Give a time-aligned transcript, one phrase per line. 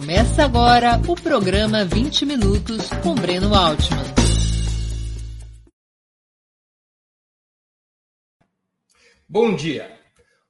[0.00, 3.98] Começa agora o programa 20 Minutos com Breno Altman.
[9.28, 10.00] Bom dia!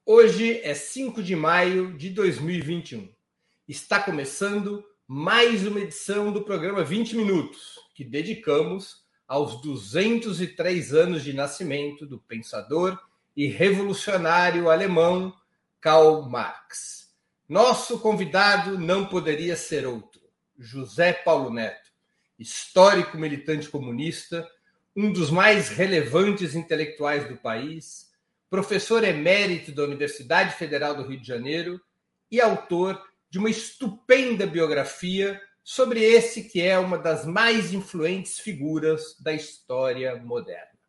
[0.05, 3.09] Hoje é 5 de maio de 2021.
[3.67, 11.33] Está começando mais uma edição do programa 20 Minutos, que dedicamos aos 203 anos de
[11.33, 12.97] nascimento do pensador
[13.35, 15.35] e revolucionário alemão
[15.81, 17.10] Karl Marx.
[17.51, 20.21] Nosso convidado não poderia ser outro,
[20.57, 21.91] José Paulo Neto,
[22.39, 24.49] histórico militante comunista,
[24.95, 28.09] um dos mais relevantes intelectuais do país,
[28.49, 31.81] professor emérito da Universidade Federal do Rio de Janeiro
[32.31, 39.17] e autor de uma estupenda biografia sobre esse que é uma das mais influentes figuras
[39.19, 40.79] da história moderna.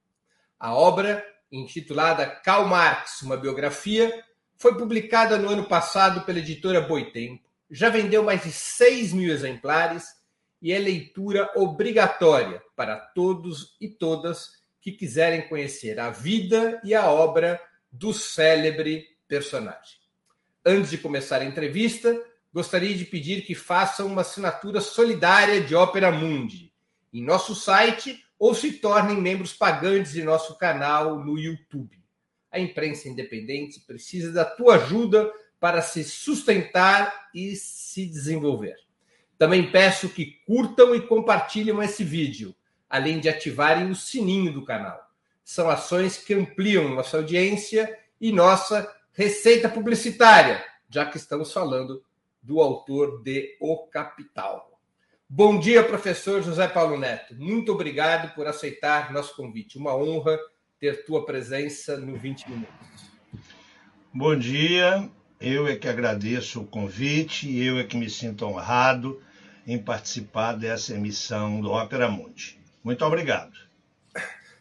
[0.60, 4.24] A obra, intitulada Karl Marx, uma biografia,
[4.62, 10.04] foi publicada no ano passado pela editora Boitempo, já vendeu mais de 6 mil exemplares
[10.62, 17.10] e é leitura obrigatória para todos e todas que quiserem conhecer a vida e a
[17.10, 17.60] obra
[17.90, 19.98] do célebre personagem.
[20.64, 22.16] Antes de começar a entrevista,
[22.54, 26.72] gostaria de pedir que façam uma assinatura solidária de Opera Mundi
[27.12, 32.01] em nosso site ou se tornem membros pagantes de nosso canal no YouTube.
[32.52, 38.76] A imprensa independente precisa da tua ajuda para se sustentar e se desenvolver.
[39.38, 42.54] Também peço que curtam e compartilhem esse vídeo,
[42.88, 45.00] além de ativarem o sininho do canal.
[45.42, 52.04] São ações que ampliam nossa audiência e nossa receita publicitária, já que estamos falando
[52.42, 54.78] do autor de O Capital.
[55.28, 57.34] Bom dia, professor José Paulo Neto.
[57.34, 59.78] Muito obrigado por aceitar nosso convite.
[59.78, 60.38] Uma honra
[60.82, 63.12] ter tua presença no 20 Minutos.
[64.12, 65.08] Bom dia,
[65.40, 69.22] eu é que agradeço o convite, eu é que me sinto honrado
[69.64, 72.58] em participar dessa emissão do Ópera Mundi.
[72.82, 73.52] Muito obrigado.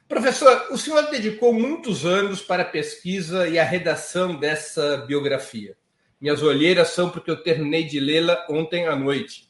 [0.08, 5.76] Professor, o senhor dedicou muitos anos para a pesquisa e a redação dessa biografia.
[6.20, 9.50] Minhas olheiras são porque eu terminei de lê-la ontem à noite.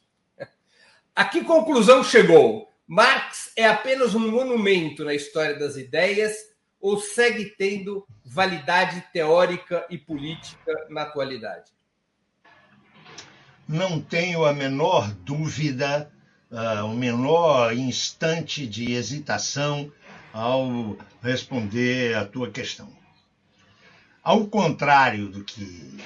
[1.14, 2.66] A que conclusão chegou?
[2.88, 6.50] Marx é apenas um monumento na história das ideias
[6.82, 11.70] ou segue tendo validade teórica e política na atualidade?
[13.68, 16.12] Não tenho a menor dúvida,
[16.50, 19.92] uh, o menor instante de hesitação
[20.32, 22.92] ao responder a tua questão.
[24.20, 25.96] Ao contrário do que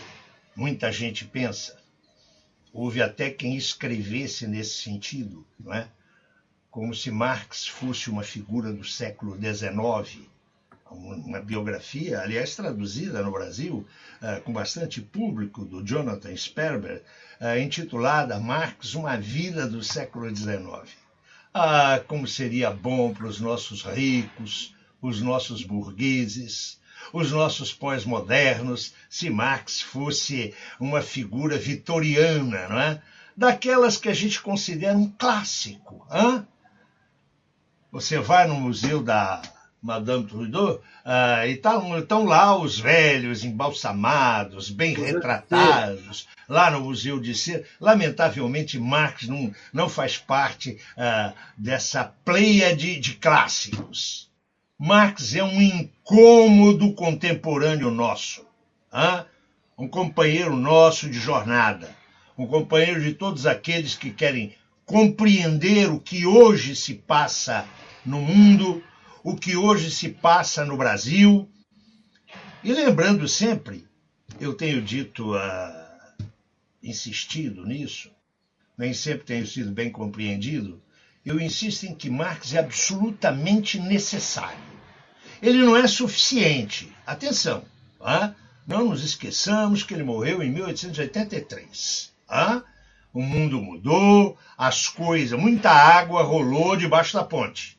[0.55, 1.81] muita gente pensa,
[2.73, 5.89] houve até quem escrevesse nesse sentido, não é?
[6.71, 10.29] como se Marx fosse uma figura do século XIX,
[10.91, 13.87] uma biografia, aliás, traduzida no Brasil,
[14.23, 17.03] uh, com bastante público, do Jonathan Sperber,
[17.41, 20.89] uh, intitulada Marx, Uma Vida do Século XIX.
[21.53, 26.79] Ah, como seria bom para os nossos ricos, os nossos burgueses,
[27.13, 33.03] os nossos pós-modernos, se Marx fosse uma figura vitoriana, não é?
[33.37, 36.07] Daquelas que a gente considera um clássico.
[36.11, 36.47] Hein?
[37.93, 39.41] Você vai no Museu da
[39.87, 47.37] Madame Trudeau, uh, e estão lá os velhos embalsamados, bem retratados, lá no Museu de
[47.37, 47.65] Cera.
[47.81, 54.29] Lamentavelmente, Marx não, não faz parte uh, dessa pleia de, de clássicos.
[54.77, 58.45] Marx é um incômodo contemporâneo nosso,
[58.93, 59.25] hein?
[59.79, 61.89] um companheiro nosso de jornada,
[62.37, 64.53] um companheiro de todos aqueles que querem
[64.85, 67.65] compreender o que hoje se passa
[68.05, 68.83] no mundo
[69.27, 71.51] o que hoje se passa no Brasil.
[72.63, 73.85] E lembrando sempre,
[74.39, 76.25] eu tenho dito, uh,
[76.81, 78.09] insistido nisso,
[78.79, 80.81] nem sempre tenho sido bem compreendido,
[81.25, 84.63] eu insisto em que Marx é absolutamente necessário.
[85.43, 86.95] Ele não é suficiente.
[87.05, 87.65] Atenção,
[88.65, 92.13] não nos esqueçamos que ele morreu em 1883.
[92.31, 92.63] Uh,
[93.13, 97.76] o mundo mudou, as coisas, muita água rolou debaixo da ponte.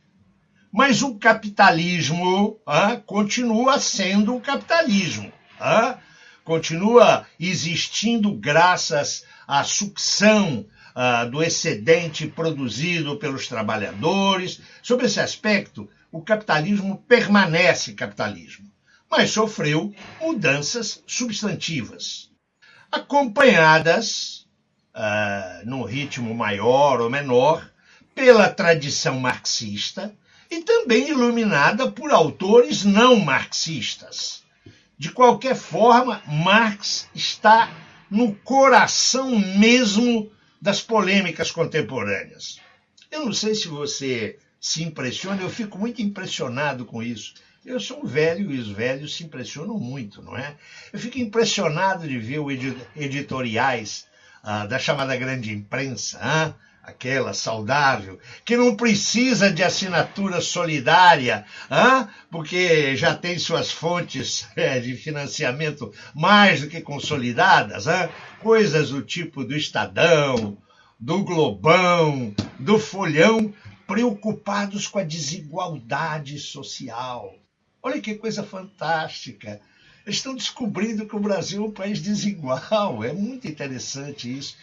[0.71, 5.31] Mas o capitalismo ah, continua sendo o capitalismo.
[5.59, 5.97] Ah,
[6.43, 14.61] continua existindo graças à sucção ah, do excedente produzido pelos trabalhadores.
[14.83, 18.71] Sobre esse aspecto, o capitalismo permanece capitalismo,
[19.09, 22.29] mas sofreu mudanças substantivas,
[22.91, 24.47] acompanhadas,
[24.95, 27.69] uh, num ritmo maior ou menor,
[28.15, 30.13] pela tradição marxista,
[30.49, 34.43] e também iluminada por autores não marxistas.
[34.97, 37.71] De qualquer forma, Marx está
[38.09, 42.59] no coração mesmo das polêmicas contemporâneas.
[43.11, 47.35] Eu não sei se você se impressiona, eu fico muito impressionado com isso.
[47.65, 50.55] Eu sou um velho e os velhos se impressionam muito, não é?
[50.91, 52.39] Eu fico impressionado de ver
[52.95, 54.07] editoriais
[54.41, 56.53] ah, da chamada grande imprensa, ah,
[56.87, 64.79] aquela saudável, que não precisa de assinatura solidária, ah, porque já tem suas fontes é,
[64.79, 68.09] de financiamento mais do que consolidadas, ah,
[68.41, 70.57] coisas do tipo do Estadão,
[70.97, 73.53] do Globão, do Folhão,
[73.85, 77.35] preocupados com a desigualdade social.
[77.83, 79.59] Olha que coisa fantástica.
[80.07, 83.03] Estão descobrindo que o Brasil é um país desigual.
[83.03, 84.55] É muito interessante isso.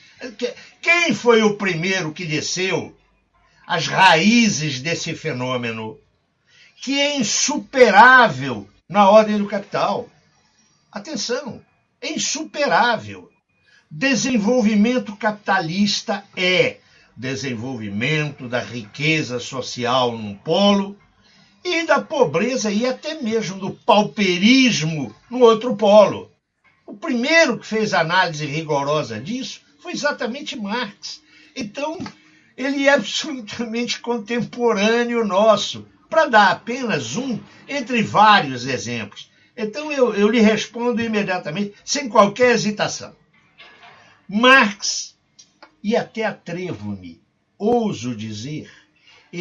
[0.81, 2.97] Quem foi o primeiro que desceu
[3.67, 5.99] as raízes desse fenômeno,
[6.81, 10.09] que é insuperável na ordem do capital?
[10.91, 11.61] Atenção,
[12.01, 13.31] é insuperável.
[13.91, 16.79] Desenvolvimento capitalista é
[17.15, 20.99] desenvolvimento da riqueza social num polo
[21.65, 26.31] e da pobreza e até mesmo do pauperismo no outro polo.
[26.87, 31.23] O primeiro que fez análise rigorosa disso foi exatamente Marx.
[31.57, 31.99] Então,
[32.57, 39.31] ele é absolutamente contemporâneo nosso, para dar apenas um entre vários exemplos.
[39.57, 43.17] Então, eu, eu lhe respondo imediatamente, sem qualquer hesitação.
[44.29, 45.17] Marx,
[45.83, 47.23] e até atrevo-me,
[47.59, 48.71] ouso dizer,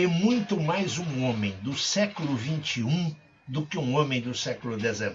[0.02, 3.16] é muito mais um homem do século XXI
[3.48, 5.14] do que um homem do século XIX.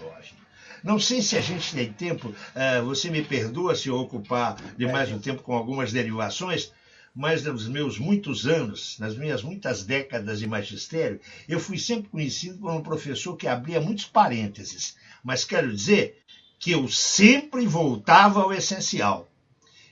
[0.84, 5.10] Não sei se a gente tem tempo, uh, você me perdoa se eu ocupar demais
[5.10, 6.70] um tempo com algumas derivações,
[7.12, 12.58] mas nos meus muitos anos, nas minhas muitas décadas de magistério, eu fui sempre conhecido
[12.58, 14.96] por um professor que abria muitos parênteses.
[15.24, 16.22] Mas quero dizer
[16.56, 19.27] que eu sempre voltava ao essencial.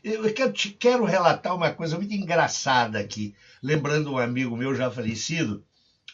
[0.09, 5.67] Eu quero, quero relatar uma coisa muito engraçada aqui, lembrando um amigo meu já falecido,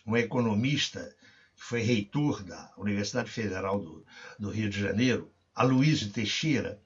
[0.07, 1.15] um economista,
[1.55, 4.03] que foi reitor da Universidade Federal do,
[4.39, 6.81] do Rio de Janeiro, Aloysio Teixeira.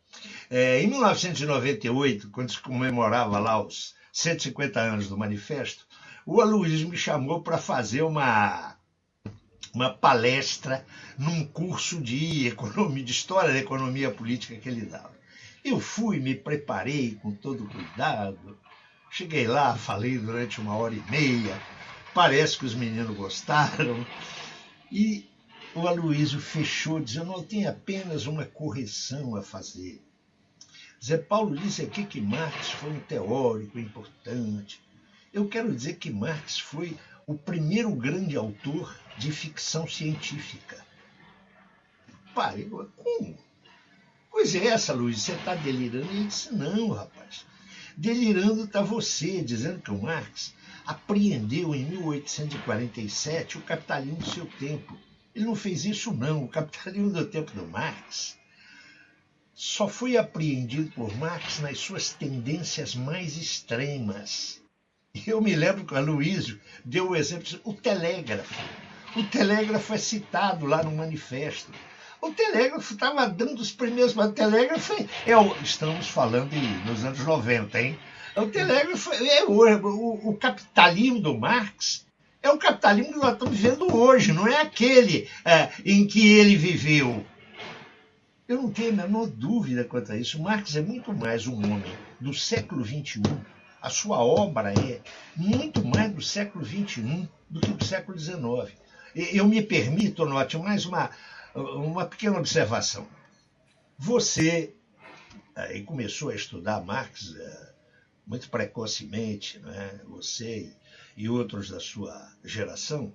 [0.50, 5.86] É, em 1998, quando se comemorava lá os 150 anos do Manifesto,
[6.26, 8.76] o Aloysio me chamou para fazer uma,
[9.72, 10.84] uma palestra
[11.16, 15.14] num curso de economia, de história da economia política que ele dava.
[15.68, 18.56] Eu fui, me preparei com todo cuidado.
[19.10, 21.60] Cheguei lá, falei durante uma hora e meia.
[22.14, 24.06] Parece que os meninos gostaram.
[24.92, 25.28] E
[25.74, 30.00] o Aloysio fechou, dizendo: Eu tenho apenas uma correção a fazer.
[31.04, 34.80] Zé Paulo disse aqui que Marx foi um teórico importante.
[35.34, 36.96] Eu quero dizer que Marx foi
[37.26, 40.86] o primeiro grande autor de ficção científica.
[42.32, 43.45] Pare, como?
[44.38, 46.12] Pois é, essa, Luiz, você está delirando?
[46.12, 47.46] Ele disse, não, rapaz.
[47.96, 50.52] Delirando está você, dizendo que o Marx
[50.84, 54.94] apreendeu em 1847 o capitalismo do seu tempo.
[55.34, 56.44] Ele não fez isso, não.
[56.44, 58.36] O capitalismo do tempo do Marx
[59.54, 64.60] só foi apreendido por Marx nas suas tendências mais extremas.
[65.26, 68.54] Eu me lembro que o Aloysio deu o exemplo, o telégrafo.
[69.16, 71.72] O telégrafo é citado lá no manifesto.
[72.26, 74.16] O telégrafo estava dando os primeiros.
[74.16, 74.94] O telégrafo
[75.24, 76.50] é o, estamos falando
[76.84, 77.96] nos anos 90, hein?
[78.34, 82.04] O telégrafo é o, o, o, capitalismo do Marx
[82.42, 86.56] é o capitalismo que nós estamos vivendo hoje, não é aquele é, em que ele
[86.56, 87.24] viveu.
[88.48, 90.42] Eu não tenho a menor dúvida quanto a isso.
[90.42, 93.22] Marx é muito mais um homem do século XXI.
[93.80, 95.00] A sua obra é
[95.36, 98.72] muito mais do século XXI do que do século XIX.
[99.14, 101.10] Eu me permito, note, mais uma,
[101.56, 103.06] uma pequena observação.
[103.98, 104.74] Você
[105.54, 107.74] aí começou a estudar Marx é,
[108.26, 110.00] muito precocemente, né?
[110.04, 110.76] você
[111.16, 113.12] e outros da sua geração,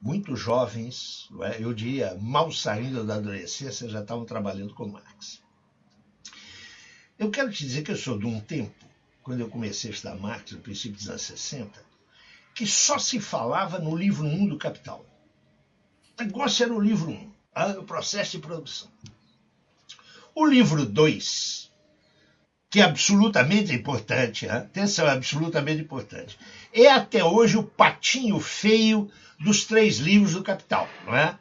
[0.00, 1.62] muito jovens, é?
[1.62, 5.42] eu diria, mal saindo da adolescência, já estavam trabalhando com Marx.
[7.18, 8.86] Eu quero te dizer que eu sou de um tempo,
[9.22, 11.84] quando eu comecei a estudar Marx, no princípio dos anos 60,
[12.54, 15.04] que só se falava no livro 1 do Capital.
[16.18, 17.29] O negócio era o livro 1
[17.78, 18.88] o processo de produção.
[20.34, 21.70] O livro 2,
[22.70, 26.38] que é absolutamente importante, atenção, é absolutamente importante,
[26.72, 31.36] é até hoje o patinho feio dos três livros do Capital, não é?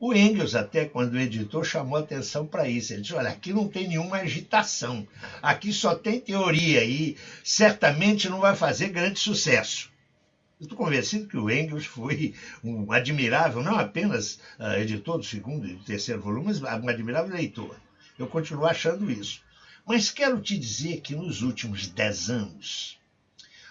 [0.00, 2.92] O Engels, até quando o editor, chamou atenção para isso.
[2.92, 5.06] Ele disse: olha, aqui não tem nenhuma agitação,
[5.42, 9.90] aqui só tem teoria e certamente não vai fazer grande sucesso.
[10.60, 12.34] Estou convencido que o Engels foi
[12.64, 17.32] um admirável, não apenas uh, editor do segundo e do terceiro volume, mas um admirável
[17.32, 17.76] leitor.
[18.18, 19.40] Eu continuo achando isso.
[19.86, 22.98] Mas quero te dizer que nos últimos dez anos,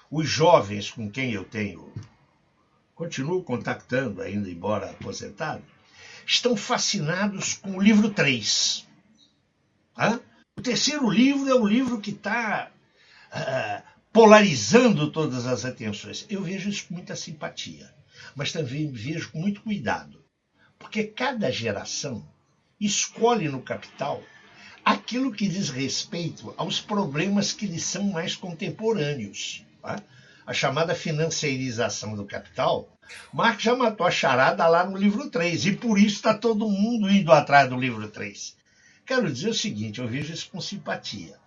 [0.10, 1.92] os jovens com quem eu tenho,
[2.96, 5.64] continuo contactando ainda, embora aposentado,
[6.26, 8.88] estão fascinados com o livro 3.
[10.58, 12.72] O terceiro livro é o livro que está
[13.32, 16.26] uh, polarizando todas as atenções.
[16.28, 17.94] Eu vejo isso com muita simpatia,
[18.36, 20.26] mas também vejo com muito cuidado,
[20.80, 22.28] porque cada geração
[22.82, 24.24] escolhe no capital
[24.84, 29.64] aquilo que diz respeito aos problemas que lhes são mais contemporâneos.
[29.84, 30.02] Tá?
[30.48, 32.90] A chamada financeirização do capital.
[33.32, 37.08] Marx já matou a charada lá no livro 3, e por isso está todo mundo
[37.08, 38.58] indo atrás do livro 3.
[39.06, 41.38] Quero dizer o seguinte: eu vejo isso com simpatia,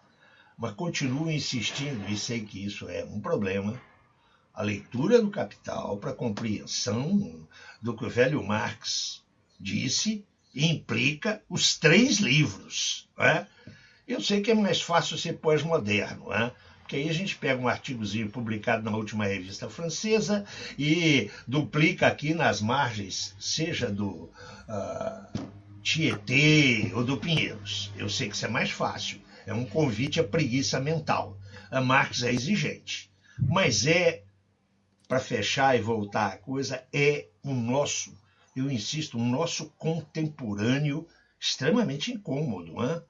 [0.61, 3.81] mas continuo insistindo, e sei que isso é um problema,
[4.53, 7.49] a leitura do Capital para compreensão
[7.81, 9.23] do que o velho Marx
[9.59, 10.23] disse
[10.55, 13.09] implica os três livros.
[13.17, 13.47] Né?
[14.07, 16.53] Eu sei que é mais fácil ser pós-moderno, né?
[16.81, 20.45] porque aí a gente pega um artigozinho publicado na última revista francesa
[20.79, 24.29] e duplica aqui nas margens, seja do
[24.69, 25.49] uh,
[25.83, 27.91] Tietê ou do Pinheiros.
[27.97, 29.23] Eu sei que isso é mais fácil.
[29.51, 31.37] É um convite à preguiça mental.
[31.71, 33.11] A Marx é exigente.
[33.39, 34.23] Mas é,
[35.09, 38.19] para fechar e voltar a coisa, é o nosso
[38.55, 41.07] eu insisto, um nosso contemporâneo
[41.39, 43.03] extremamente incômodo, hein?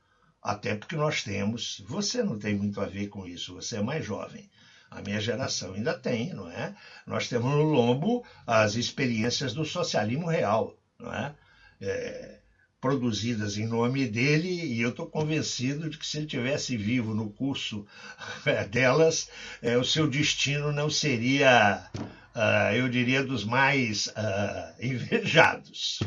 [0.43, 4.05] até porque nós temos, você não tem muito a ver com isso, você é mais
[4.05, 4.49] jovem.
[4.91, 6.75] A minha geração ainda tem, não é?
[7.07, 11.35] Nós temos no lombo as experiências do socialismo real, não é?
[11.81, 12.40] é
[12.81, 17.31] produzidas em nome dele, e eu estou convencido de que se ele tivesse vivo no
[17.31, 17.87] curso
[18.47, 19.29] é, delas,
[19.61, 21.89] é, o seu destino não seria
[22.35, 26.01] uh, eu diria, dos mais uh, invejados.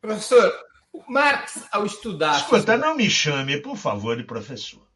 [0.00, 0.52] Professor,
[1.08, 2.36] Marx, ao estudar.
[2.36, 4.86] Escuta, não me chame, por favor, de professor.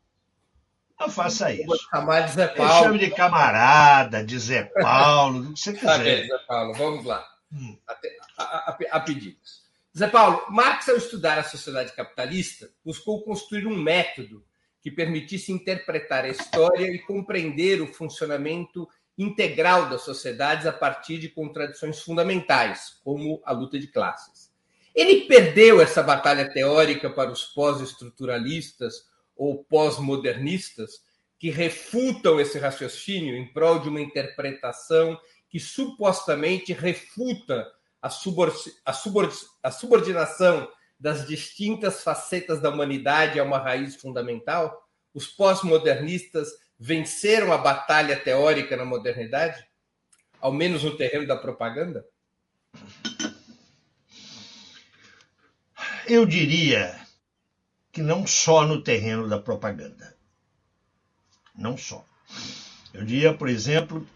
[0.99, 1.67] Não faça isso.
[1.67, 2.73] Vou chamar de Zé Paulo.
[2.73, 5.99] Me chame de camarada, de Zé Paulo, do que você quiser.
[5.99, 7.27] bem, Zé Paulo, vamos lá.
[7.53, 7.77] Hum.
[7.89, 7.93] A,
[8.39, 9.62] a, a, a pedidos.
[9.97, 14.43] Zé Paulo, Marx, ao estudar a sociedade capitalista, buscou construir um método
[14.81, 21.29] que permitisse interpretar a história e compreender o funcionamento integral das sociedades a partir de
[21.29, 24.51] contradições fundamentais, como a luta de classes.
[24.95, 29.07] Ele perdeu essa batalha teórica para os pós-estruturalistas
[29.37, 31.03] ou pós-modernistas
[31.39, 35.19] que refutam esse raciocínio em prol de uma interpretação
[35.51, 37.71] que supostamente refuta
[38.03, 40.69] a, subordinação
[40.99, 44.87] das distintas facetas da humanidade a uma raiz fundamental?
[45.15, 49.65] Os pós-modernistas venceram a batalha teórica na modernidade?
[50.41, 52.05] Ao menos no terreno da propaganda?
[56.07, 57.01] Eu diria
[57.93, 60.17] que não só no terreno da propaganda.
[61.55, 62.05] Não só.
[62.93, 64.07] Eu diria, por exemplo,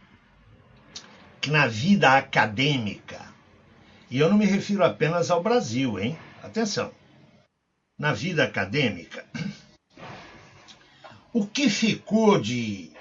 [1.40, 3.32] que na vida acadêmica,
[4.10, 6.18] e eu não me refiro apenas ao Brasil, hein?
[6.42, 6.92] Atenção.
[7.98, 9.24] Na vida acadêmica,
[11.32, 12.92] o que ficou de,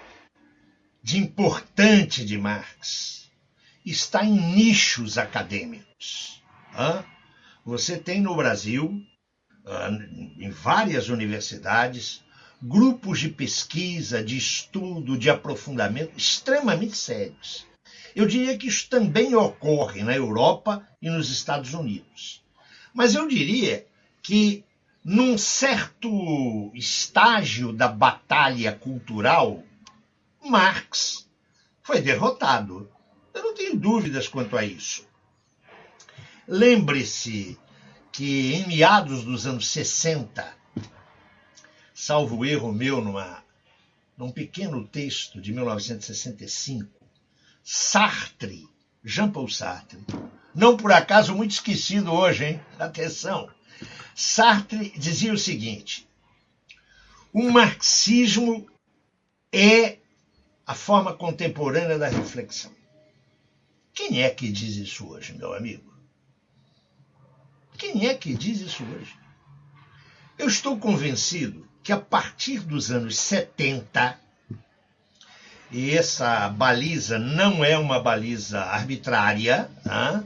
[1.03, 3.29] de importante de Marx
[3.85, 6.41] está em nichos acadêmicos.
[7.65, 9.01] Você tem no Brasil,
[10.37, 12.23] em várias universidades,
[12.61, 17.67] grupos de pesquisa, de estudo, de aprofundamento extremamente sérios.
[18.15, 22.41] Eu diria que isso também ocorre na Europa e nos Estados Unidos.
[22.93, 23.85] Mas eu diria
[24.23, 24.63] que
[25.03, 29.61] num certo estágio da batalha cultural,
[30.43, 31.27] Marx
[31.83, 32.89] foi derrotado.
[33.33, 35.05] Eu não tenho dúvidas quanto a isso.
[36.47, 37.59] Lembre-se
[38.11, 40.57] que em meados dos anos 60,
[41.93, 43.43] salvo erro meu numa,
[44.17, 47.04] num pequeno texto de 1965,
[47.67, 48.69] Sartre,
[49.03, 49.97] Jean-Paul Sartre,
[50.53, 52.61] não por acaso muito esquecido hoje, hein?
[52.77, 53.49] Atenção.
[54.13, 56.07] Sartre dizia o seguinte:
[57.33, 58.69] o marxismo
[59.51, 59.97] é
[60.63, 62.71] a forma contemporânea da reflexão.
[63.95, 65.91] Quem é que diz isso hoje, meu amigo?
[67.79, 69.17] Quem é que diz isso hoje?
[70.37, 74.19] Eu estou convencido que a partir dos anos 70,
[75.71, 80.23] e essa baliza não é uma baliza arbitrária, tá?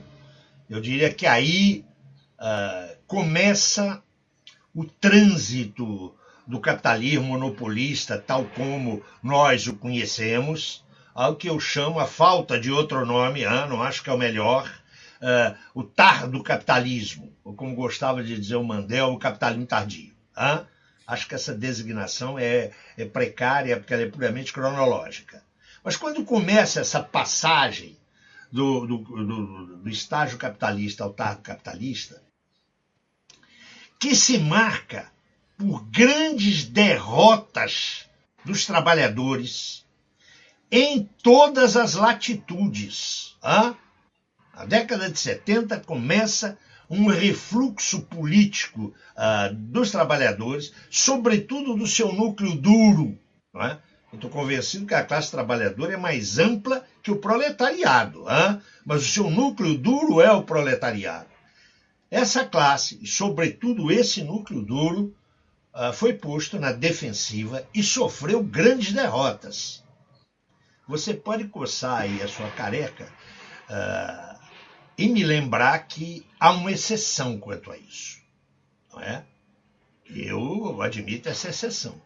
[0.68, 1.84] eu diria que aí
[2.38, 4.02] uh, começa
[4.74, 6.14] o trânsito
[6.46, 12.70] do capitalismo monopolista, tal como nós o conhecemos, ao que eu chamo a falta de
[12.70, 14.70] outro nome, ah, não acho que é o melhor,
[15.20, 20.12] uh, o tardo capitalismo, ou como gostava de dizer o Mandel, o capitalismo tardio.
[20.34, 20.64] Ah?
[21.10, 25.42] Acho que essa designação é, é precária porque ela é puramente cronológica.
[25.82, 27.96] Mas quando começa essa passagem
[28.50, 32.22] do, do, do, do estágio capitalista ao tardo capitalista,
[33.98, 35.10] que se marca
[35.58, 38.08] por grandes derrotas
[38.44, 39.84] dos trabalhadores
[40.70, 43.36] em todas as latitudes.
[43.42, 43.74] A
[44.66, 46.58] década de 70 começa
[46.90, 53.16] um refluxo político uh, dos trabalhadores, sobretudo do seu núcleo duro.
[53.54, 53.78] Não é?
[54.12, 58.60] Estou convencido que a classe trabalhadora é mais ampla que o proletariado, hein?
[58.84, 61.28] mas o seu núcleo duro é o proletariado.
[62.10, 65.14] Essa classe, e sobretudo esse núcleo duro,
[65.72, 69.84] uh, foi posto na defensiva e sofreu grandes derrotas.
[70.88, 73.06] Você pode coçar aí a sua careca
[73.70, 74.29] uh,
[75.00, 78.20] e me lembrar que há uma exceção quanto a isso.
[78.92, 79.24] Não é?
[80.06, 82.00] Eu admito essa exceção.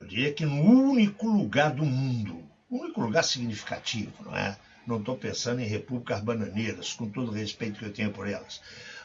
[0.00, 4.56] Eu diria que no único lugar do mundo, único lugar significativo, não é?
[4.86, 8.60] Não estou pensando em repúblicas bananeiras, com todo o respeito que eu tenho por elas.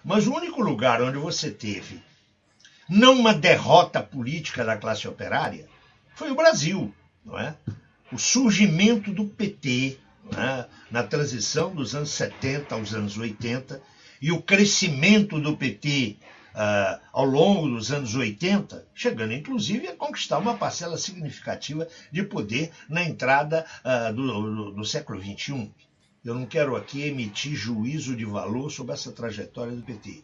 [0.06, 2.04] Mas o único lugar onde você teve
[2.88, 5.68] não uma derrota política da classe operária
[6.16, 6.94] foi o Brasil,
[7.25, 7.58] não é?
[8.12, 9.98] O surgimento do PT
[10.32, 10.65] é?
[10.89, 13.82] na transição dos anos 70 aos anos 80
[14.22, 16.18] e o crescimento do PT
[16.53, 22.72] uh, ao longo dos anos 80, chegando inclusive a conquistar uma parcela significativa de poder
[22.88, 25.72] na entrada uh, do, do, do século XXI.
[26.24, 30.24] Eu não quero aqui emitir juízo de valor sobre essa trajetória do PT.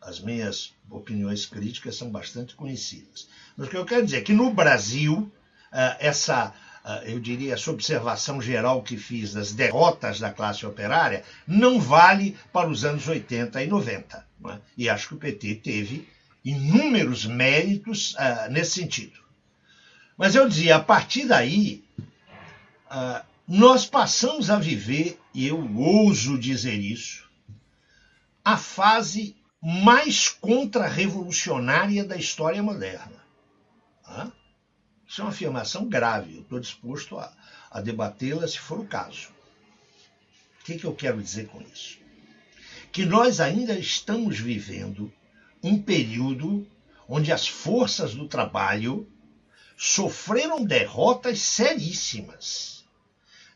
[0.00, 3.28] As minhas opiniões críticas são bastante conhecidas.
[3.56, 5.30] Mas o que eu quero dizer é que no Brasil,
[5.72, 6.52] uh, essa
[7.04, 12.68] eu diria, essa observação geral que fiz das derrotas da classe operária não vale para
[12.68, 14.26] os anos 80 e 90.
[14.48, 14.58] É?
[14.76, 16.08] E acho que o PT teve
[16.44, 19.18] inúmeros méritos uh, nesse sentido.
[20.16, 21.84] Mas eu dizia, a partir daí,
[22.88, 27.28] uh, nós passamos a viver, e eu ouso dizer isso,
[28.44, 33.24] a fase mais contra-revolucionária da história moderna.
[34.06, 34.30] Uh?
[35.08, 37.32] Isso é uma afirmação grave, eu estou disposto a,
[37.70, 39.28] a debatê-la se for o caso.
[40.60, 41.98] O que, que eu quero dizer com isso?
[42.90, 45.12] Que nós ainda estamos vivendo
[45.62, 46.66] um período
[47.08, 49.08] onde as forças do trabalho
[49.76, 52.84] sofreram derrotas seríssimas.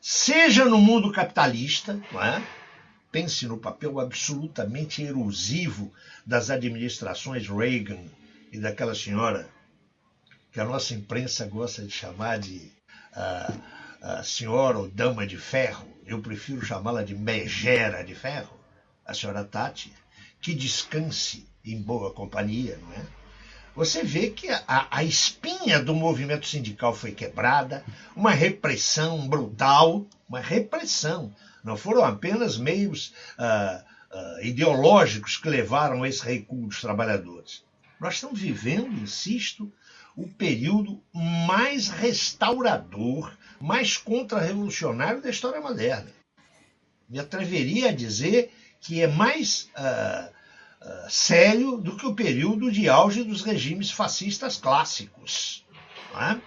[0.01, 2.43] Seja no mundo capitalista, é?
[3.11, 5.93] pense no papel absolutamente erosivo
[6.25, 8.05] das administrações Reagan
[8.53, 9.49] e daquela senhora
[10.53, 12.71] que a nossa imprensa gosta de chamar de
[14.25, 18.59] senhora ou dama de ferro, eu prefiro chamá-la de megera de ferro,
[19.07, 19.93] a senhora Tati,
[20.41, 23.05] que descanse em boa companhia, não é?
[23.77, 27.85] Você vê que a, a espinha do movimento sindical foi quebrada,
[28.17, 31.33] uma repressão brutal, uma repressão.
[31.63, 33.15] Não foram apenas meios
[34.43, 37.63] ideológicos que levaram a esse recuo dos trabalhadores.
[38.01, 39.73] Nós estamos vivendo, insisto,
[40.17, 46.11] o período mais restaurador, mais contra-revolucionário da história moderna.
[47.09, 50.31] Me atreveria a dizer que é mais uh,
[50.87, 55.65] uh, sério do que o período de auge dos regimes fascistas clássicos.
[56.15, 56.41] É?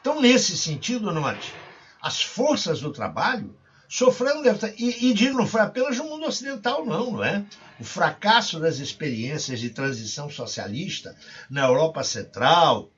[0.00, 1.52] Então, nesse sentido, Norte,
[2.00, 3.56] as forças do trabalho
[3.88, 4.42] sofreram
[4.76, 7.44] e, e digo, não foi apenas no mundo ocidental, não, não é?
[7.78, 11.16] O fracasso das experiências de transição socialista
[11.48, 12.90] na Europa Central,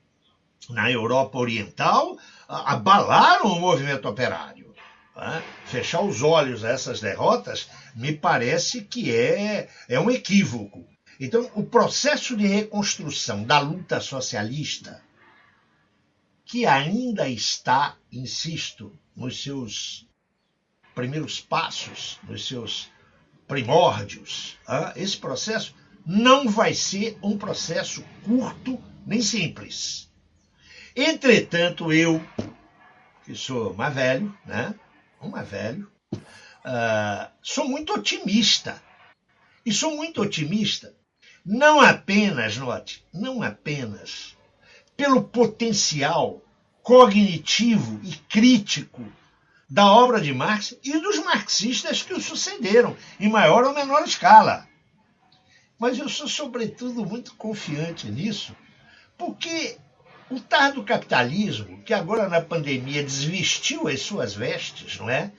[0.69, 2.17] na Europa Oriental
[2.47, 4.73] abalaram o movimento operário.
[5.65, 10.87] Fechar os olhos a essas derrotas me parece que é, é um equívoco.
[11.19, 15.01] Então, o processo de reconstrução da luta socialista,
[16.45, 20.07] que ainda está, insisto, nos seus
[20.93, 22.91] primeiros passos, nos seus
[23.47, 24.57] primórdios,
[24.95, 25.73] esse processo
[26.05, 30.06] não vai ser um processo curto nem simples.
[30.99, 32.19] Entretanto, eu,
[33.23, 34.73] que sou mais velho, né?
[35.21, 38.81] Um mais velho, uh, sou muito otimista.
[39.63, 40.95] E sou muito otimista,
[41.45, 44.35] não apenas, note, não apenas
[44.95, 46.41] pelo potencial
[46.81, 49.05] cognitivo e crítico
[49.69, 54.67] da obra de Marx e dos marxistas que o sucederam, em maior ou menor escala.
[55.77, 58.55] Mas eu sou, sobretudo, muito confiante nisso,
[59.15, 59.77] porque
[60.29, 65.31] o tardo capitalismo, que agora na pandemia desvestiu as suas vestes, não é?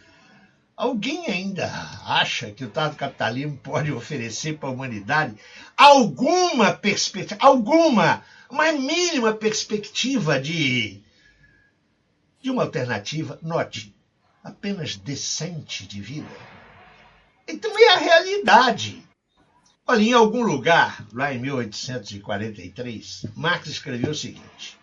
[0.77, 1.67] Alguém ainda
[2.07, 5.35] acha que o tardo capitalismo pode oferecer para a humanidade
[5.77, 11.03] alguma perspectiva, alguma mais mínima perspectiva de,
[12.41, 13.95] de uma alternativa, note,
[14.43, 16.31] apenas decente de vida.
[17.47, 19.03] Então é a realidade.
[19.87, 24.78] Olha, em algum lugar, lá em 1843, Marx escreveu o seguinte: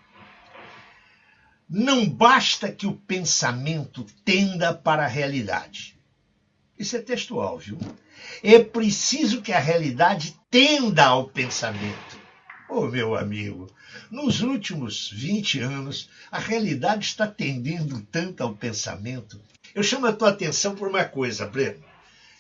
[1.67, 5.97] Não basta que o pensamento tenda para a realidade.
[6.77, 7.77] Isso é textual, viu?
[8.43, 12.19] É preciso que a realidade tenda ao pensamento.
[12.69, 13.67] Ô oh, meu amigo,
[14.11, 19.41] nos últimos 20 anos, a realidade está tendendo tanto ao pensamento.
[19.73, 21.83] Eu chamo a tua atenção por uma coisa, Breno.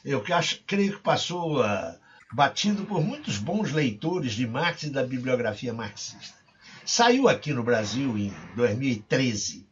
[0.03, 1.95] Eu acho, creio que passou uh,
[2.31, 6.44] batido por muitos bons leitores de Marx e da bibliografia marxista.
[6.85, 9.67] Saiu aqui no Brasil em 2013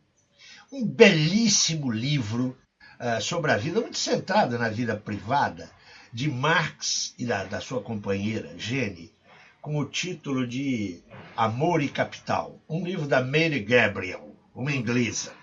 [0.72, 2.58] um belíssimo livro
[3.00, 5.70] uh, sobre a vida, muito centrado na vida privada,
[6.12, 9.14] de Marx e da, da sua companheira, Jenny,
[9.62, 11.04] com o título de
[11.38, 15.34] Amor e Capital, um livro da Mary Gabriel, uma inglesa.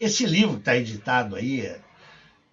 [0.00, 1.80] Esse livro está editado aí,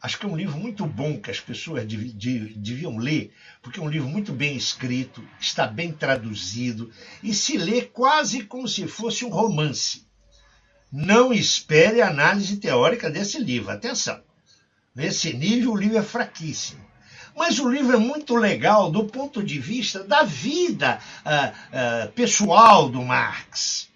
[0.01, 3.89] acho que é um livro muito bom que as pessoas deviam ler, porque é um
[3.89, 6.91] livro muito bem escrito, está bem traduzido
[7.23, 10.05] e se lê quase como se fosse um romance.
[10.91, 14.21] Não espere análise teórica desse livro, atenção.
[14.95, 16.85] Nesse nível, o livro é fraquíssimo.
[17.35, 22.89] Mas o livro é muito legal do ponto de vista da vida uh, uh, pessoal
[22.89, 23.89] do Marx.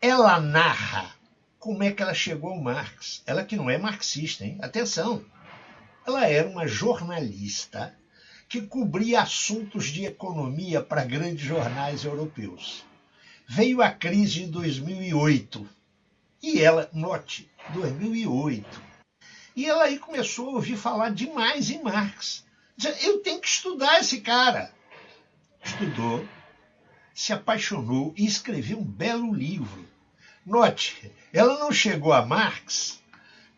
[0.00, 1.12] Ela narra
[1.60, 3.22] como é que ela chegou ao Marx.
[3.24, 4.58] Ela que não é marxista, hein?
[4.60, 5.24] Atenção!
[6.04, 7.94] Ela era uma jornalista
[8.48, 12.84] que cobria assuntos de economia para grandes jornais europeus.
[13.46, 15.68] Veio a crise de 2008
[16.42, 18.90] e ela, note, 2008
[19.54, 22.44] e ela aí começou a ouvir falar demais em Marx.
[23.02, 24.72] Eu tenho que estudar esse cara.
[25.62, 26.26] Estudou,
[27.12, 29.86] se apaixonou e escreveu um belo livro.
[30.50, 33.00] Note, ela não chegou a Marx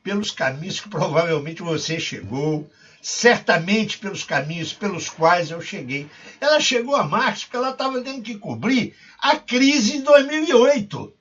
[0.03, 6.09] pelos caminhos que provavelmente você chegou, certamente pelos caminhos pelos quais eu cheguei.
[6.39, 11.15] Ela chegou a Marx porque ela estava tendo que cobrir a crise de 2008.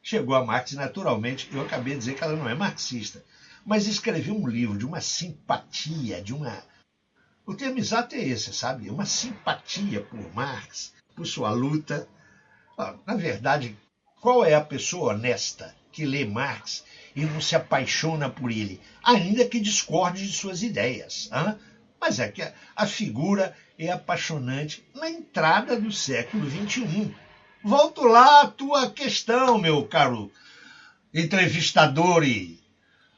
[0.00, 3.22] Chegou a Marx, naturalmente, eu acabei de dizer que ela não é marxista
[3.64, 6.62] mas escreveu um livro de uma simpatia, de uma.
[7.46, 8.90] O termo exato é esse, sabe?
[8.90, 12.08] Uma simpatia por Marx, por sua luta.
[13.06, 13.76] Na verdade,
[14.22, 19.44] qual é a pessoa honesta que lê Marx e não se apaixona por ele, ainda
[19.44, 21.28] que discorde de suas ideias?
[21.32, 21.56] Hein?
[22.00, 22.40] Mas é que
[22.76, 27.12] a figura é apaixonante na entrada do século XXI.
[27.64, 30.30] Volto lá à tua questão, meu caro
[31.12, 32.60] entrevistador e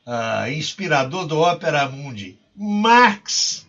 [0.06, 3.66] uh, inspirador do Opera Mundi, Marx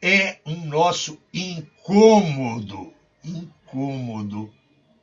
[0.00, 4.59] é um nosso incômodo, incômodo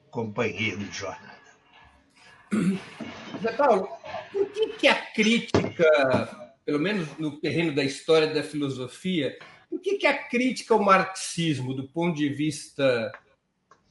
[0.09, 1.37] companheiro de jornada.
[3.41, 3.89] Zé Paulo,
[4.31, 9.37] por que, que a crítica, pelo menos no terreno da história da filosofia,
[9.69, 13.11] por que, que a crítica ao marxismo, do ponto de vista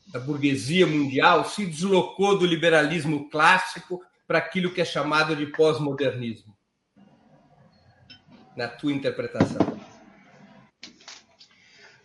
[0.09, 6.57] da burguesia mundial, se deslocou do liberalismo clássico para aquilo que é chamado de pós-modernismo?
[8.57, 9.79] Na tua interpretação.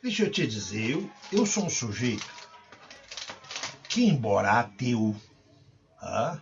[0.03, 2.40] Deixa eu te dizer, eu, eu sou um sujeito
[3.91, 5.13] que, embora ateu,
[6.01, 6.39] ah,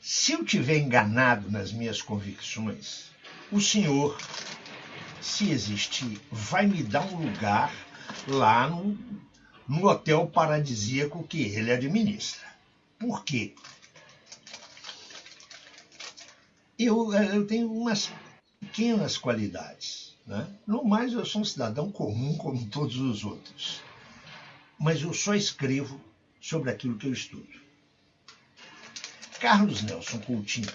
[0.00, 3.10] se eu tiver enganado nas minhas convicções,
[3.50, 4.16] o Senhor,
[5.20, 7.74] se existir, vai me dar um lugar
[8.28, 8.96] lá no,
[9.66, 12.46] no hotel paradisíaco que ele administra.
[12.96, 13.52] Por quê?
[16.78, 18.08] eu, eh, eu tenho umas
[18.60, 20.16] pequenas qualidades.
[20.24, 20.46] Né?
[20.64, 23.82] No mais, eu sou um cidadão comum como todos os outros.
[24.82, 25.98] Mas eu só escrevo
[26.40, 27.48] sobre aquilo que eu estudo.
[29.38, 30.72] Carlos Nelson Coutinho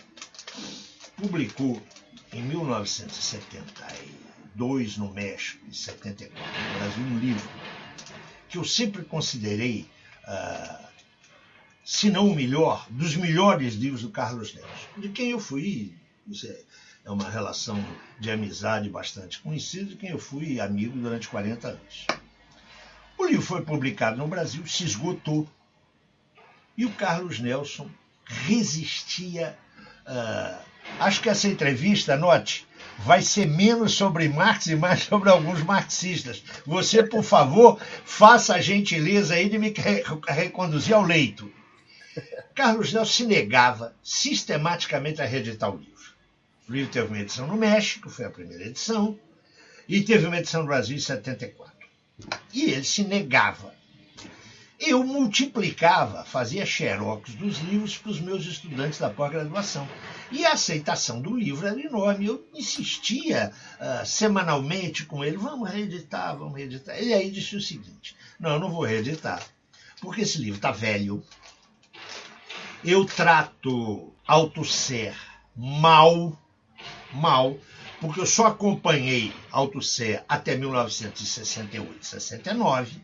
[1.18, 1.84] publicou
[2.32, 7.50] em 1972 no México, em 74 no Brasil, um livro
[8.48, 9.90] que eu sempre considerei
[10.24, 10.88] uh,
[11.84, 15.94] se não o melhor, dos melhores livros do Carlos Nelson, de quem eu fui,
[16.46, 16.64] é,
[17.06, 17.84] é uma relação
[18.20, 22.08] de amizade bastante conhecida, de quem eu fui amigo durante 40 anos.
[23.18, 25.48] O livro foi publicado no Brasil, se esgotou,
[26.78, 27.90] e o Carlos Nelson
[28.26, 29.58] resistia.
[30.06, 30.58] Uh,
[31.00, 32.68] acho que essa entrevista, note,
[33.00, 36.44] vai ser menos sobre Marx e mais sobre alguns marxistas.
[36.66, 39.74] Você, por favor, faça a gentileza aí de me
[40.28, 41.52] reconduzir ao leito.
[42.54, 45.98] Carlos Nelson se negava sistematicamente a reeditar o livro.
[46.70, 49.18] O livro teve uma edição no México, foi a primeira edição,
[49.88, 51.77] e teve uma edição no Brasil em 74.
[52.54, 53.76] E ele se negava.
[54.80, 59.88] Eu multiplicava, fazia xerox dos livros para os meus estudantes da pós-graduação.
[60.32, 62.28] E a aceitação do livro era enorme.
[62.28, 66.96] Eu insistia uh, semanalmente com ele: vamos reeditar, vamos reeditar.
[66.96, 69.42] Ele aí disse o seguinte: não, eu não vou reeditar,
[70.00, 71.24] porque esse livro está velho.
[72.84, 75.16] Eu trato Althusser
[75.56, 76.40] mal,
[77.12, 77.58] mal,
[78.00, 83.02] porque eu só acompanhei Althusser até 1968, 69,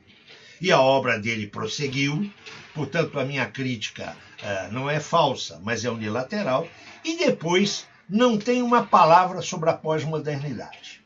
[0.61, 2.31] e a obra dele prosseguiu,
[2.73, 6.67] portanto a minha crítica uh, não é falsa, mas é unilateral,
[7.03, 11.01] e depois não tem uma palavra sobre a pós-modernidade.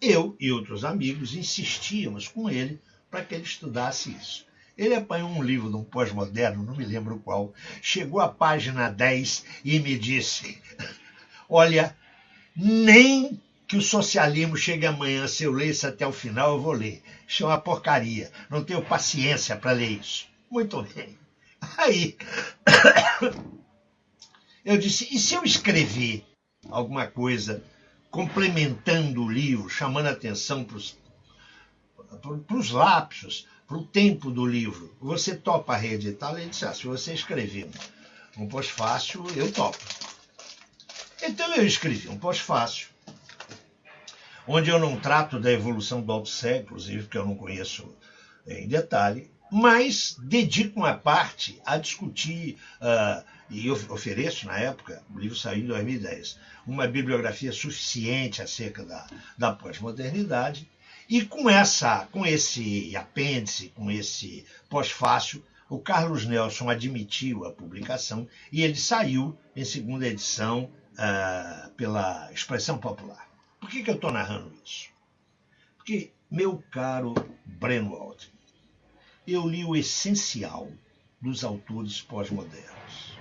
[0.00, 4.46] Eu e outros amigos insistíamos com ele para que ele estudasse isso.
[4.76, 9.44] Ele apanhou um livro de um pós-moderno, não me lembro qual, chegou à página 10
[9.64, 10.60] e me disse:
[11.48, 11.96] Olha,
[12.56, 16.72] nem que o socialismo chegue amanhã, se eu ler isso até o final, eu vou
[16.72, 17.02] ler.
[17.28, 18.30] Isso é uma porcaria.
[18.48, 20.26] Não tenho paciência para ler isso.
[20.50, 21.18] Muito bem.
[21.76, 22.16] Aí,
[24.64, 26.24] eu disse: e se eu escrever
[26.70, 27.62] alguma coisa
[28.10, 30.76] complementando o livro, chamando atenção para
[32.56, 34.96] os lapsos, para o tempo do livro?
[35.00, 36.36] Você topa reeditar?
[36.36, 37.68] Ele disse: ah, se você escrever
[38.38, 39.78] um pós-fácil, eu topo.
[41.28, 42.88] Então eu escrevi um pós-fácil,
[44.46, 47.92] onde eu não trato da evolução do Alto inclusive, porque eu não conheço
[48.46, 55.18] em detalhe, mas dedico uma parte a discutir, uh, e eu ofereço na época, o
[55.18, 60.70] livro saiu em 2010, uma bibliografia suficiente acerca da, da pós-modernidade,
[61.08, 68.28] e com essa, com esse apêndice, com esse pós-fácil, o Carlos Nelson admitiu a publicação
[68.52, 73.28] e ele saiu em segunda edição uh, pela expressão popular.
[73.60, 74.88] Por que, que eu estou narrando isso?
[75.76, 78.36] Porque, meu caro Breno Altman,
[79.26, 80.70] eu li o essencial
[81.20, 83.16] dos autores pós-modernos.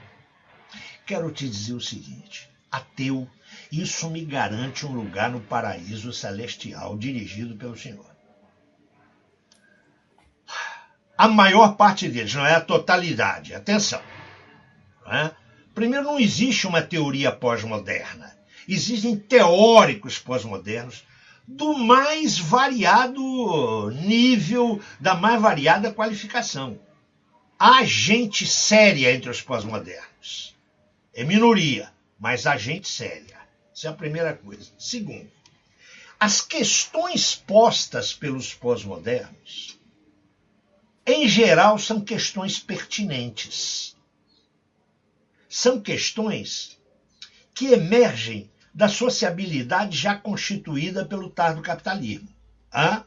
[1.05, 3.27] Quero te dizer o seguinte: ateu,
[3.71, 8.15] isso me garante um lugar no paraíso celestial dirigido pelo Senhor.
[11.17, 14.01] A maior parte deles, não é a totalidade, atenção.
[15.05, 15.35] Não é?
[15.75, 18.33] Primeiro, não existe uma teoria pós-moderna.
[18.65, 21.03] Existem teóricos pós-modernos
[21.45, 26.79] do mais variado nível, da mais variada qualificação.
[27.59, 30.55] Há gente séria entre os pós-modernos.
[31.13, 33.37] É minoria, mas há gente séria.
[33.75, 34.71] Essa é a primeira coisa.
[34.79, 35.29] Segundo,
[36.17, 39.77] as questões postas pelos pós-modernos,
[41.05, 43.94] em geral, são questões pertinentes
[45.55, 46.77] são questões
[47.53, 52.27] que emergem da sociabilidade já constituída pelo tardo capitalismo.
[52.73, 53.05] Hã?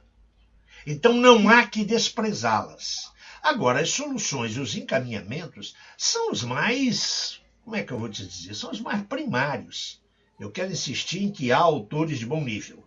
[0.87, 3.13] Então não há que desprezá-las.
[3.43, 8.27] Agora, as soluções e os encaminhamentos são os mais, como é que eu vou te
[8.27, 8.55] dizer?
[8.55, 10.01] São os mais primários.
[10.41, 12.83] Eu quero insistir em que há autores de bom nível.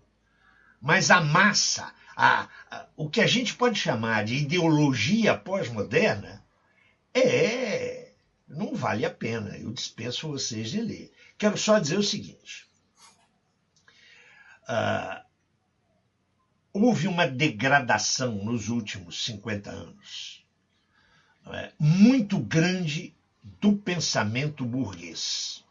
[0.82, 6.44] Mas a massa, a, a, o que a gente pode chamar de ideologia pós-moderna,
[7.14, 7.91] é
[8.52, 9.58] não vale a pena.
[9.58, 11.14] Eu dispenso vocês de ler.
[11.38, 12.70] Quero só dizer o seguinte:
[14.64, 15.24] uh,
[16.74, 20.42] houve uma degradação nos últimos 50 anos
[21.48, 23.16] é, muito grande
[23.60, 25.64] do pensamento burguês.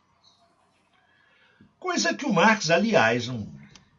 [1.78, 3.46] Coisa que o Marx, aliás, um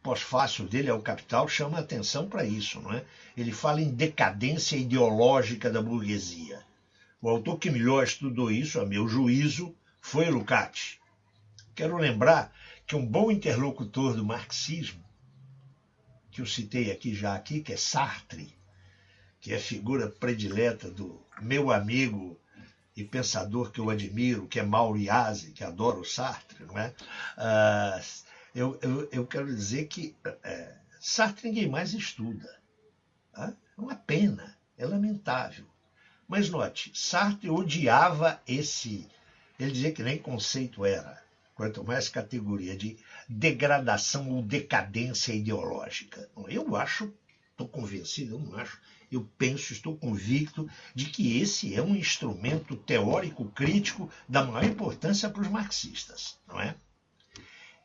[0.02, 2.80] pós-fácil dele é o Capital, chama atenção para isso.
[2.80, 3.04] Não é?
[3.36, 6.62] Ele fala em decadência ideológica da burguesia.
[7.22, 10.98] O autor que melhor estudou isso, a meu juízo, foi Lukács.
[11.72, 12.52] Quero lembrar
[12.84, 15.04] que um bom interlocutor do marxismo,
[16.32, 18.52] que eu citei aqui já aqui, que é Sartre,
[19.40, 22.40] que é figura predileta do meu amigo
[22.96, 26.92] e pensador que eu admiro, que é Mauro Iazzi, que adora o Sartre, não é?
[27.38, 28.04] Uh,
[28.52, 32.60] eu, eu, eu, quero dizer que uh, Sartre ninguém mais estuda.
[33.32, 35.71] Uh, é uma pena, é lamentável.
[36.28, 39.06] Mas note, Sartre odiava esse.
[39.58, 41.22] Ele dizia que nem conceito era,
[41.54, 42.96] quanto mais categoria de
[43.28, 46.28] degradação ou decadência ideológica.
[46.48, 47.12] Eu acho,
[47.50, 48.80] estou convencido, eu não acho,
[49.10, 55.28] eu penso, estou convicto de que esse é um instrumento teórico crítico da maior importância
[55.28, 56.74] para os marxistas, não é?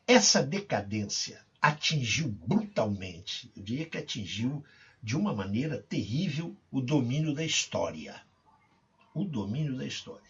[0.06, 4.64] Essa decadência atingiu brutalmente, eu diria que atingiu
[5.02, 8.26] de uma maneira terrível o domínio da história
[9.20, 10.28] o domínio da história.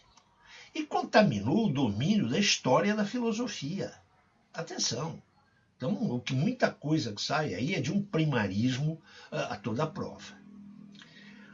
[0.74, 3.92] E contaminou o domínio da história da filosofia.
[4.53, 5.22] Atenção,
[5.77, 10.37] Então, o que muita coisa que sai aí é de um primarismo a toda prova.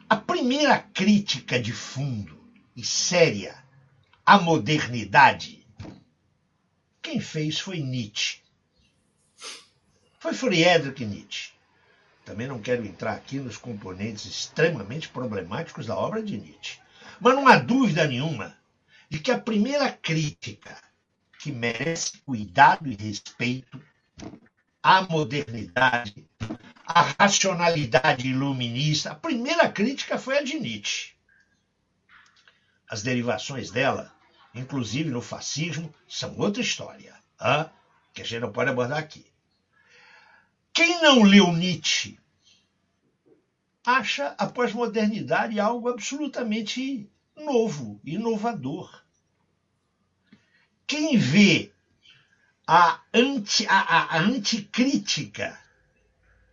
[0.09, 2.43] A primeira crítica de fundo
[2.75, 3.63] e séria
[4.25, 5.67] à modernidade,
[7.03, 8.39] quem fez foi Nietzsche.
[10.19, 11.53] Foi Friedrich Nietzsche.
[12.25, 16.81] Também não quero entrar aqui nos componentes extremamente problemáticos da obra de Nietzsche.
[17.25, 18.55] Mas não há dúvida nenhuma
[19.09, 20.77] de que a primeira crítica
[21.41, 23.83] que merece cuidado e respeito
[24.83, 26.29] à modernidade,
[26.87, 31.15] à racionalidade iluminista, a primeira crítica foi a de Nietzsche.
[32.87, 34.15] As derivações dela,
[34.55, 37.71] inclusive no fascismo, são outra história, hein?
[38.13, 39.25] que a gente não pode abordar aqui.
[40.75, 42.19] Quem não leu Nietzsche
[43.83, 49.03] acha a pós-modernidade algo absolutamente novo, inovador.
[50.87, 51.73] Quem vê
[52.67, 55.59] a, anti, a, a, a anticrítica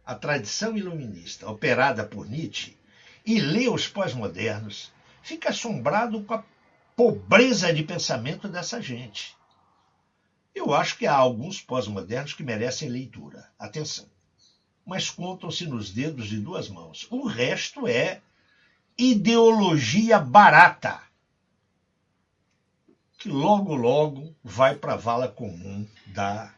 [0.05, 2.77] à tradição iluminista operada por Nietzsche
[3.25, 4.91] e lê os pós-modernos,
[5.21, 6.43] fica assombrado com a
[6.95, 9.35] pobreza de pensamento dessa gente.
[10.53, 13.49] Eu acho que há alguns pós-modernos que merecem leitura.
[13.57, 14.05] Atenção.
[14.85, 17.07] Mas contam-se nos dedos de duas mãos.
[17.09, 18.21] O resto é
[19.01, 21.01] ideologia barata,
[23.17, 26.53] que logo, logo vai para a vala comum da,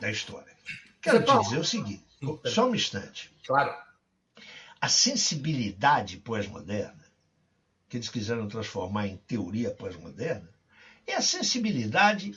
[0.00, 0.52] da história.
[1.00, 2.04] Quero te dizer o seguinte,
[2.46, 3.32] só um instante.
[3.46, 3.72] Claro.
[4.80, 7.04] A sensibilidade pós-moderna,
[7.88, 10.48] que eles quiseram transformar em teoria pós-moderna,
[11.06, 12.36] é a sensibilidade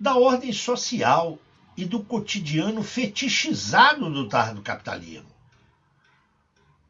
[0.00, 1.38] da ordem social
[1.76, 5.37] e do cotidiano fetichizado do, do capitalismo.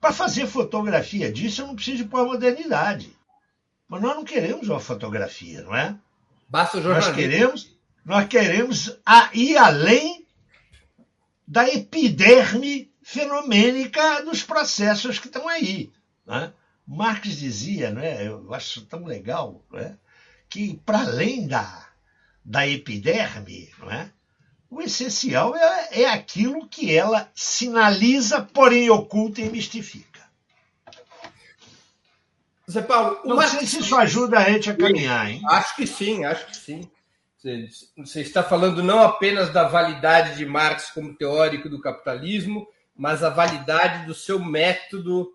[0.00, 3.16] Para fazer fotografia disso, eu não preciso de pós-modernidade.
[3.88, 5.96] Mas nós não queremos uma fotografia, não é?
[6.48, 8.96] Basta o Nós queremos, nós queremos
[9.34, 10.26] ir além
[11.46, 15.90] da epiderme fenomênica dos processos que estão aí.
[16.26, 16.52] Né?
[16.86, 18.26] Marx dizia, não é?
[18.26, 19.96] eu acho tão legal, não é?
[20.48, 21.88] que para além da,
[22.44, 24.10] da epiderme, não é?
[24.70, 30.08] O essencial é, é aquilo que ela sinaliza, porém oculta e mistifica.
[32.70, 35.40] Zé Paulo, não sei se isso ajuda a gente a caminhar, hein?
[35.48, 36.90] Acho que sim, acho que sim.
[37.96, 43.30] Você está falando não apenas da validade de Marx como teórico do capitalismo, mas a
[43.30, 45.32] validade do seu método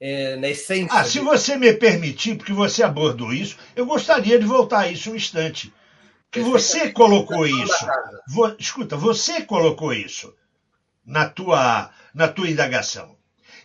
[0.00, 0.96] é, na essência.
[0.96, 5.10] Ah, se você me permitir, porque você abordou isso, eu gostaria de voltar a isso
[5.10, 5.72] um instante.
[6.30, 7.86] Que você colocou isso.
[8.28, 10.32] Vo, escuta, você colocou isso
[11.04, 13.16] na tua, na tua indagação.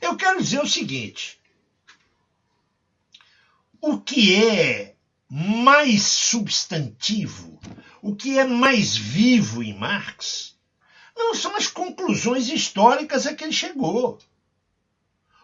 [0.01, 1.39] Eu quero dizer o seguinte:
[3.80, 4.95] o que é
[5.30, 7.60] mais substantivo,
[8.01, 10.56] o que é mais vivo em Marx,
[11.15, 14.19] não são as conclusões históricas a que ele chegou.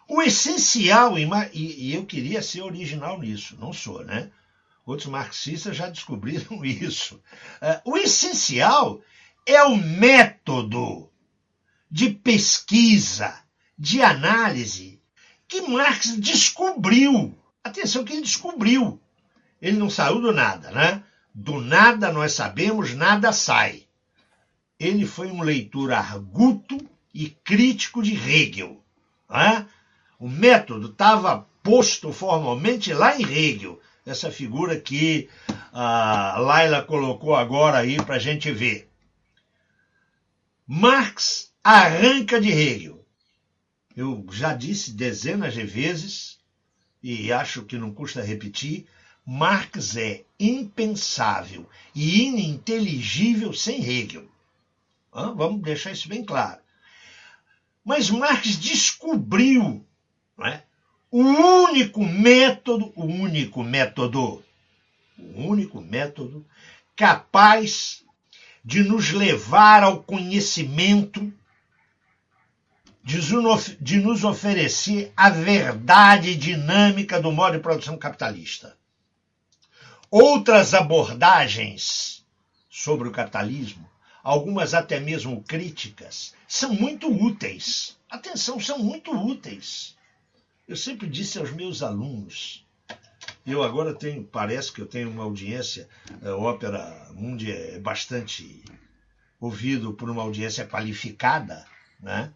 [0.07, 4.29] O essencial, em, e eu queria ser original nisso, não sou, né?
[4.85, 7.21] Outros marxistas já descobriram isso.
[7.85, 9.01] O essencial
[9.45, 11.09] é o método
[11.89, 13.37] de pesquisa,
[13.77, 15.01] de análise
[15.51, 17.37] que Marx descobriu.
[17.61, 19.01] Atenção que ele descobriu.
[19.61, 21.03] Ele não saiu do nada, né?
[21.35, 23.83] Do nada nós sabemos, nada sai.
[24.79, 26.77] Ele foi um leitor arguto
[27.13, 28.81] e crítico de Hegel.
[29.29, 29.67] Né?
[30.17, 35.29] O método estava posto formalmente lá em Hegel, essa figura que
[35.71, 38.89] a Laila colocou agora aí para a gente ver.
[40.67, 43.05] Marx arranca de Hegel.
[43.95, 46.39] Eu já disse dezenas de vezes,
[47.03, 48.87] e acho que não custa repetir,
[49.25, 54.27] Marx é impensável e ininteligível sem Hegel.
[55.11, 56.61] Vamos deixar isso bem claro.
[57.83, 59.85] Mas Marx descobriu
[60.41, 60.63] não é?
[61.13, 64.41] O único método, o único método,
[65.17, 66.47] o único método
[66.95, 68.05] capaz
[68.63, 71.33] de nos levar ao conhecimento,
[73.03, 78.77] de nos oferecer a verdade dinâmica do modo de produção capitalista.
[80.09, 82.25] Outras abordagens
[82.69, 83.85] sobre o capitalismo,
[84.23, 87.97] algumas até mesmo críticas, são muito úteis.
[88.09, 89.99] Atenção, são muito úteis.
[90.71, 92.65] Eu sempre disse aos meus alunos,
[93.45, 95.89] eu agora tenho, parece que eu tenho uma audiência,
[96.23, 98.63] a Ópera Mundi é bastante
[99.37, 101.65] ouvido por uma audiência qualificada,
[101.99, 102.31] né?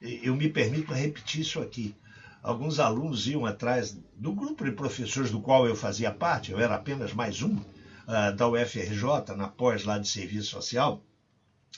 [0.00, 1.94] Eu me permito repetir isso aqui.
[2.42, 6.74] Alguns alunos iam atrás do grupo de professores do qual eu fazia parte, eu era
[6.74, 11.00] apenas mais um, uh, da UFRJ, na pós lá de serviço social,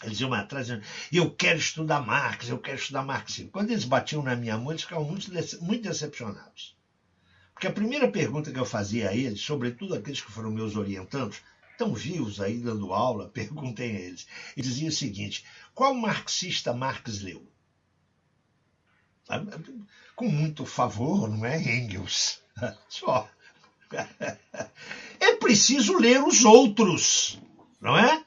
[0.03, 3.51] eles iam atrás dizendo, eu quero estudar Marx, eu quero estudar marxismo.
[3.51, 5.31] Quando eles batiam na minha mão, eles ficavam muito,
[5.63, 6.77] muito decepcionados.
[7.53, 11.43] Porque a primeira pergunta que eu fazia a eles, sobretudo aqueles que foram meus orientandos,
[11.73, 14.27] estão vivos aí dando aula, perguntem a eles.
[14.57, 17.47] Eles diziam o seguinte: qual marxista Marx leu?
[20.17, 22.41] Com muito favor, não é Engels?
[22.89, 23.29] Só.
[25.23, 27.39] É preciso ler os outros,
[27.79, 28.25] não é?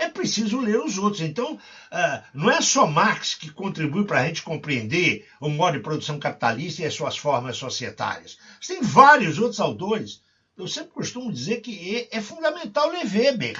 [0.00, 1.20] É preciso ler os outros.
[1.20, 5.82] Então, uh, não é só Marx que contribui para a gente compreender o modo de
[5.82, 8.38] produção capitalista e as suas formas societárias.
[8.66, 10.22] Tem vários outros autores.
[10.56, 13.58] Eu sempre costumo dizer que é, é fundamental ler Weber.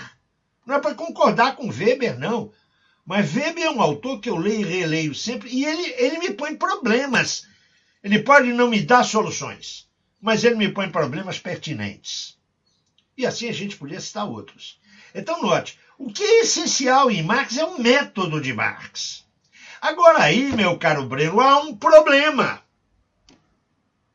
[0.66, 2.52] Não é para concordar com Weber, não.
[3.04, 6.30] Mas Weber é um autor que eu leio e releio sempre e ele, ele me
[6.30, 7.46] põe problemas.
[8.02, 9.86] Ele pode não me dar soluções,
[10.20, 12.38] mas ele me põe problemas pertinentes.
[13.16, 14.80] E assim a gente podia citar outros.
[15.14, 19.22] Então, note, o que é essencial em Marx é o método de Marx.
[19.82, 22.62] Agora aí, meu caro Breno, há um problema.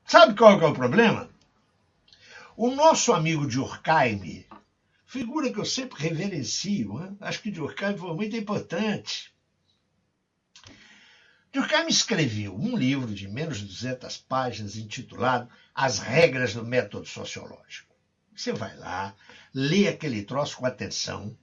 [0.04, 1.30] Sabe qual é o problema?
[2.58, 4.48] O nosso amigo Durkheim,
[5.06, 7.16] figura que eu sempre reverencio, hein?
[7.22, 9.32] acho que Durkheim foi muito importante.
[11.54, 17.94] Durkheim escreveu um livro de menos de 200 páginas intitulado As Regras do Método Sociológico.
[18.36, 19.14] Você vai lá,
[19.54, 21.38] lê aquele troço com atenção,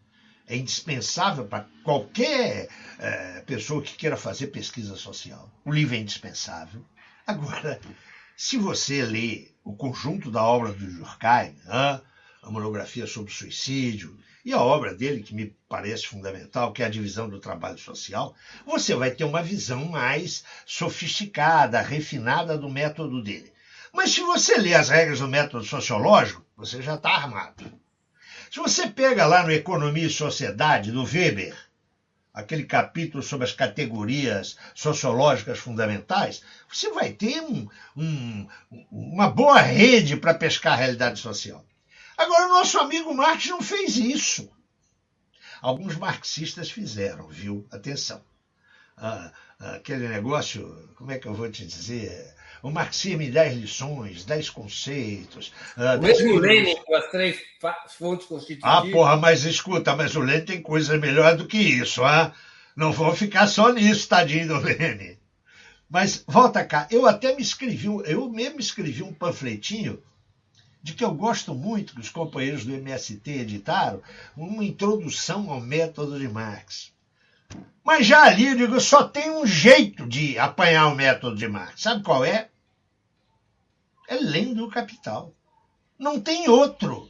[0.46, 2.68] é indispensável para qualquer
[2.98, 5.50] é, pessoa que queira fazer pesquisa social.
[5.64, 6.84] O livro é indispensável.
[7.26, 7.80] Agora,
[8.36, 14.60] se você lê o conjunto da obra do Durkheim, a monografia sobre suicídio e a
[14.60, 18.34] obra dele, que me parece fundamental, que é a divisão do trabalho social,
[18.66, 23.52] você vai ter uma visão mais sofisticada, refinada do método dele.
[23.92, 27.80] Mas se você lê as regras do método sociológico, você já está armado.
[28.52, 31.56] Se você pega lá no Economia e Sociedade, do Weber,
[32.34, 38.46] aquele capítulo sobre as categorias sociológicas fundamentais, você vai ter um, um,
[38.90, 41.64] uma boa rede para pescar a realidade social.
[42.14, 44.52] Agora, o nosso amigo Marx não fez isso.
[45.62, 47.66] Alguns marxistas fizeram, viu?
[47.72, 48.22] Atenção.
[48.98, 52.34] Ah, aquele negócio, como é que eu vou te dizer?
[52.62, 55.52] O marxismo em 10 lições, 10 conceitos.
[55.76, 57.38] Uh, o mesmo Lenin com as três
[57.98, 58.72] fontes constitutivas.
[58.72, 62.32] Ah, porra, mas escuta, mas o Lenin tem coisa melhor do que isso, ah?
[62.76, 65.16] Não vou ficar só nisso, tadinho do Lenin.
[65.90, 70.00] Mas volta cá, eu até me escrevi, eu mesmo escrevi um panfletinho
[70.82, 74.00] de que eu gosto muito, que os companheiros do MST editaram,
[74.36, 76.92] uma introdução ao método de Marx.
[77.84, 81.82] Mas já ali, eu digo, só tem um jeito de apanhar o método de Marx.
[81.82, 82.48] Sabe qual é?
[84.12, 85.34] É lendo o capital.
[85.98, 87.08] Não tem outro.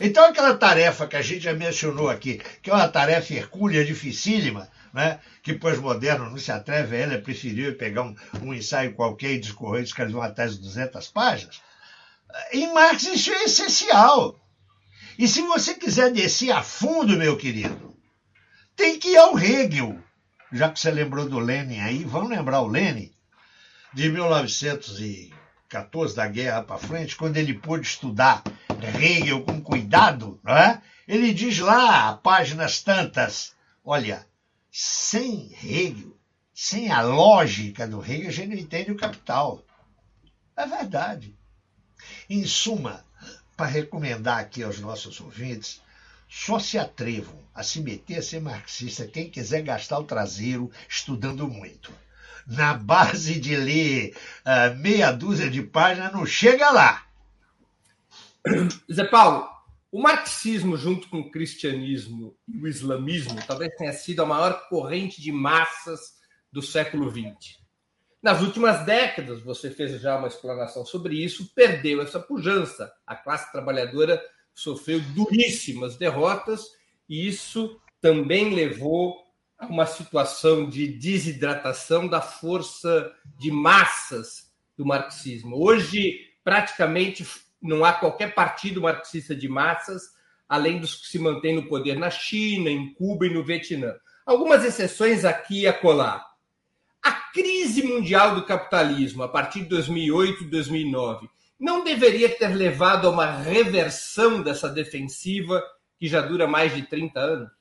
[0.00, 4.68] Então, aquela tarefa que a gente já mencionou aqui, que é uma tarefa hercúlea, dificílima,
[4.92, 5.20] né?
[5.42, 9.82] que pós-moderno não se atreve a ela, preferiu pegar um, um ensaio qualquer e discorrer,
[9.82, 11.60] escrever uma tese de 200 páginas.
[12.52, 14.38] Em Marx isso é essencial.
[15.18, 17.94] E se você quiser descer a fundo, meu querido,
[18.74, 19.98] tem que ir ao Hegel.
[20.52, 23.12] Já que você lembrou do Lenin aí, vamos lembrar o Lenin,
[23.92, 25.32] de 1900 e
[25.70, 28.42] 14 da guerra para frente, quando ele pôde estudar
[29.00, 30.80] Hegel com cuidado, é?
[31.06, 33.54] ele diz lá, páginas tantas,
[33.84, 34.26] olha,
[34.70, 36.18] sem Hegel,
[36.52, 39.64] sem a lógica do Hegel, a gente não entende o capital.
[40.56, 41.38] É verdade.
[42.28, 43.04] Em suma,
[43.56, 45.80] para recomendar aqui aos nossos ouvintes,
[46.28, 51.46] só se atrevam a se meter a ser marxista quem quiser gastar o traseiro estudando
[51.46, 51.92] muito
[52.50, 57.06] na base de ler uh, meia dúzia de páginas, não chega lá.
[58.92, 59.48] Zé Paulo,
[59.92, 65.22] o marxismo, junto com o cristianismo e o islamismo, talvez tenha sido a maior corrente
[65.22, 66.18] de massas
[66.52, 67.60] do século XX.
[68.22, 72.92] Nas últimas décadas, você fez já uma explanação sobre isso, perdeu essa pujança.
[73.06, 74.20] A classe trabalhadora
[74.54, 76.66] sofreu duríssimas derrotas
[77.08, 79.16] e isso também levou
[79.68, 85.56] uma situação de desidratação da força de massas do marxismo.
[85.62, 87.26] Hoje, praticamente,
[87.60, 90.02] não há qualquer partido marxista de massas,
[90.48, 93.94] além dos que se mantêm no poder na China, em Cuba e no Vietnã.
[94.24, 96.26] Algumas exceções aqui e acolá.
[97.02, 103.06] A crise mundial do capitalismo, a partir de 2008 e 2009, não deveria ter levado
[103.06, 105.62] a uma reversão dessa defensiva
[105.98, 107.59] que já dura mais de 30 anos?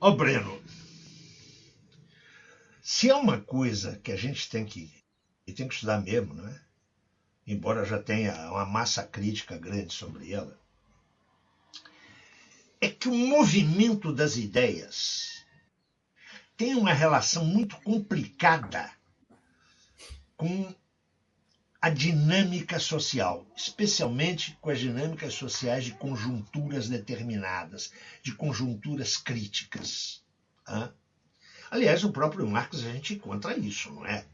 [0.00, 0.62] Ó, Breno,
[2.80, 4.92] se é uma coisa que a gente tem que,
[5.44, 6.60] e tem que estudar mesmo, não é?
[7.44, 10.56] embora já tenha uma massa crítica grande sobre ela,
[12.80, 15.44] é que o movimento das ideias
[16.56, 18.92] tem uma relação muito complicada
[20.36, 20.72] com
[21.80, 30.22] a dinâmica social, especialmente com as dinâmicas sociais de conjunturas determinadas, de conjunturas críticas.
[31.70, 34.24] Aliás, o próprio Marx a gente encontra isso, não é?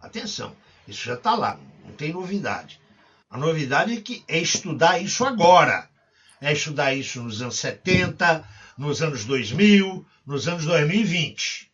[0.00, 0.56] Atenção,
[0.88, 2.80] isso já está lá, não tem novidade.
[3.28, 5.90] A novidade é que é estudar isso agora.
[6.40, 8.48] É estudar isso nos anos 70,
[8.78, 11.70] nos anos 2000, nos anos 2020.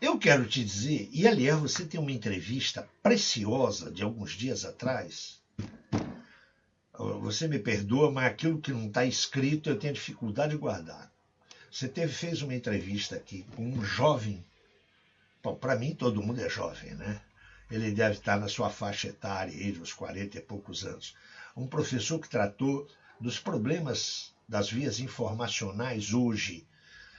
[0.00, 5.40] Eu quero te dizer, e aliás, você tem uma entrevista preciosa de alguns dias atrás.
[7.20, 11.12] Você me perdoa, mas aquilo que não está escrito eu tenho dificuldade de guardar.
[11.70, 14.44] Você teve, fez uma entrevista aqui com um jovem.
[15.60, 17.20] Para mim, todo mundo é jovem, né?
[17.70, 21.14] Ele deve estar na sua faixa etária, ele, uns 40 e poucos anos.
[21.56, 22.88] Um professor que tratou
[23.20, 26.66] dos problemas das vias informacionais hoje.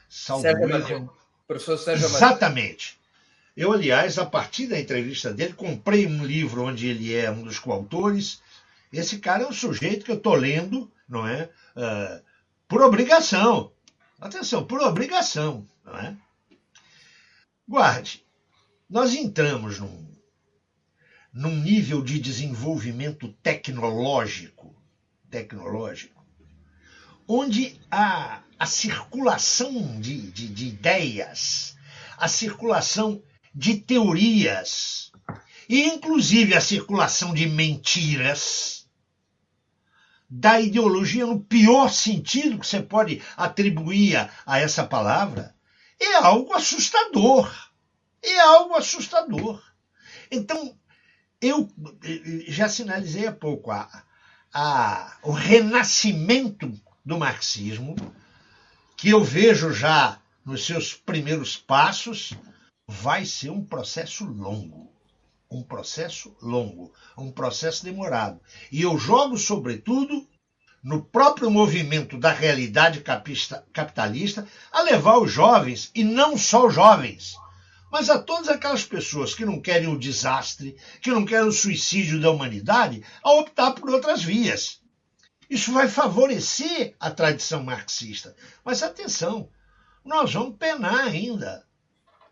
[0.10, 1.14] Salvo erro,
[1.50, 3.00] Professor Sérgio Exatamente.
[3.58, 7.58] Eu, aliás, a partir da entrevista dele, comprei um livro onde ele é um dos
[7.58, 8.40] coautores.
[8.94, 11.50] Esse cara é um sujeito que eu estou lendo, não é?
[11.76, 12.24] Uh,
[12.68, 13.72] por obrigação.
[14.22, 16.16] Atenção, por obrigação, não é?
[17.68, 18.24] Guarde,
[18.88, 20.08] nós entramos num,
[21.34, 24.76] num nível de desenvolvimento tecnológico,
[25.32, 26.19] tecnológico,
[27.30, 31.78] onde a a circulação de, de, de ideias,
[32.18, 33.24] a circulação
[33.56, 35.14] de teorias,
[35.70, 38.86] e inclusive a circulação de mentiras,
[40.30, 45.56] da ideologia no pior sentido que você pode atribuir a, a essa palavra,
[45.98, 47.50] é algo assustador.
[48.22, 49.64] É algo assustador.
[50.30, 50.78] Então,
[51.42, 51.70] eu
[52.48, 54.04] já sinalizei há pouco a,
[54.54, 56.70] a, o renascimento
[57.10, 57.96] do marxismo
[58.96, 62.34] que eu vejo já nos seus primeiros passos,
[62.88, 64.94] vai ser um processo longo.
[65.50, 68.40] Um processo longo, um processo demorado.
[68.72, 70.28] E eu jogo, sobretudo,
[70.84, 77.34] no próprio movimento da realidade capitalista, a levar os jovens, e não só os jovens,
[77.92, 82.22] mas a todas aquelas pessoas que não querem o desastre, que não querem o suicídio
[82.22, 84.80] da humanidade, a optar por outras vias.
[85.50, 88.36] Isso vai favorecer a tradição marxista.
[88.64, 89.50] Mas atenção,
[90.06, 91.66] nós vamos penar ainda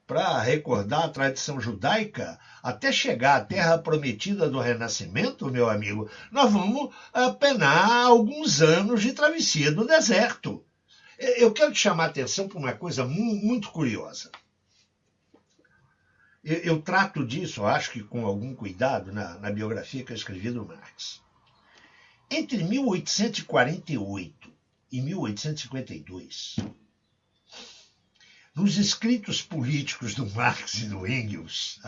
[0.05, 6.51] para recordar a tradição judaica até chegar à terra prometida do Renascimento, meu amigo, nós
[6.51, 10.63] vamos uh, penar alguns anos de travessia no deserto.
[11.17, 14.31] Eu quero te chamar a atenção para uma coisa muito curiosa.
[16.43, 20.51] Eu, eu, trato disso, acho que com algum cuidado, na, na biografia que eu escrevi
[20.51, 21.21] do Marx.
[22.29, 24.51] Entre 1848
[24.91, 26.57] e 1852,
[28.53, 31.79] nos escritos políticos do Marx e do Engels,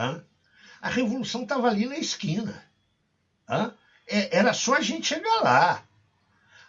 [0.82, 2.64] a revolução estava ali na esquina.
[4.08, 5.84] É, era só a gente chegar lá.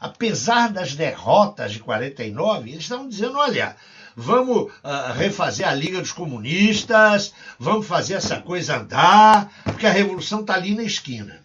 [0.01, 3.77] Apesar das derrotas de 49, eles estavam dizendo: olha,
[4.17, 4.73] vamos
[5.17, 10.75] refazer a Liga dos Comunistas, vamos fazer essa coisa andar, porque a revolução está ali
[10.75, 11.45] na esquina.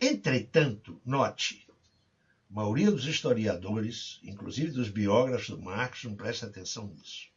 [0.00, 1.66] Entretanto, note,
[2.50, 7.28] a maioria dos historiadores, inclusive dos biógrafos do Marx, não presta atenção nisso.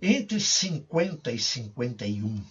[0.00, 2.44] Entre 50 e 51,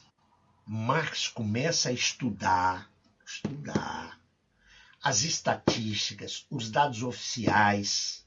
[0.65, 2.89] Marx começa a estudar,
[3.25, 4.19] estudar
[5.03, 8.25] as estatísticas, os dados oficiais,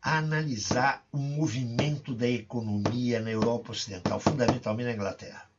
[0.00, 5.53] a analisar o movimento da economia na Europa Ocidental, fundamentalmente na Inglaterra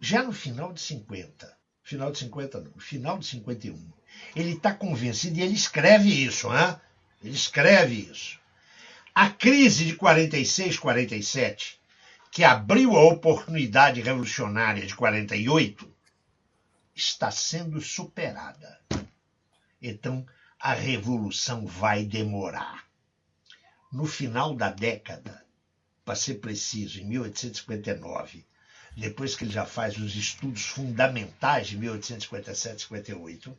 [0.00, 3.92] já no final de 50, final de 50 não, final de 51,
[4.34, 6.80] ele está convencido e ele escreve isso, né?
[7.22, 8.38] ele escreve isso.
[9.14, 11.80] A crise de 46, 47,
[12.30, 15.90] que abriu a oportunidade revolucionária de 48,
[16.94, 18.80] está sendo superada.
[19.80, 20.26] Então,
[20.58, 22.84] a revolução vai demorar.
[23.92, 25.44] No final da década,
[26.04, 28.46] para ser preciso, em 1859,
[28.96, 33.58] depois que ele já faz os estudos fundamentais de 1857 58,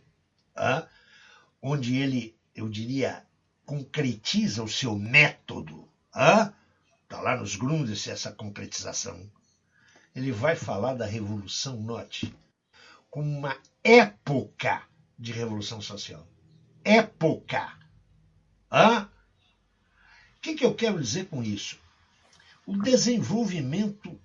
[1.61, 3.23] onde ele, eu diria,
[3.63, 5.88] concretiza o seu método.
[6.09, 9.31] Está lá nos Grundes essa concretização.
[10.15, 12.35] Ele vai falar da Revolução Norte
[13.07, 14.81] como uma época
[15.19, 16.27] de revolução social.
[16.83, 17.77] Época.
[18.71, 21.79] O que, que eu quero dizer com isso?
[22.65, 24.19] O desenvolvimento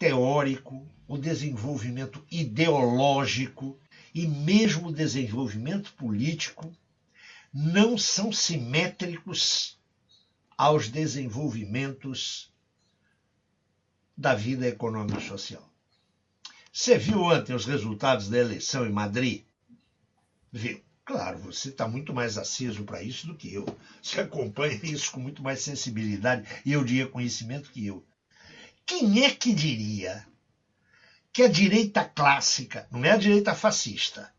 [0.00, 3.78] teórico, o desenvolvimento ideológico
[4.14, 6.74] e mesmo o desenvolvimento político
[7.52, 9.78] não são simétricos
[10.56, 12.50] aos desenvolvimentos
[14.16, 15.68] da vida econômica e social.
[16.72, 19.44] Você viu ontem os resultados da eleição em Madrid?
[20.50, 20.80] Viu?
[21.04, 23.66] Claro, você está muito mais aceso para isso do que eu.
[24.00, 28.02] Você acompanha isso com muito mais sensibilidade e eu diria conhecimento que eu.
[28.86, 30.26] Quem é que diria
[31.32, 34.32] que a direita clássica, não é a direita fascista,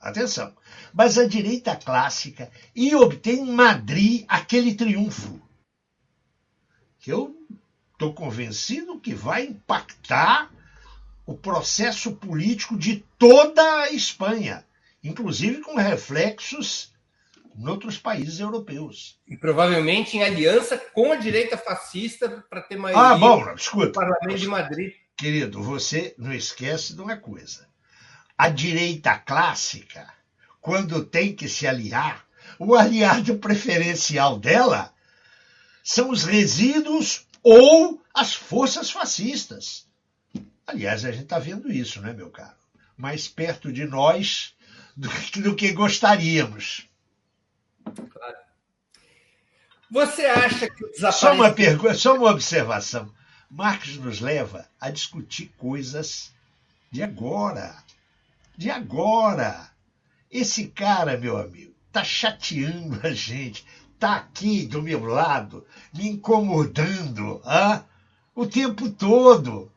[0.00, 0.54] atenção,
[0.92, 5.40] mas a direita clássica e obtém em Madrid aquele triunfo?
[6.98, 7.36] Que eu
[7.92, 10.50] estou convencido que vai impactar
[11.24, 14.66] o processo político de toda a Espanha,
[15.02, 16.91] inclusive com reflexos
[17.56, 19.18] em outros países europeus.
[19.28, 23.92] E provavelmente em aliança com a direita fascista para ter maioria ah, bom, escuta, no
[23.92, 24.92] Parlamento de Madrid.
[25.16, 27.68] Querido, você não esquece de uma coisa.
[28.36, 30.06] A direita clássica,
[30.60, 32.24] quando tem que se aliar,
[32.58, 34.92] o aliado preferencial dela
[35.82, 39.86] são os resíduos ou as forças fascistas.
[40.66, 42.56] Aliás, a gente está vendo isso, né, meu caro?
[42.96, 44.54] Mais perto de nós
[44.96, 46.88] do que gostaríamos.
[48.10, 48.36] Claro.
[49.90, 51.18] Você acha que o desaparecimento...
[51.18, 53.12] Só uma pergunta, só uma observação.
[53.50, 56.32] Marx nos leva a discutir coisas
[56.90, 57.76] de agora.
[58.56, 59.70] De agora.
[60.30, 63.66] Esse cara, meu amigo, tá chateando a gente,
[63.98, 67.84] tá aqui do meu lado, me incomodando, ah,
[68.34, 69.70] o tempo todo.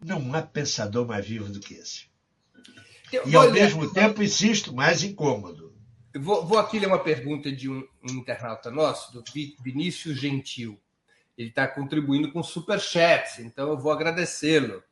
[0.00, 2.06] Não há pensador mais vivo do que esse.
[3.26, 5.65] E ao mesmo tempo, insisto, mais incômodo.
[6.18, 9.22] Vou, vou, aqui ler uma pergunta de um, um internauta nosso, do
[9.62, 10.78] Vinícius Gentil.
[11.36, 14.82] Ele está contribuindo com superchats, então eu vou agradecê-lo.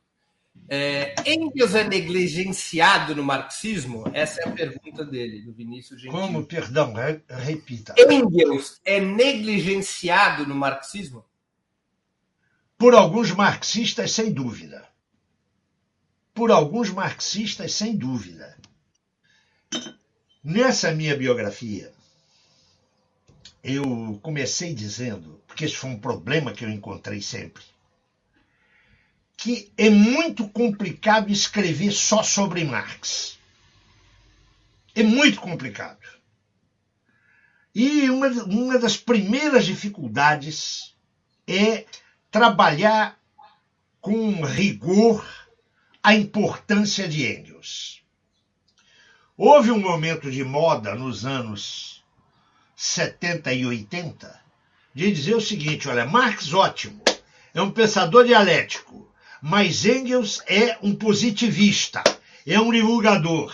[0.69, 4.05] É, Engels é negligenciado no marxismo?
[4.13, 6.19] Essa é a pergunta dele, do Vinícius Gentil.
[6.19, 6.45] Como?
[6.45, 6.93] Perdão,
[7.27, 7.93] repita.
[7.97, 11.25] Engels é negligenciado no marxismo?
[12.77, 14.87] Por alguns marxistas, sem dúvida
[16.35, 18.59] por alguns marxistas, sem dúvida.
[20.47, 21.91] Nessa minha biografia,
[23.63, 27.63] eu comecei dizendo, porque esse foi um problema que eu encontrei sempre,
[29.35, 33.39] que é muito complicado escrever só sobre Marx.
[34.93, 36.07] É muito complicado.
[37.73, 40.95] E uma, uma das primeiras dificuldades
[41.47, 41.87] é
[42.29, 43.19] trabalhar
[43.99, 45.27] com rigor
[46.03, 48.04] a importância de Engels.
[49.37, 52.01] Houve um momento de moda nos anos
[52.73, 54.39] 70 e 80
[54.93, 57.03] de dizer o seguinte: olha, Marx ótimo,
[57.53, 62.01] é um pensador dialético, mas Engels é um positivista,
[62.47, 63.53] é um divulgador.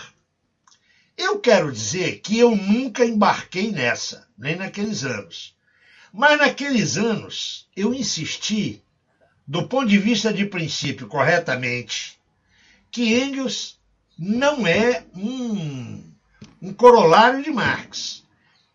[1.18, 5.52] Eu quero dizer que eu nunca embarquei nessa, nem naqueles anos.
[6.12, 8.80] Mas naqueles anos eu insisti,
[9.44, 12.20] do ponto de vista de princípio, corretamente,
[12.88, 13.81] que Engels
[14.24, 16.14] não é um,
[16.62, 18.22] um corolário de Marx.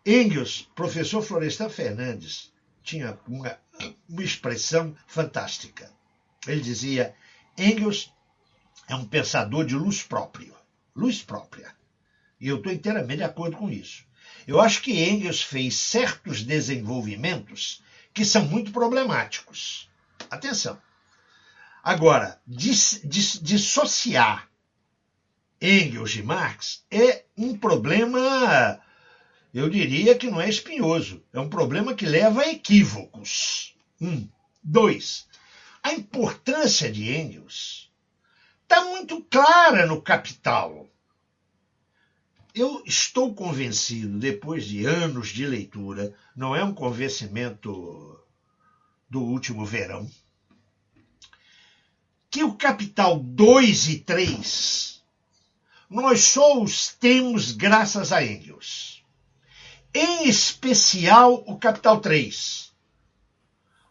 [0.04, 3.58] Engels, professor Florestan Fernandes, tinha uma,
[4.06, 5.90] uma expressão fantástica.
[6.46, 7.14] Ele dizia:
[7.56, 8.12] Engels
[8.88, 10.52] é um pensador de luz própria.
[10.94, 11.74] Luz própria.
[12.38, 14.04] E eu estou inteiramente de acordo com isso.
[14.46, 17.82] Eu acho que Engels fez certos desenvolvimentos
[18.12, 19.88] que são muito problemáticos.
[20.30, 20.78] Atenção.
[21.82, 24.47] Agora, dis, dis, dissociar
[25.60, 28.80] Engels de Marx é um problema,
[29.52, 33.74] eu diria que não é espinhoso, é um problema que leva a equívocos.
[34.00, 34.28] Um.
[34.62, 35.26] Dois,
[35.82, 37.90] a importância de Engels
[38.62, 40.88] está muito clara no Capital.
[42.54, 48.20] Eu estou convencido, depois de anos de leitura, não é um convencimento
[49.10, 50.08] do último verão,
[52.30, 54.97] que o capital 2 e 3
[55.88, 59.02] nós só os temos graças a Engels.
[59.94, 62.72] Em especial o capital 3,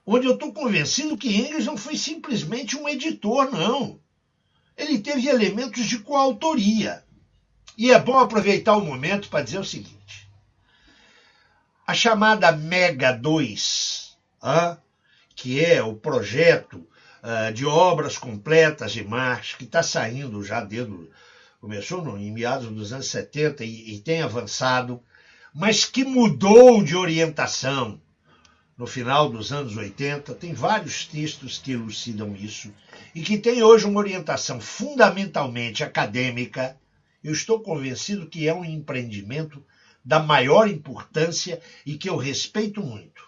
[0.05, 3.99] onde eu estou convencido que Engels não foi simplesmente um editor, não.
[4.77, 7.03] Ele teve elementos de coautoria.
[7.75, 10.29] E é bom aproveitar o momento para dizer o seguinte:
[11.85, 14.77] a chamada Mega 2, ah,
[15.35, 16.87] que é o projeto
[17.53, 21.09] de obras completas de Marx, que está saindo já desde.
[21.59, 25.01] Começou no, em meados dos anos 70 e, e tem avançado,
[25.53, 28.01] mas que mudou de orientação.
[28.77, 30.35] no final dos anos 80.
[30.35, 32.71] Tem vários textos que elucidam isso
[33.15, 36.79] e que tem hoje uma orientação fundamentalmente acadêmica.
[37.23, 39.65] Eu estou convencido que é um empreendimento
[40.05, 43.27] da maior importância e que eu respeito muito.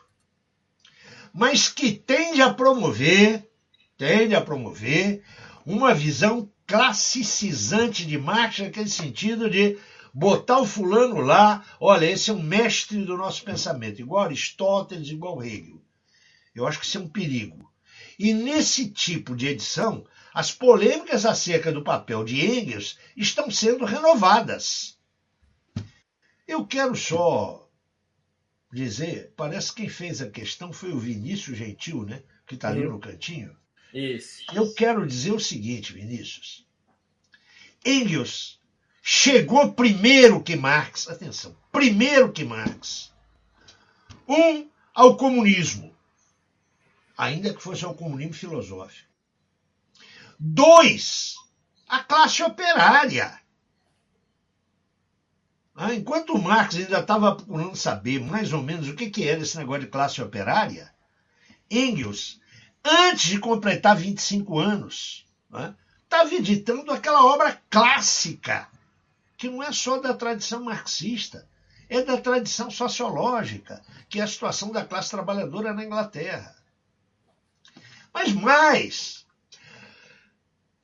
[1.34, 3.50] Mas que tende a promover,
[3.98, 5.24] tende a promover
[5.66, 9.80] uma visão classicizante de Marx naquele sentido de
[10.14, 15.44] botar o fulano lá, olha, esse é um mestre do nosso pensamento, igual Aristóteles, igual
[15.44, 15.82] Hegel.
[16.54, 17.68] Eu acho que isso é um perigo.
[18.20, 24.96] E nesse tipo de edição, as polêmicas acerca do papel de Engels estão sendo renovadas.
[26.48, 27.68] Eu quero só
[28.72, 32.22] dizer, parece que quem fez a questão foi o Vinícius Gentil, né?
[32.46, 33.58] Que está ali no cantinho.
[33.94, 34.44] Isso.
[34.54, 36.66] Eu quero dizer o seguinte, Vinícius.
[37.86, 38.60] Engels
[39.02, 43.12] chegou primeiro que Marx, atenção, primeiro que Marx.
[44.28, 45.96] Um, ao comunismo,
[47.18, 49.10] ainda que fosse ao comunismo filosófico.
[50.38, 51.36] Dois,
[51.88, 53.40] a classe operária.
[55.76, 59.58] Ah, enquanto Marx ainda estava procurando saber mais ou menos o que, que era esse
[59.58, 60.94] negócio de classe operária,
[61.72, 62.40] Engels,
[62.90, 65.26] antes de completar 25 anos,
[66.04, 68.68] estava né, editando aquela obra clássica
[69.38, 71.48] que não é só da tradição marxista,
[71.88, 76.56] é da tradição sociológica, que é a situação da classe trabalhadora na Inglaterra.
[78.14, 79.26] Mas mais,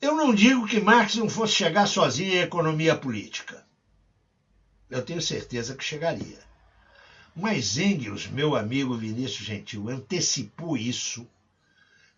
[0.02, 3.66] eu não digo que Marx não fosse chegar sozinho em economia política.
[4.90, 6.40] Eu tenho certeza que chegaria.
[7.36, 11.28] Mas Engels, meu amigo Vinícius Gentil, antecipou isso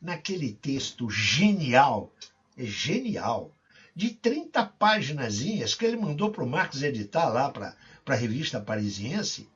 [0.02, 2.14] naquele texto genial,
[2.58, 3.52] é genial,
[3.95, 5.39] de 30 páginas
[5.76, 7.76] que ele mandou para o Marx editar lá para
[8.06, 9.50] a revista parisiense,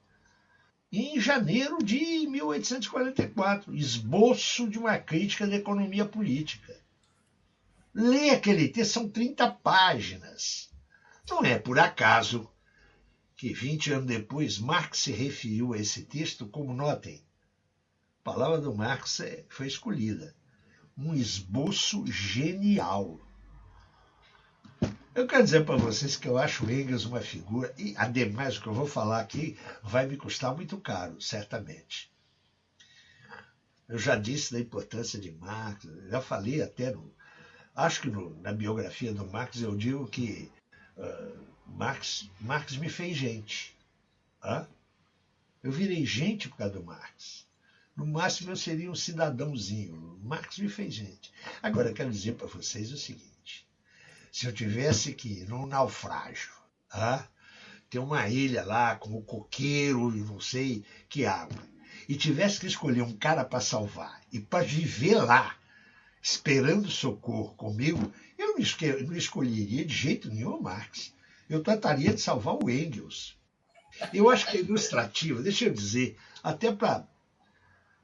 [0.92, 6.76] em janeiro de 1844, esboço de uma crítica da economia política.
[7.94, 10.70] Lê aquele texto, são 30 páginas.
[11.30, 12.50] Não é por acaso
[13.38, 17.24] que 20 anos depois Marx se referiu a esse texto como, notem,
[18.22, 20.36] a palavra do Marx é, foi escolhida,
[20.98, 23.20] um esboço genial
[25.14, 28.68] eu quero dizer para vocês que eu acho Engels uma figura, e ademais o que
[28.68, 32.10] eu vou falar aqui vai me custar muito caro, certamente.
[33.90, 37.14] Eu já disse da importância de Marx, já falei até no.
[37.76, 40.50] Acho que no, na biografia do Marx eu digo que
[40.96, 43.76] uh, Marx, Marx me fez gente.
[44.42, 44.66] Hã?
[45.62, 47.41] Eu virei gente por causa do Marx.
[47.96, 50.20] No máximo eu seria um cidadãozinho.
[50.24, 51.32] Marx me fez gente.
[51.62, 53.32] Agora eu quero dizer para vocês o seguinte
[54.32, 56.52] se eu tivesse que ir num naufrágio,
[56.90, 57.28] ah,
[57.90, 61.62] ter uma ilha lá com o coqueiro e não sei que água,
[62.08, 65.56] e tivesse que escolher um cara para salvar e para viver lá,
[66.22, 71.14] esperando socorro comigo, eu não escolheria de jeito nenhum Marx.
[71.50, 73.38] Eu trataria de salvar o Engels.
[74.14, 77.06] Eu acho que é ilustrativo, deixa eu dizer, até para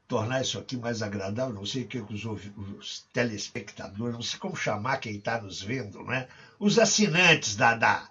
[0.08, 4.55] tornar isso aqui mais agradável, não sei o que os, os telespectadores, não sei como
[4.55, 6.28] chamar quem está nos vendo, né?
[6.60, 7.76] Os assinantes da.
[7.76, 8.08] da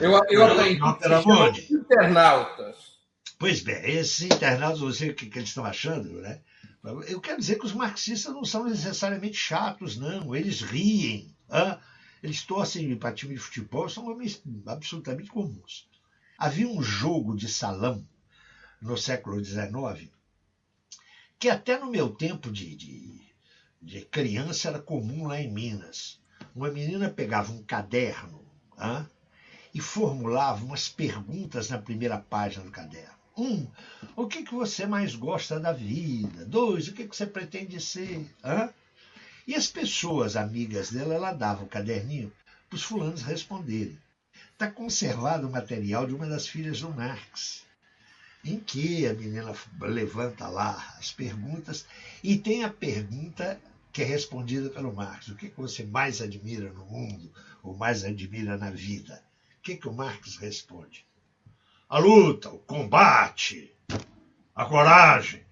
[0.00, 0.80] eu, eu aprendi.
[1.72, 2.96] Internautas.
[3.38, 6.40] Pois bem, esses internautas, não sei o que, que eles estão achando, né?
[7.08, 10.34] Eu quero dizer que os marxistas não são necessariamente chatos, não.
[10.34, 11.34] Eles riem.
[11.50, 11.78] Hein?
[12.22, 15.88] Eles torcem para time de futebol, são homens absolutamente comuns.
[16.38, 18.06] Havia um jogo de salão
[18.80, 20.10] no século XIX
[21.38, 23.20] que até no meu tempo de, de,
[23.80, 26.20] de criança era comum lá em Minas.
[26.54, 28.44] Uma menina pegava um caderno
[28.76, 29.04] ah,
[29.74, 33.14] e formulava umas perguntas na primeira página do caderno.
[33.36, 33.68] Um,
[34.16, 36.46] o que, que você mais gosta da vida?
[36.46, 38.34] Dois, o que, que você pretende ser?
[38.42, 38.72] Ah?
[39.46, 42.32] E as pessoas amigas dela, ela dava o caderninho
[42.68, 43.98] para os fulanos responderem.
[44.52, 47.66] Está conservado o material de uma das filhas do Marx
[48.46, 51.84] em que a menina levanta lá as perguntas
[52.22, 53.60] e tem a pergunta
[53.92, 55.28] que é respondida pelo Marx.
[55.28, 57.32] O que, que você mais admira no mundo
[57.62, 59.22] ou mais admira na vida?
[59.58, 61.04] O que, que o Marx responde?
[61.88, 63.72] A luta, o combate,
[64.54, 65.42] a coragem.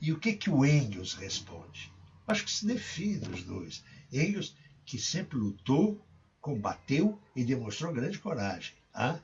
[0.00, 1.92] E o que, que o Engels responde?
[2.26, 3.84] Acho que se define os dois.
[4.12, 4.54] Engels,
[4.84, 6.04] que sempre lutou,
[6.40, 8.74] combateu e demonstrou grande coragem.
[8.92, 9.18] Ah?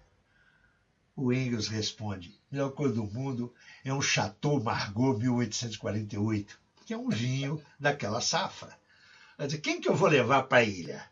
[1.17, 3.53] O Engels responde: melhor coisa do mundo
[3.83, 8.77] é um Chateau Margaux 1848, que é um vinho daquela safra.
[9.63, 11.03] Quem que eu vou levar para a ilha?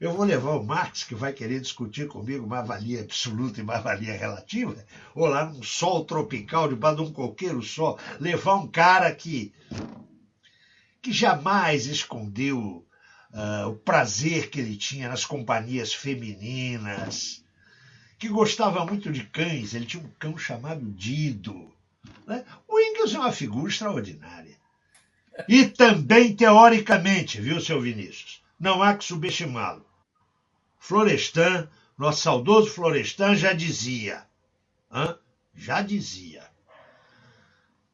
[0.00, 4.82] Eu vou levar o Marx, que vai querer discutir comigo mais-valia absoluta e mais-valia relativa,
[5.14, 9.52] ou lá num sol tropical, debaixo de um coqueiro só, levar um cara que,
[11.02, 12.86] que jamais escondeu
[13.30, 17.44] uh, o prazer que ele tinha nas companhias femininas,
[18.20, 21.74] que gostava muito de cães, ele tinha um cão chamado Dido.
[22.26, 22.44] Né?
[22.68, 24.58] O Engels é uma figura extraordinária.
[25.48, 28.42] E também teoricamente, viu, seu Vinícius?
[28.58, 29.86] Não há que subestimá-lo.
[30.78, 31.66] Florestan,
[31.96, 34.26] nosso saudoso Florestan, já dizia,
[35.54, 36.44] já dizia,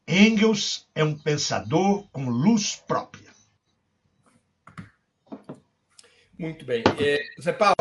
[0.09, 3.31] Engels é um pensador com luz própria.
[6.37, 6.83] Muito bem.
[6.99, 7.77] É, Zé Paulo,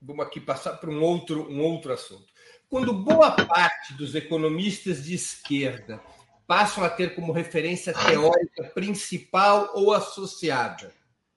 [0.00, 2.26] vamos aqui passar para um outro, um outro assunto.
[2.68, 6.00] Quando boa parte dos economistas de esquerda
[6.46, 10.92] passam a ter como referência teórica principal ou associada,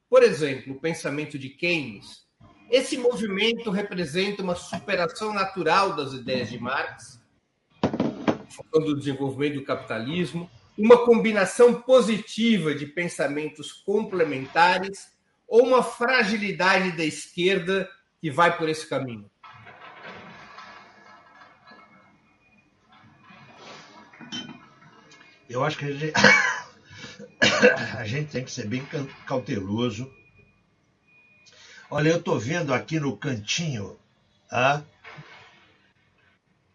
[0.09, 2.23] por exemplo, o pensamento de Keynes,
[2.69, 7.19] esse movimento representa uma superação natural das ideias de Marx,
[8.73, 15.11] no desenvolvimento do capitalismo, uma combinação positiva de pensamentos complementares
[15.47, 17.87] ou uma fragilidade da esquerda
[18.23, 19.29] que vai por esse caminho?
[25.49, 26.13] Eu acho que a gente,
[27.99, 28.81] a gente tem que ser bem
[29.27, 30.09] cauteloso.
[31.91, 33.99] Olha, eu estou vendo aqui no cantinho
[34.49, 34.81] a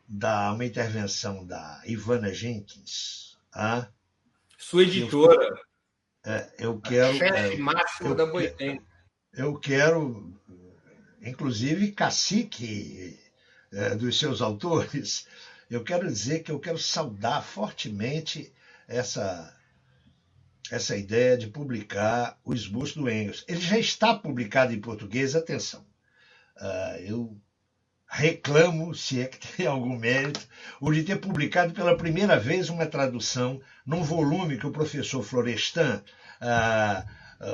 [0.07, 3.39] da uma intervenção da Ivana Jenkins.
[3.55, 3.89] A,
[4.59, 5.59] Sua editora.
[6.27, 7.17] É, eu quero.
[7.17, 8.87] Chefe é, máximo da Boitempo.
[9.33, 10.35] Eu quero,
[11.23, 13.19] inclusive, cacique
[13.73, 15.27] é, dos seus autores,
[15.71, 18.53] eu quero dizer que eu quero saudar fortemente
[18.87, 19.55] essa,
[20.71, 23.45] essa ideia de publicar o esboço do Engels.
[23.47, 25.87] Ele já está publicado em português, atenção.
[26.57, 27.41] Uh, eu
[28.09, 30.47] reclamo, se é que tem algum mérito,
[30.81, 36.03] o de ter publicado pela primeira vez uma tradução num volume que o professor Florestan
[36.41, 37.05] ah,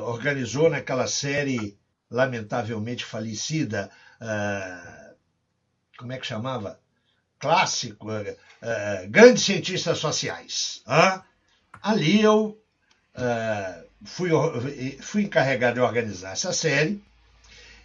[0.03, 1.77] organizou naquela série
[2.15, 3.91] lamentavelmente falecida,
[4.21, 5.13] ah,
[5.99, 6.79] como é que chamava?
[7.39, 8.07] Clássico,
[9.11, 10.83] Grandes Cientistas Sociais.
[11.83, 12.59] Ali eu
[14.05, 14.31] fui,
[15.01, 17.03] fui encarregado de organizar essa série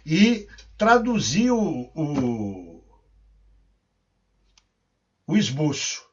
[0.06, 2.82] e traduzi o, o,
[5.26, 6.10] o esboço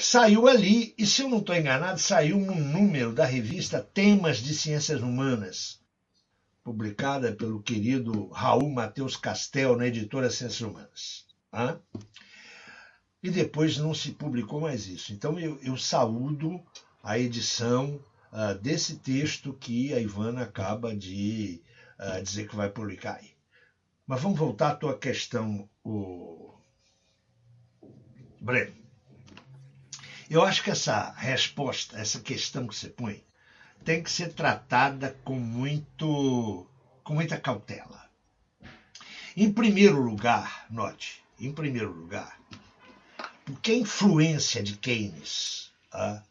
[0.00, 4.38] que saiu ali, e se eu não estou enganado, saiu um número da revista Temas
[4.38, 5.79] de Ciências Humanas,
[6.62, 11.26] publicada pelo querido Raul Matheus Castel, na editora Ciências Humanas.
[11.50, 11.78] Tá?
[13.22, 15.12] E depois não se publicou mais isso.
[15.12, 16.62] Então eu, eu saúdo
[17.02, 18.00] a edição
[18.32, 21.62] uh, desse texto que a Ivana acaba de
[21.98, 23.30] uh, dizer que vai publicar aí.
[24.06, 26.54] Mas vamos voltar à tua questão, o
[28.40, 28.74] Breno.
[30.28, 33.22] Eu acho que essa resposta, essa questão que você põe,
[33.84, 36.66] tem que ser tratada com muito,
[37.02, 38.08] com muita cautela.
[39.36, 42.38] Em primeiro lugar, note, em primeiro lugar,
[43.44, 46.22] porque a influência de Keynes ah,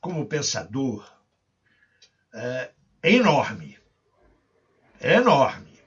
[0.00, 1.10] como pensador
[2.34, 2.70] é,
[3.02, 3.78] é enorme.
[5.00, 5.80] É enorme.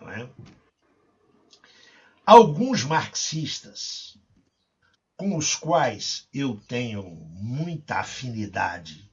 [0.00, 0.28] Não é?
[2.24, 4.18] Alguns marxistas
[5.16, 9.05] com os quais eu tenho muita afinidade.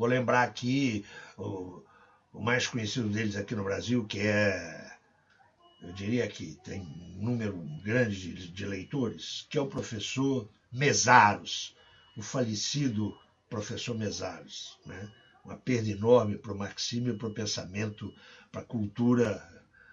[0.00, 1.04] Vou lembrar aqui
[1.36, 1.84] o,
[2.32, 4.96] o mais conhecido deles aqui no Brasil, que é,
[5.82, 11.76] eu diria que tem um número grande de, de leitores, que é o professor Mesaros,
[12.16, 13.14] o falecido
[13.50, 14.78] professor Mesaros.
[14.86, 15.12] Né?
[15.44, 18.10] Uma perda enorme para o marxismo e para o pensamento,
[18.50, 19.46] para a cultura,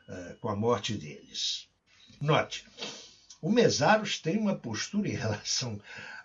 [0.08, 1.68] uh, com a morte deles.
[2.22, 2.66] Note,
[3.41, 5.82] o Mesaros tem uma postura em relação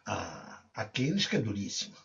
[0.06, 1.96] a, a Keynes que é duríssima.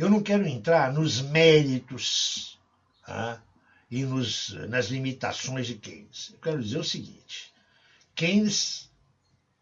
[0.00, 2.58] Eu não quero entrar nos méritos
[3.90, 6.30] e nos, nas limitações de Keynes.
[6.32, 7.52] Eu quero dizer o seguinte:
[8.14, 8.90] Keynes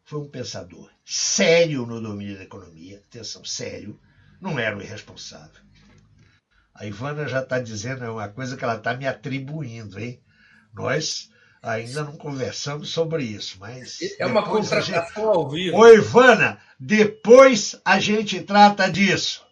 [0.04, 3.98] foi um pensador sério no domínio da economia, atenção, sério,
[4.40, 5.60] não era um irresponsável.
[6.72, 10.22] A Ivana já está dizendo é uma coisa que ela está me atribuindo, hein?
[10.72, 13.98] Nós Ainda não conversamos sobre isso, mas.
[14.20, 15.36] É uma contratação gente...
[15.36, 15.76] ao vivo.
[15.76, 19.47] Ô, Ivana, depois a gente trata disso.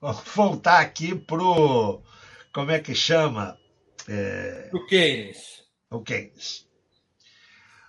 [0.00, 2.02] Vamos voltar aqui pro.
[2.52, 3.58] Como é que chama?
[4.08, 4.70] É...
[4.72, 5.64] O Keynes.
[5.90, 6.66] O Keynes.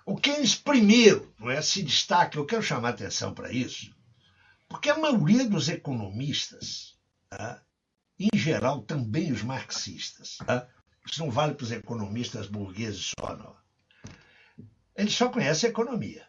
[0.06, 3.94] O Keynes, primeiro, não é, se destaca, eu quero chamar atenção para isso,
[4.66, 6.98] porque a maioria dos economistas
[7.28, 7.62] tá,
[8.18, 10.66] em geral, também os marxistas, tá?
[11.06, 13.54] isso não vale para os economistas burgueses só, não.
[14.96, 16.26] Eles só conhecem a economia.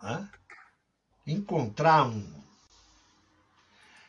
[0.00, 0.30] Tá?
[1.26, 2.41] Encontrar um.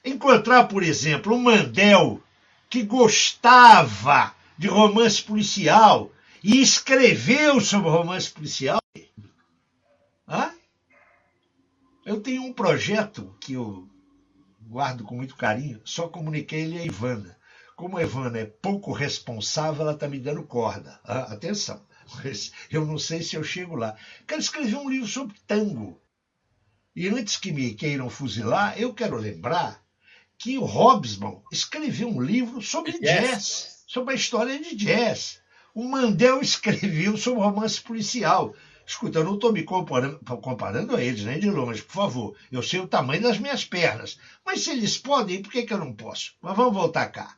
[0.06, 2.22] Encontrar, por exemplo, um Mandel
[2.70, 6.12] que gostava de romance policial
[6.44, 8.80] e escreveu sobre romance policial.
[10.28, 10.52] Hã?
[12.06, 13.88] Eu tenho um projeto que eu
[14.68, 17.38] guardo com muito carinho, só comuniquei ele a Ivana.
[17.76, 21.00] Como a Ivana é pouco responsável, ela está me dando corda.
[21.06, 21.82] Ah, atenção,
[22.16, 23.96] mas eu não sei se eu chego lá.
[24.28, 26.02] Quero escrever um livro sobre tango.
[26.96, 29.83] E antes que me queiram fuzilar, eu quero lembrar
[30.44, 35.40] que o Hobsbawm escreveu um livro sobre jazz, jazz sobre a história de jazz.
[35.74, 38.54] O Mandel escreveu sobre romance policial.
[38.86, 42.38] Escuta, eu não estou me comparando, comparando, a eles, nem de longe, por favor.
[42.52, 44.20] Eu sei o tamanho das minhas pernas.
[44.46, 46.34] Mas se eles podem, por que, que eu não posso?
[46.42, 47.38] Mas vamos voltar cá.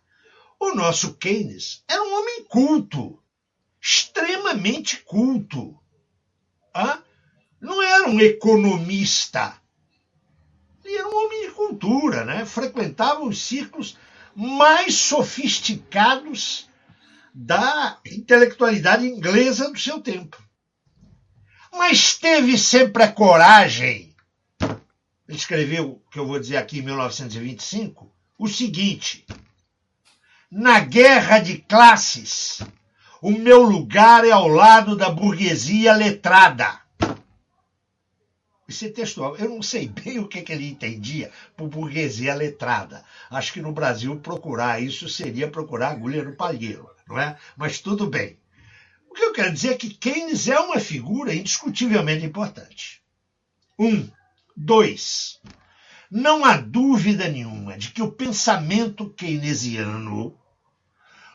[0.60, 3.22] O nosso Keynes era um homem culto,
[3.80, 5.78] extremamente culto.
[6.74, 7.03] Ah?
[7.62, 9.62] Não era um economista.
[10.84, 11.24] Ele era um
[11.78, 12.45] cultura, né?
[12.45, 13.97] frequentava os círculos
[14.36, 16.69] mais sofisticados
[17.34, 20.45] da intelectualidade inglesa do seu tempo
[21.78, 24.15] mas teve sempre a coragem.
[25.28, 29.26] Ele escreveu, que eu vou dizer aqui em 1925, o seguinte:
[30.51, 32.61] Na guerra de classes,
[33.21, 36.84] o meu lugar é ao lado da burguesia letrada.
[38.68, 43.03] Esse textual, eu não sei bem o que, que ele entendia por burguesia letrada.
[43.30, 47.38] Acho que no Brasil procurar isso seria procurar agulha no palheiro, não é?
[47.55, 48.38] Mas tudo bem.
[49.09, 53.01] O que eu quero dizer é que Keynes é uma figura indiscutivelmente importante.
[53.80, 54.09] Um.
[54.57, 55.39] Dois.
[56.09, 60.38] Não há dúvida nenhuma de que o pensamento keynesiano,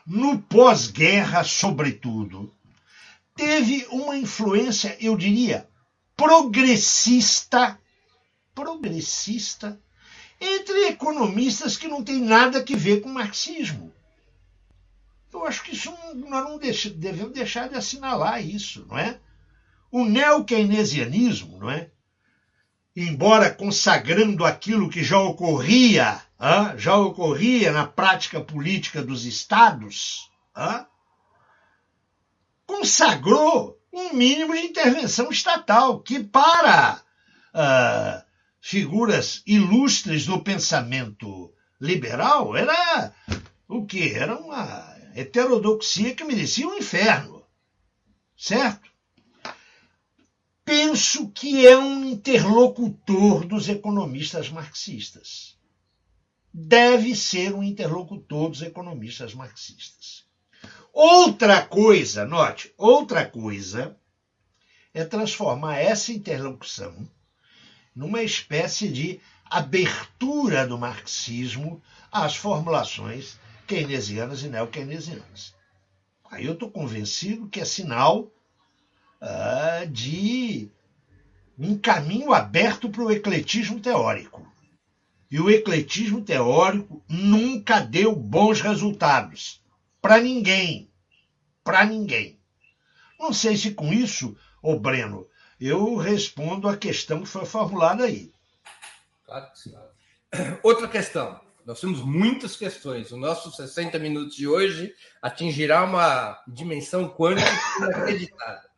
[0.05, 2.51] no pós-guerra, sobretudo,
[3.35, 5.67] teve uma influência, eu diria,
[6.21, 7.79] progressista,
[8.53, 9.81] progressista,
[10.39, 13.91] entre economistas que não têm nada a ver com marxismo.
[15.33, 19.19] Eu acho que isso nós não devemos deixar de assinalar isso, não é?
[19.91, 21.89] O neo-keynesianismo, não é?
[22.95, 26.21] Embora consagrando aquilo que já ocorria,
[26.77, 30.29] já ocorria na prática política dos estados,
[32.67, 37.01] consagrou um mínimo de intervenção estatal, que para
[37.53, 38.23] uh,
[38.61, 43.13] figuras ilustres do pensamento liberal era
[43.67, 44.13] o que?
[44.13, 47.43] Era uma heterodoxia que merecia um inferno.
[48.37, 48.89] Certo?
[50.63, 55.57] Penso que é um interlocutor dos economistas marxistas.
[56.53, 60.20] Deve ser um interlocutor dos economistas marxistas.
[60.93, 63.97] Outra coisa, note, outra coisa
[64.93, 66.93] é transformar essa interlocução
[67.95, 71.81] numa espécie de abertura do marxismo
[72.11, 75.55] às formulações keynesianas e neo-keynesianas.
[76.29, 78.31] Aí eu estou convencido que é sinal
[79.21, 80.69] uh, de
[81.57, 84.45] um caminho aberto para o ecletismo teórico.
[85.29, 89.60] E o ecletismo teórico nunca deu bons resultados.
[90.01, 90.91] Para ninguém.
[91.63, 92.39] Para ninguém.
[93.19, 95.27] Não sei se com isso, ô Breno,
[95.59, 98.33] eu respondo a questão que foi formulada aí.
[99.25, 99.75] Claro que sim.
[100.63, 101.39] Outra questão.
[101.65, 103.11] Nós temos muitas questões.
[103.11, 108.69] O nosso 60 minutos de hoje atingirá uma dimensão quântica inacreditável.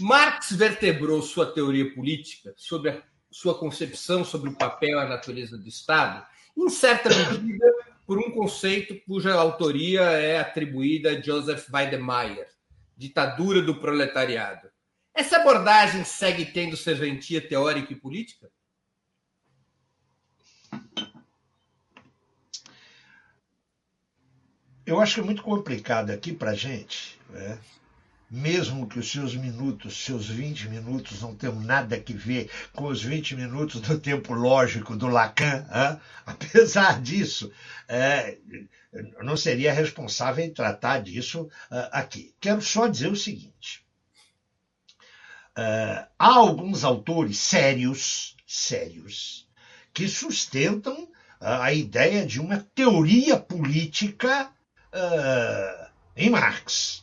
[0.00, 5.56] Marx vertebrou sua teoria política sobre a sua concepção sobre o papel e a natureza
[5.56, 6.26] do Estado,
[6.56, 7.64] em certa medida,
[8.12, 12.46] por um conceito cuja autoria é atribuída a Joseph Weidemeyer,
[12.94, 14.68] ditadura do proletariado.
[15.14, 18.50] Essa abordagem segue tendo serventia teórica e política?
[24.84, 27.58] eu acho que é muito complicado aqui para a gente, né?
[28.32, 33.02] Mesmo que os seus minutos, seus 20 minutos não tenham nada a ver com os
[33.02, 36.00] 20 minutos do tempo lógico do Lacan, hein?
[36.24, 37.52] apesar disso,
[37.86, 38.38] é,
[39.22, 42.34] não seria responsável em tratar disso uh, aqui.
[42.40, 43.84] Quero só dizer o seguinte:
[45.58, 49.46] uh, há alguns autores sérios, sérios,
[49.92, 51.06] que sustentam
[51.38, 54.48] a ideia de uma teoria política
[54.94, 57.01] uh, em Marx.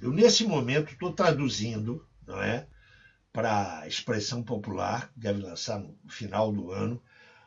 [0.00, 2.66] Eu, nesse momento, estou traduzindo não é,
[3.32, 7.02] para a expressão popular, que deve lançar no final do ano,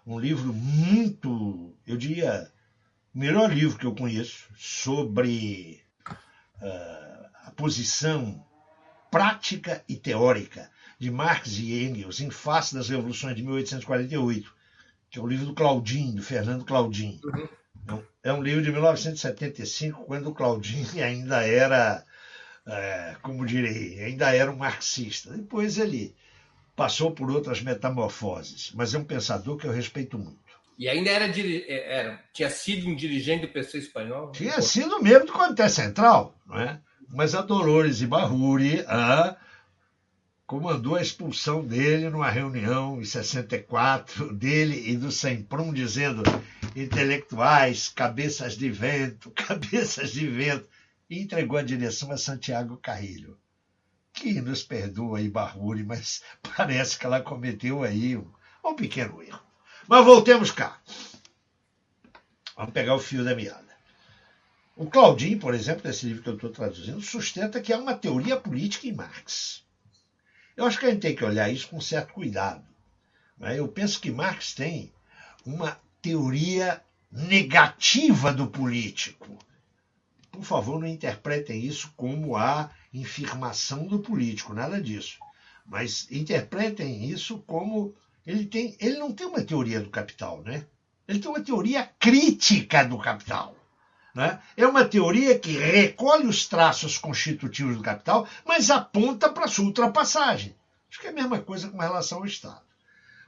[0.06, 2.52] um livro muito, eu diria,
[3.14, 5.82] o melhor livro que eu conheço sobre
[6.62, 8.46] uh, a posição
[9.10, 14.54] prática e teórica de Marx e Engels em face das revoluções de 1848,
[15.10, 17.20] que é o livro do Claudin, do Fernando Claudin.
[17.24, 18.02] Uhum.
[18.24, 22.06] É um livro de 1975, quando o Claudin ainda era,
[22.68, 25.32] é, como direi, ainda era um marxista.
[25.36, 26.16] Depois ele
[26.76, 30.44] passou por outras metamorfoses, mas é um pensador que eu respeito muito.
[30.78, 34.32] E ainda era, é, era tinha sido um dirigente do PC espanhol?
[34.32, 36.80] Tinha sido mesmo do Comitê Central, não é?
[37.10, 39.38] Mas a Dolores Ibarruri a,
[40.48, 46.24] comandou a expulsão dele numa reunião em 64, dele e do Semprum, dizendo
[46.76, 50.68] intelectuais, cabeças de vento, cabeças de vento,
[51.14, 53.38] e entregou a direção a Santiago Carrilho
[54.14, 56.24] que nos perdoa aí, Barruri, mas
[56.56, 58.32] parece que ela cometeu aí um,
[58.64, 59.42] um pequeno erro.
[59.88, 60.80] Mas voltemos cá.
[62.56, 63.74] Vamos pegar o fio da meada.
[64.76, 68.38] O Claudinho, por exemplo, desse livro que eu estou traduzindo, sustenta que há uma teoria
[68.38, 69.64] política em Marx.
[70.56, 72.64] Eu acho que a gente tem que olhar isso com certo cuidado.
[73.38, 73.60] Né?
[73.60, 74.94] Eu penso que Marx tem
[75.46, 79.38] uma teoria negativa do político.
[80.34, 85.20] Por favor, não interpretem isso como a infirmação do político, nada disso.
[85.64, 87.94] Mas interpretem isso como
[88.26, 90.66] ele tem, ele não tem uma teoria do capital, né?
[91.08, 93.56] Ele tem uma teoria crítica do capital.
[94.16, 94.40] Né?
[94.58, 100.56] É uma teoria que recolhe os traços constitutivos do capital, mas aponta para sua ultrapassagem.
[100.90, 102.62] Acho que é a mesma coisa com relação ao Estado.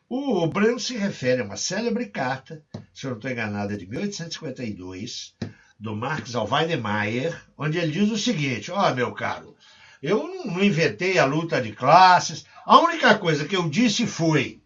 [0.10, 3.88] O Breno se refere a uma célebre carta, se eu não estou enganado, é de
[3.88, 5.36] 1852,
[5.80, 9.56] do Marx ao Weidemeyer, onde ele diz o seguinte: Ó, oh, meu caro,
[10.02, 14.62] eu não inventei a luta de classes, a única coisa que eu disse foi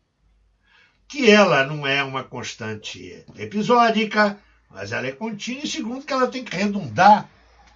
[1.08, 4.40] que ela não é uma constante episódica,
[4.70, 7.28] mas ela é contínua, e segundo, que ela tem que redundar.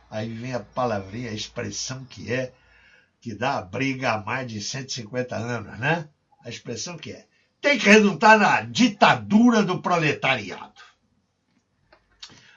[0.10, 2.54] Aí vem a palavrinha, a expressão que é,
[3.20, 6.08] que dá a briga há mais de 150 anos, né?
[6.46, 7.26] A expressão que é,
[7.60, 10.93] tem que redundar na ditadura do proletariado.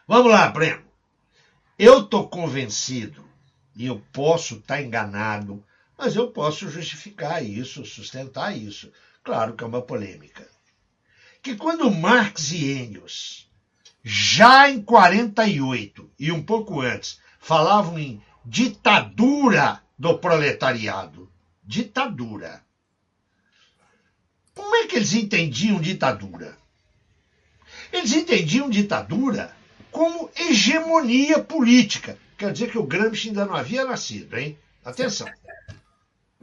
[0.07, 0.85] Vamos lá, Breno.
[1.79, 3.25] Eu estou convencido,
[3.75, 5.65] e eu posso estar tá enganado,
[5.99, 8.91] mas eu posso justificar isso, sustentar isso.
[9.23, 10.47] Claro que é uma polêmica
[11.47, 13.49] que quando Marx e Engels,
[14.03, 21.31] já em 48 e um pouco antes, falavam em ditadura do proletariado,
[21.63, 22.65] ditadura.
[24.57, 26.59] Como é que eles entendiam ditadura?
[27.93, 29.57] Eles entendiam ditadura
[29.97, 32.19] como hegemonia política.
[32.37, 34.59] Quer dizer que o Gramsci ainda não havia nascido, hein?
[34.85, 35.27] Atenção.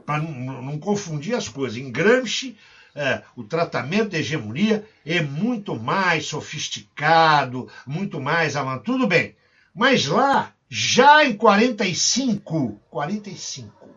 [0.04, 1.78] Para não, não, confundir as coisas.
[1.78, 2.58] Em Gramsci,
[2.96, 8.86] é, o tratamento da hegemonia é muito mais sofisticado, muito mais avançado.
[8.86, 9.36] Tudo bem.
[9.74, 13.88] Mas lá, já em 45, 45,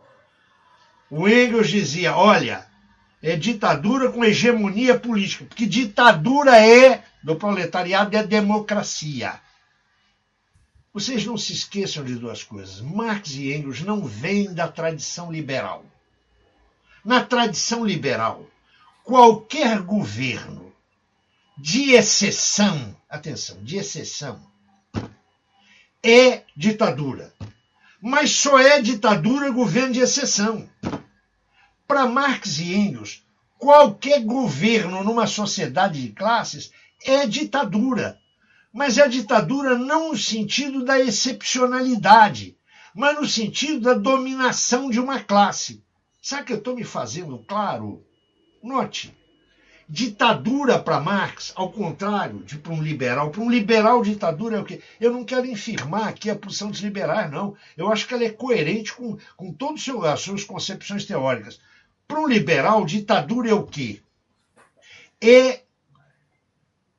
[1.11, 2.67] o Engels dizia: olha,
[3.23, 9.46] é ditadura com hegemonia política, porque ditadura é do proletariado é democracia.
[10.97, 12.81] Vocês não se esqueçam de duas coisas.
[12.81, 15.85] Marx e Engels não vêm da tradição liberal.
[17.05, 18.47] Na tradição liberal,
[19.05, 20.73] qualquer governo
[21.59, 24.41] de exceção, atenção, de exceção,
[26.03, 27.35] é ditadura.
[28.01, 30.67] Mas só é ditadura governo de exceção.
[31.87, 33.23] Para Marx e Engels,
[33.59, 36.73] qualquer governo numa sociedade de classes
[37.05, 38.19] é ditadura.
[38.77, 42.59] Mas é ditadura não no sentido da excepcionalidade,
[42.95, 45.83] mas no sentido da dominação de uma classe.
[46.21, 48.05] Sabe que eu estou me fazendo claro?
[48.63, 49.17] Note,
[49.89, 53.31] ditadura para Marx, ao contrário de para um liberal.
[53.31, 54.83] Para um liberal, ditadura é o quê?
[55.01, 57.57] Eu não quero infirmar aqui a posição dos liberais, não.
[57.79, 61.59] Eu acho que ela é coerente com, com todas as suas concepções teóricas.
[62.07, 64.03] Para um liberal, ditadura é o quê?
[65.19, 65.63] É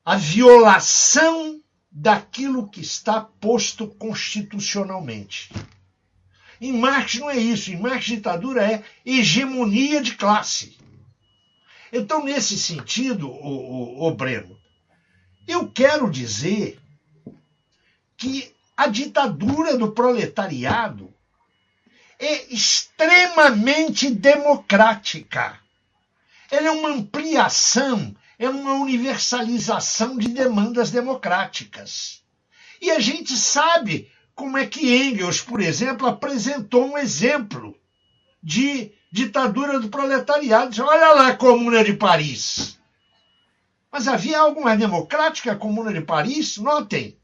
[0.03, 1.61] a violação
[1.99, 5.51] daquilo que está posto constitucionalmente.
[6.61, 7.71] Em Marx não é isso.
[7.71, 10.77] Em Marx, ditadura é hegemonia de classe.
[11.91, 14.55] Então, nesse sentido, o, o, o Breno,
[15.47, 16.79] eu quero dizer
[18.15, 21.11] que a ditadura do proletariado
[22.19, 25.59] é extremamente democrática.
[26.51, 32.23] Ela é uma ampliação, é uma universalização de demandas democráticas.
[32.81, 37.75] E a gente sabe como é que Engels, por exemplo, apresentou um exemplo
[38.41, 40.83] de ditadura do proletariado.
[40.83, 42.79] Olha lá a Comuna de Paris.
[43.91, 46.57] Mas havia algo mais democrático que a Comuna de Paris?
[46.57, 47.17] Notem,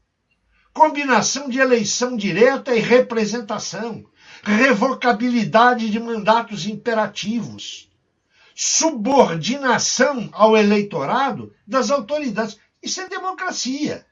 [0.72, 4.04] combinação de eleição direta e representação,
[4.42, 7.88] revocabilidade de mandatos imperativos,
[8.54, 12.58] subordinação ao eleitorado das autoridades.
[12.82, 14.06] Isso é democracia.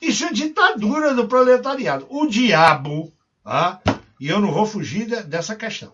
[0.00, 2.06] Isso é ditadura do proletariado.
[2.08, 3.12] O diabo,
[3.44, 3.80] ah,
[4.20, 5.92] e eu não vou fugir dessa questão.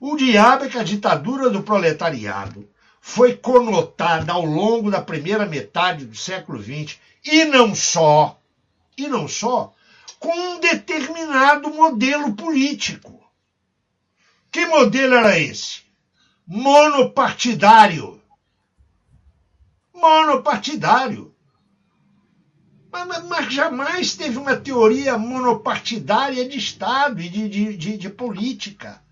[0.00, 2.68] O diabo é que a ditadura do proletariado
[3.00, 8.38] foi conotada ao longo da primeira metade do século XX, e não só,
[8.96, 9.74] e não só,
[10.18, 13.17] com um determinado modelo político.
[14.50, 15.82] Que modelo era esse?
[16.46, 18.20] Monopartidário.
[19.92, 21.34] Monopartidário.
[22.90, 29.02] Mas, mas, jamais teve uma teoria monopartidária de Estado e de, de, de, de política.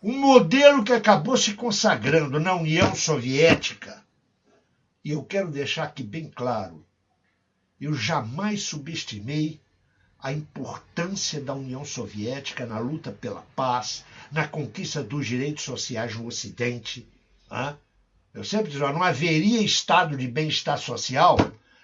[0.00, 4.04] Um modelo que acabou se consagrando na União Soviética.
[5.04, 6.86] E eu quero deixar aqui bem claro:
[7.80, 9.60] eu jamais subestimei
[10.20, 16.26] a importância da União Soviética na luta pela paz, na conquista dos direitos sociais no
[16.26, 17.08] Ocidente.
[18.34, 21.36] Eu sempre digo, não haveria estado de bem-estar social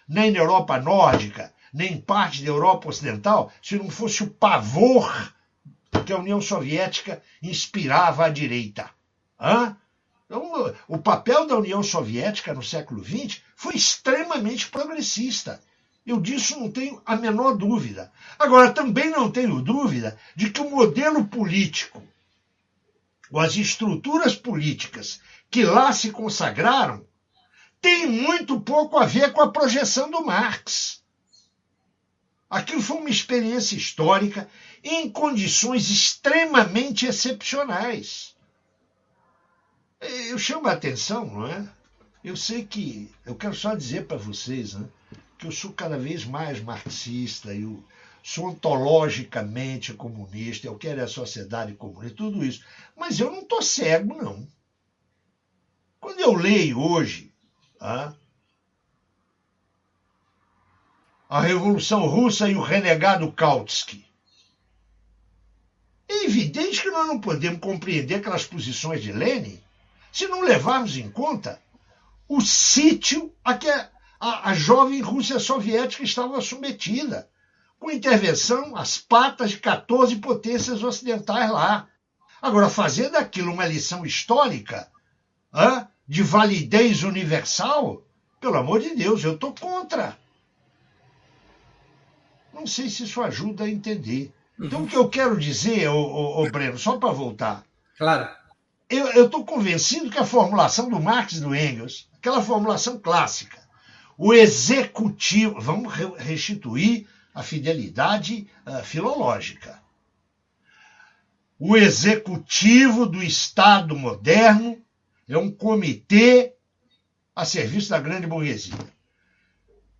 [0.06, 5.32] nem na Europa nórdica, nem em parte da Europa ocidental, se não fosse o pavor
[6.04, 8.90] que a União Soviética inspirava à direita.
[9.40, 9.76] Hã?
[10.26, 15.60] Então, o papel da União Soviética no século XX foi extremamente progressista.
[16.06, 18.12] Eu disso não tenho a menor dúvida.
[18.38, 22.02] Agora, também não tenho dúvida de que o modelo político,
[23.30, 25.20] ou as estruturas políticas
[25.50, 27.06] que lá se consagraram,
[27.80, 31.02] tem muito pouco a ver com a projeção do Marx.
[32.48, 34.48] Aquilo foi uma experiência histórica
[34.82, 38.34] em condições extremamente excepcionais.
[40.00, 41.68] Eu chamo a atenção, não é?
[42.22, 43.10] Eu sei que.
[43.24, 44.86] Eu quero só dizer para vocês né,
[45.38, 47.82] que eu sou cada vez mais marxista, eu
[48.22, 52.64] sou ontologicamente comunista, eu quero a sociedade comunista, tudo isso.
[52.96, 54.46] Mas eu não estou cego, não.
[56.00, 57.32] Quando eu leio hoje
[61.34, 64.06] a Revolução Russa e o renegado Kautsky.
[66.08, 69.60] É evidente que nós não podemos compreender aquelas posições de Lenin
[70.12, 71.60] se não levarmos em conta
[72.28, 73.68] o sítio a que
[74.24, 77.28] a, a jovem Rússia soviética estava submetida,
[77.78, 81.88] com intervenção às patas de 14 potências ocidentais lá.
[82.40, 84.90] Agora, fazer daquilo uma lição histórica,
[85.52, 85.86] hã?
[86.08, 88.02] de validez universal,
[88.40, 90.16] pelo amor de Deus, eu estou contra.
[92.52, 94.32] Não sei se isso ajuda a entender.
[94.58, 94.84] Então, uhum.
[94.86, 97.62] o que eu quero dizer, ô, ô, ô Breno, só para voltar.
[97.98, 98.28] Claro.
[98.88, 103.63] Eu estou convencido que a formulação do Marx e do Engels, aquela formulação clássica,
[104.16, 109.82] o executivo, vamos restituir a fidelidade uh, filológica.
[111.58, 114.80] O executivo do Estado moderno
[115.28, 116.52] é um comitê
[117.34, 118.74] a serviço da grande burguesia.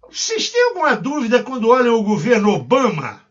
[0.09, 3.25] Vocês têm alguma dúvida quando olham o governo Obama,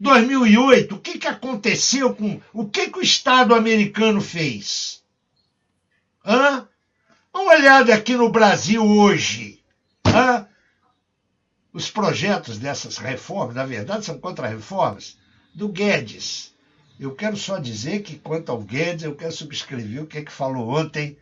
[0.00, 2.40] 2008, o que, que aconteceu com.
[2.52, 5.04] O que, que o Estado americano fez?
[6.24, 6.66] Hã?
[7.32, 9.59] Uma olhada aqui no Brasil hoje.
[10.06, 10.46] Hã?
[11.72, 15.16] Os projetos dessas reformas, na verdade, são contra-reformas
[15.54, 16.54] do Guedes.
[16.98, 20.32] Eu quero só dizer que, quanto ao Guedes, eu quero subscrever o que, é que
[20.32, 21.16] falou ontem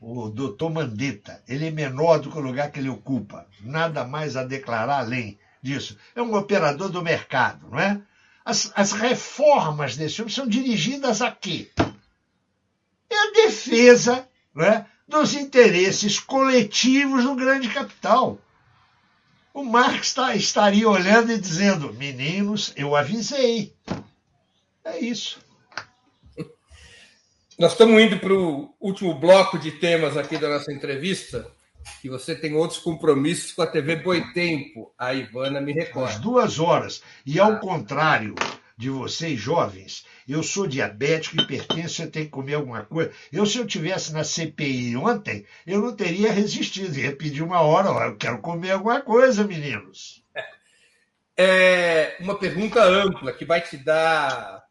[0.00, 1.42] o doutor Mandetta.
[1.46, 3.46] Ele é menor do que o lugar que ele ocupa.
[3.60, 5.96] Nada mais a declarar além disso.
[6.14, 8.00] É um operador do mercado, não é?
[8.44, 11.70] As, as reformas desse homem são dirigidas a quê?
[13.08, 18.38] É a defesa não é, dos interesses coletivos do grande capital.
[19.52, 23.74] O Marx tá, estaria olhando e dizendo: meninos, eu avisei.
[24.82, 25.38] É isso.
[27.58, 31.46] Nós estamos indo para o último bloco de temas aqui da nossa entrevista,
[32.00, 34.92] que você tem outros compromissos com a TV Boitempo.
[34.98, 36.14] A Ivana me recorda.
[36.14, 37.02] Às duas horas.
[37.26, 38.34] E ao contrário
[38.76, 43.12] de vocês, jovens, eu sou diabético, hipertenso, eu tenho que comer alguma coisa.
[43.32, 46.98] Eu, se eu tivesse na CPI ontem, eu não teria resistido.
[46.98, 50.24] Ia pedir uma hora, ó, eu quero comer alguma coisa, meninos.
[51.36, 54.64] É uma pergunta ampla que vai te dar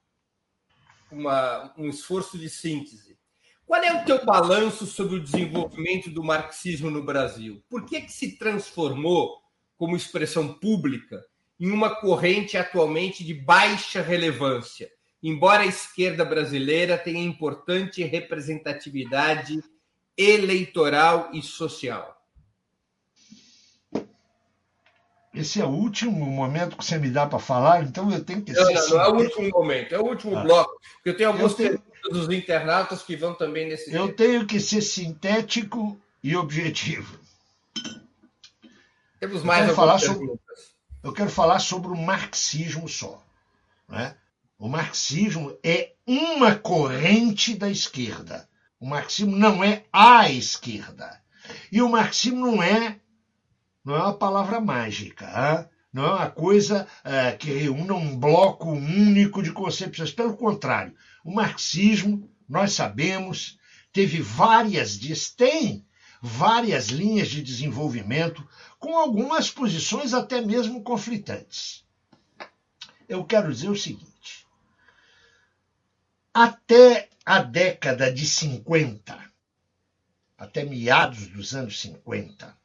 [1.11, 3.17] uma, um esforço de síntese.
[3.65, 7.63] Qual é o teu balanço sobre o desenvolvimento do marxismo no Brasil?
[7.69, 9.41] Por que, que se transformou
[9.77, 11.23] como expressão pública
[11.59, 14.89] em uma corrente atualmente de baixa relevância,
[15.21, 19.63] embora a esquerda brasileira tenha importante representatividade
[20.17, 22.21] eleitoral e social?
[25.33, 28.51] esse é o último momento que você me dá para falar, então eu tenho que
[28.51, 28.73] não, ser.
[28.73, 30.43] Não, não é o último momento, é o último ah.
[30.43, 30.81] bloco.
[31.05, 31.81] Eu tenho alguns eu tenho...
[32.11, 33.93] dos internautas que vão também nesse.
[33.93, 37.19] Eu tenho que ser sintético e objetivo.
[39.19, 40.27] Temos mais eu falar sobre,
[41.03, 43.23] Eu quero falar sobre o marxismo só.
[43.87, 44.15] Né?
[44.61, 48.47] O marxismo é uma corrente da esquerda.
[48.79, 51.19] O marxismo não é a esquerda.
[51.71, 52.99] E o marxismo não é
[53.83, 59.41] não é uma palavra mágica, não é uma coisa é, que reúna um bloco único
[59.41, 60.11] de concepções.
[60.11, 60.93] Pelo contrário,
[61.25, 63.57] o marxismo, nós sabemos,
[63.91, 64.99] teve várias,
[65.35, 65.83] tem
[66.21, 68.47] várias linhas de desenvolvimento,
[68.77, 71.83] com algumas posições até mesmo conflitantes.
[73.09, 74.40] Eu quero dizer o seguinte:
[76.33, 79.19] até a década de 50,
[80.37, 82.57] até meados dos anos 50,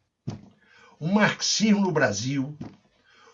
[0.98, 2.56] o marxismo no Brasil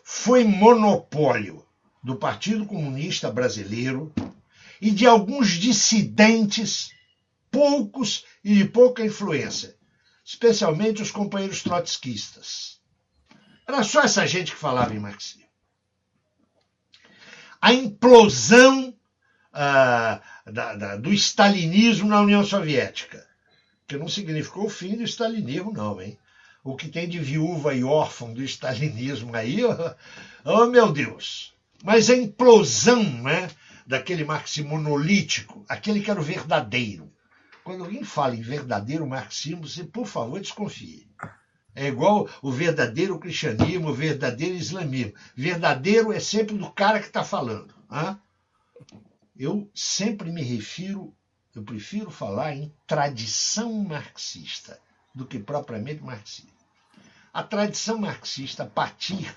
[0.03, 1.65] foi monopólio
[2.03, 4.13] do Partido Comunista Brasileiro
[4.81, 6.91] e de alguns dissidentes,
[7.51, 9.77] poucos e de pouca influência,
[10.25, 12.81] especialmente os companheiros trotskistas.
[13.69, 15.43] Era só essa gente que falava em marxismo.
[17.61, 18.93] A implosão
[19.53, 23.27] da, da, do stalinismo na União Soviética,
[23.87, 26.19] que não significou o fim do stalinismo, não, hein?
[26.65, 29.61] o que tem de viúva e órfão do stalinismo aí,
[30.45, 31.53] oh, meu Deus!
[31.83, 33.51] Mas a implosão né,
[33.87, 37.13] daquele marxismo monolítico, aquele que era o verdadeiro.
[37.65, 41.09] Quando alguém fala em verdadeiro marxismo, você, por favor, desconfie.
[41.75, 45.15] É igual o verdadeiro cristianismo, o verdadeiro islamismo.
[45.35, 47.75] Verdadeiro é sempre do cara que está falando.
[47.91, 48.17] Hein?
[49.35, 51.15] Eu sempre me refiro,
[51.55, 54.79] eu prefiro falar em tradição marxista
[55.15, 56.53] do que propriamente marxista.
[57.33, 59.35] A tradição marxista, a partir,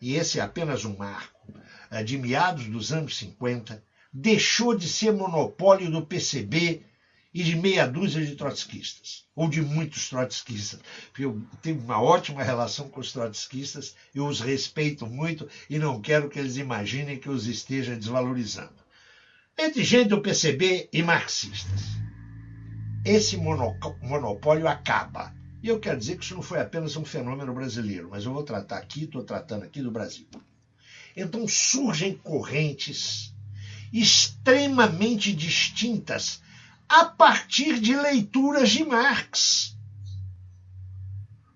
[0.00, 1.52] e esse é apenas um marco,
[1.90, 3.82] é, de meados dos anos 50,
[4.12, 6.84] deixou de ser monopólio do PCB
[7.32, 10.80] e de meia dúzia de trotskistas, ou de muitos trotskistas.
[11.18, 16.28] Eu tenho uma ótima relação com os trotskistas, eu os respeito muito e não quero
[16.28, 18.83] que eles imaginem que eu os esteja desvalorizando.
[19.56, 21.94] Entre gente do PCB e marxistas.
[23.04, 25.32] Esse monopólio acaba.
[25.62, 28.42] E eu quero dizer que isso não foi apenas um fenômeno brasileiro, mas eu vou
[28.42, 30.26] tratar aqui, estou tratando aqui do Brasil.
[31.16, 33.32] Então surgem correntes
[33.92, 36.42] extremamente distintas
[36.88, 39.76] a partir de leituras de Marx.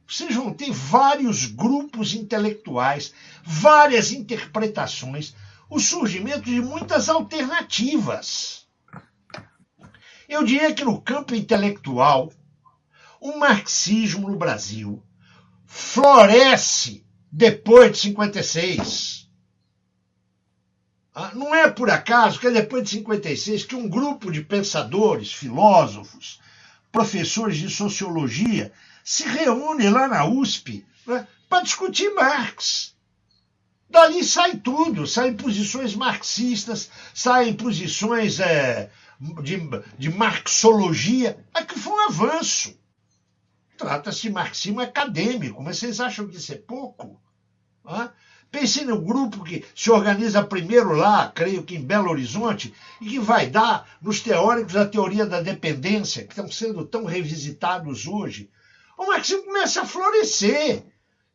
[0.07, 3.13] Vocês vão ter vários grupos intelectuais,
[3.45, 5.35] várias interpretações,
[5.69, 8.67] o surgimento de muitas alternativas.
[10.29, 12.33] Eu diria que no campo intelectual,
[13.21, 15.03] o marxismo no Brasil
[15.67, 19.29] floresce depois de 56.
[21.15, 25.33] Ah, não é por acaso que é depois de 56 que um grupo de pensadores,
[25.33, 26.41] filósofos,
[26.93, 28.73] professores de sociologia
[29.03, 32.95] se reúne lá na USP né, para discutir Marx.
[33.91, 38.91] Dali sai tudo, saem posições marxistas, saem posições é,
[39.43, 39.59] de,
[39.99, 41.43] de marxologia.
[41.55, 42.79] Aqui foi um avanço.
[43.79, 47.19] Trata-se de marxismo acadêmico, mas vocês acham que isso é pouco?
[47.87, 48.13] Hã?
[48.51, 53.19] Pense no grupo que se organiza primeiro lá, creio que em Belo Horizonte, e que
[53.19, 58.51] vai dar nos teóricos a teoria da dependência, que estão sendo tão revisitados hoje.
[58.97, 60.85] O marxismo começa a florescer.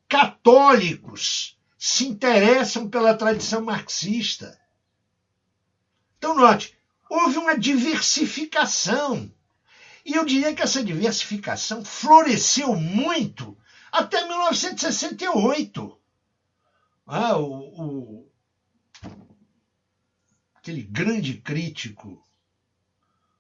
[0.09, 4.57] Católicos se interessam pela tradição marxista.
[6.17, 6.73] Então, note,
[7.09, 9.29] houve uma diversificação
[10.05, 13.57] e eu diria que essa diversificação floresceu muito
[13.91, 15.99] até 1968.
[17.05, 18.31] Ah, o, o,
[20.55, 22.25] aquele grande crítico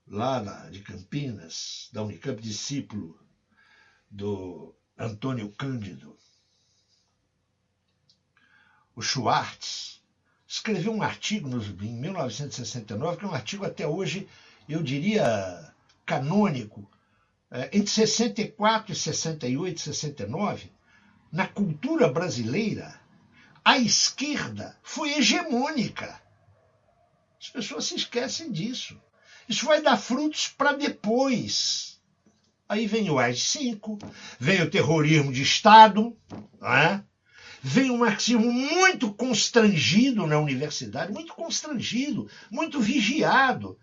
[0.05, 3.17] lá na, de Campinas, da Unicamp, discípulo
[4.11, 6.19] do Antônio Cândido,
[8.95, 10.01] o Schwartz,
[10.47, 11.49] escreveu um artigo
[11.81, 14.27] em 1969, que é um artigo até hoje,
[14.69, 15.73] eu diria,
[16.05, 16.89] canônico,
[17.49, 20.71] é, entre 64 e 68, 69,
[21.31, 22.99] na cultura brasileira,
[23.65, 26.21] a esquerda foi hegemônica.
[27.39, 28.99] As pessoas se esquecem disso.
[29.47, 32.01] Isso vai dar frutos para depois.
[32.67, 34.01] Aí vem o AI-5,
[34.39, 36.15] vem o terrorismo de Estado,
[36.61, 37.01] é?
[37.65, 43.79] Vem o marxismo muito constrangido na universidade, muito constrangido, muito vigiado.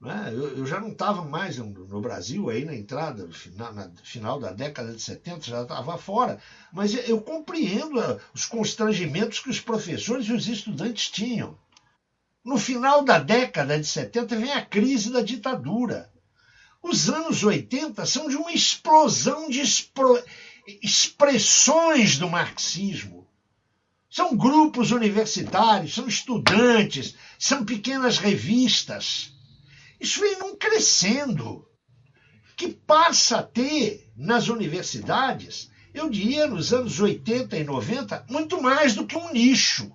[0.00, 0.32] Né?
[0.34, 4.50] Eu, já não estava mais no, Brasil, aí na entrada, no final, na final da
[4.50, 6.40] década de 70, já estava fora.
[6.72, 11.56] Mas eu, compreendo ah, os constrangimentos que os professores e os estudantes tinham.
[12.44, 16.12] No final da década de 70 vem a crise da ditadura.
[16.82, 19.62] Os anos 80 são de uma explosão de.
[20.66, 23.26] Expressões do marxismo.
[24.10, 29.34] São grupos universitários, são estudantes, são pequenas revistas
[30.04, 31.66] isso vem num crescendo
[32.56, 38.94] que passa a ter nas universidades, eu diria nos anos 80 e 90, muito mais
[38.94, 39.90] do que um nicho.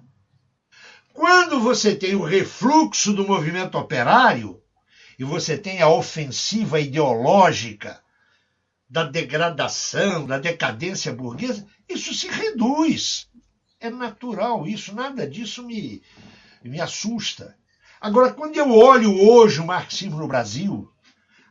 [1.13, 4.59] Quando você tem o refluxo do movimento operário
[5.19, 8.01] e você tem a ofensiva ideológica
[8.89, 13.29] da degradação, da decadência burguesa, isso se reduz.
[13.79, 16.01] É natural isso, nada disso me,
[16.63, 17.55] me assusta.
[18.01, 20.91] Agora, quando eu olho hoje o marxismo no Brasil,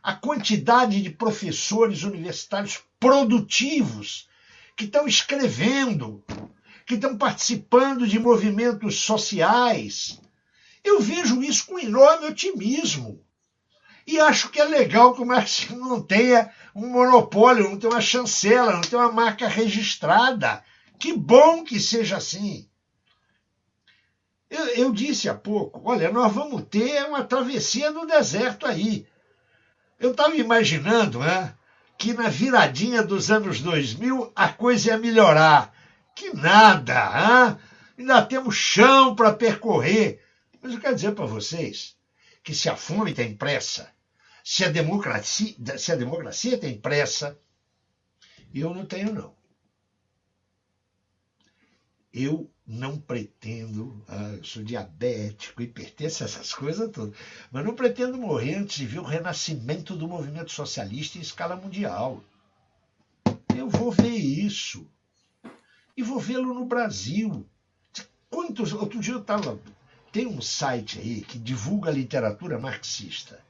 [0.03, 4.27] a quantidade de professores universitários produtivos
[4.75, 6.23] que estão escrevendo,
[6.85, 10.19] que estão participando de movimentos sociais,
[10.83, 13.23] eu vejo isso com enorme otimismo.
[14.11, 18.01] E acho que é legal que o marxismo não tenha um monopólio, não tenha uma
[18.01, 20.63] chancela, não tenha uma marca registrada.
[20.97, 22.67] Que bom que seja assim.
[24.49, 29.05] Eu, eu, disse há pouco, olha, nós vamos ter uma travessia no deserto aí.
[29.99, 31.53] Eu estava imaginando né,
[31.95, 35.71] que na viradinha dos anos 2000 a coisa ia melhorar.
[36.15, 37.57] Que nada, hein?
[37.99, 40.19] ainda temos chão para percorrer.
[40.59, 41.95] Mas eu quero dizer para vocês
[42.43, 43.98] que se a fome tem pressa,
[44.51, 47.37] se a democracia, se a democracia tem pressa,
[48.51, 49.35] eu não tenho não.
[52.11, 57.15] Eu não pretendo, ah, sou diabético, hipertenso, essas coisas todas,
[57.51, 62.23] mas não pretendo morrer antes de ver o renascimento do movimento socialista em escala mundial.
[63.55, 64.89] Eu vou ver isso.
[65.95, 67.47] E vou vê-lo no Brasil.
[68.31, 68.73] Quantos.
[68.73, 69.59] Outro dia eu estava.
[70.11, 73.47] Tem um site aí que divulga literatura marxista.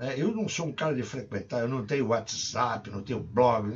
[0.00, 3.70] É, eu não sou um cara de frequentar, eu não tenho WhatsApp, não tenho blog.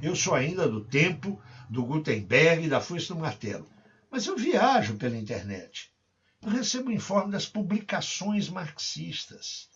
[0.00, 1.38] Eu sou ainda do tempo
[1.68, 3.68] do Gutenberg e da Foice do Martelo.
[4.10, 5.92] Mas eu viajo pela internet.
[6.40, 9.68] Eu recebo informe das publicações marxistas.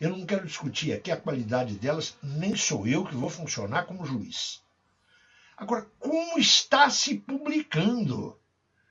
[0.00, 4.04] Eu não quero discutir aqui a qualidade delas, nem sou eu que vou funcionar como
[4.04, 4.60] juiz.
[5.56, 8.36] Agora, como está se publicando?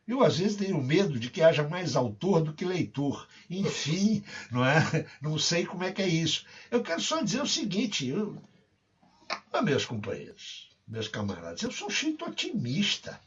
[0.07, 3.27] Eu, às vezes, tenho medo de que haja mais autor do que leitor.
[3.49, 5.05] Enfim, não é?
[5.21, 6.45] Não sei como é que é isso.
[6.71, 8.41] Eu quero só dizer o seguinte, eu...
[9.61, 13.19] meus companheiros, meus camaradas, eu sou um otimista.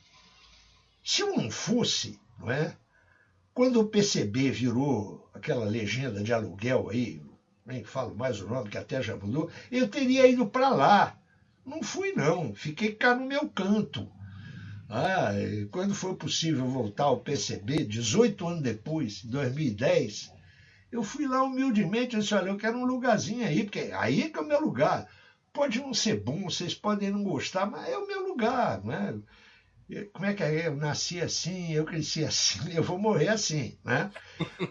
[1.05, 2.74] Se eu não fosse, não é?
[3.52, 7.20] Quando o PCB virou aquela legenda de aluguel aí,
[7.66, 11.19] nem falo mais o nome, que até já mudou, eu teria ido para lá.
[11.65, 12.55] Não fui, não.
[12.55, 14.11] Fiquei cá no meu canto.
[14.93, 15.31] Ah,
[15.71, 20.33] quando foi possível voltar ao PCB, 18 anos depois, em 2010,
[20.91, 24.29] eu fui lá humildemente e disse: olha, eu quero um lugarzinho aí, porque aí é
[24.29, 25.09] que é o meu lugar.
[25.53, 28.85] Pode não ser bom, vocês podem não gostar, mas é o meu lugar.
[28.85, 29.21] Né?
[30.12, 30.67] como é que é?
[30.67, 34.11] Eu nasci assim, eu cresci assim, eu vou morrer assim, né?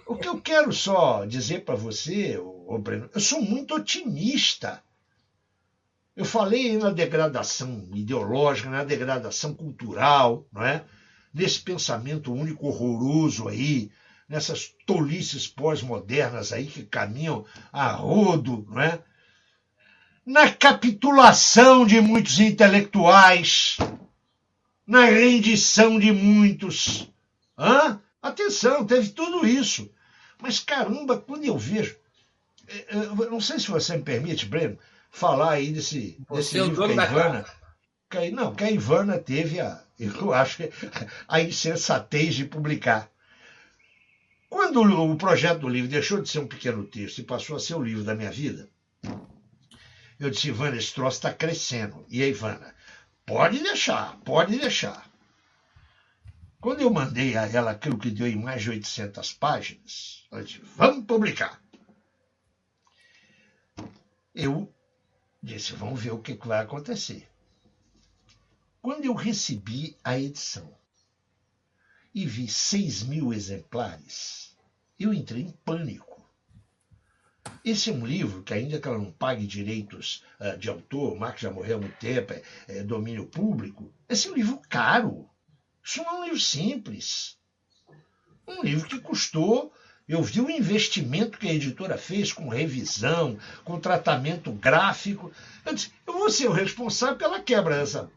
[0.06, 4.84] O que eu quero só dizer para você, ô Breno, eu sou muito otimista.
[6.20, 10.84] Eu falei na degradação ideológica, na degradação cultural, não é?
[11.34, 13.90] nesse pensamento único horroroso aí,
[14.28, 19.02] nessas tolices pós-modernas aí que caminham a rodo, não é?
[20.26, 23.78] na capitulação de muitos intelectuais,
[24.86, 27.10] na rendição de muitos.
[27.58, 27.98] Hã?
[28.22, 29.90] Atenção, teve tudo isso.
[30.38, 31.96] Mas caramba, quando eu vejo.
[32.68, 34.78] É, é, eu não sei se você me permite, Breno,
[35.10, 37.46] falar aí desse, desse é livro que a Ivana.
[38.10, 40.64] Que, não, que a Ivana teve a, eu acho,
[41.28, 43.10] a insensatez de publicar.
[44.50, 47.76] Quando o projeto do livro deixou de ser um pequeno texto e passou a ser
[47.76, 48.68] o livro da minha vida,
[50.20, 52.04] eu disse, Ivana, esse troço está crescendo.
[52.10, 52.74] E a Ivana,
[53.30, 55.08] Pode deixar, pode deixar.
[56.60, 60.60] Quando eu mandei a ela aquilo que deu em mais de 800 páginas, ela disse:
[60.76, 61.62] vamos publicar.
[64.34, 64.74] Eu
[65.42, 67.30] disse: vamos ver o que vai acontecer.
[68.82, 70.74] Quando eu recebi a edição
[72.14, 74.58] e vi 6 mil exemplares,
[74.98, 76.10] eu entrei em pânico.
[77.64, 81.20] Esse é um livro que, ainda que ela não pague direitos uh, de autor, o
[81.20, 85.30] Marx já morreu há muito tempo, é, é, domínio público, esse é um livro caro.
[85.84, 87.38] Isso não é um livro simples.
[88.48, 89.74] Um livro que custou
[90.10, 95.32] Eu vi o investimento que a editora fez com revisão, com tratamento gráfico.
[95.64, 98.12] Eu disse, eu vou ser o responsável pela quebra dessa,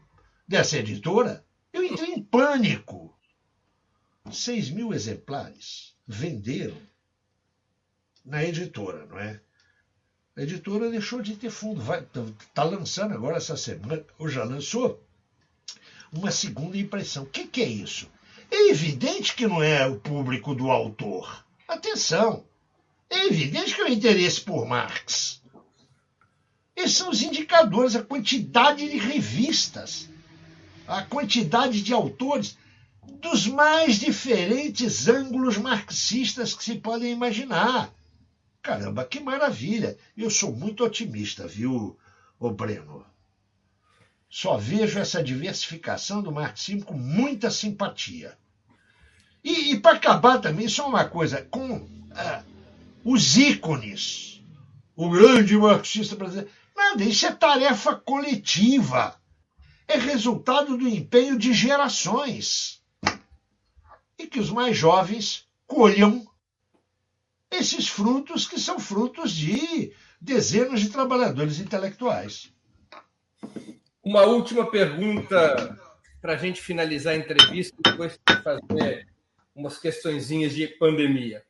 [0.47, 1.45] dessa editora.
[1.71, 3.15] Eu entrei em pânico.
[4.31, 6.75] 6 mil exemplares venderam
[8.25, 9.39] na editora, não é?
[10.35, 11.79] A editora deixou de ter fundo.
[12.39, 14.99] Está lançando agora essa semana, ou já lançou,
[16.11, 17.21] uma segunda impressão.
[17.21, 18.09] O que, que é isso?
[18.49, 21.45] É evidente que não é o público do autor.
[21.73, 22.45] Atenção!
[23.09, 25.41] É evidente que o interesse por Marx.
[26.75, 30.07] Esses são os indicadores, a quantidade de revistas,
[30.87, 32.57] a quantidade de autores
[33.19, 37.91] dos mais diferentes ângulos marxistas que se podem imaginar.
[38.61, 39.97] Caramba, que maravilha!
[40.15, 41.97] Eu sou muito otimista, viu,
[42.39, 43.03] ô Breno?
[44.29, 48.37] Só vejo essa diversificação do marxismo com muita simpatia.
[49.43, 52.43] E, e para acabar também, só uma coisa, com ah,
[53.03, 54.41] os ícones,
[54.95, 56.49] o grande marxista brasileiro.
[56.75, 59.19] Nada, isso é tarefa coletiva.
[59.87, 62.81] É resultado do empenho de gerações.
[64.17, 66.25] E que os mais jovens colham
[67.51, 72.51] esses frutos que são frutos de dezenas de trabalhadores intelectuais.
[74.01, 75.77] Uma última pergunta
[76.21, 79.12] para a gente finalizar a entrevista, depois de fazer
[79.55, 81.43] umas questõezinhas de pandemia.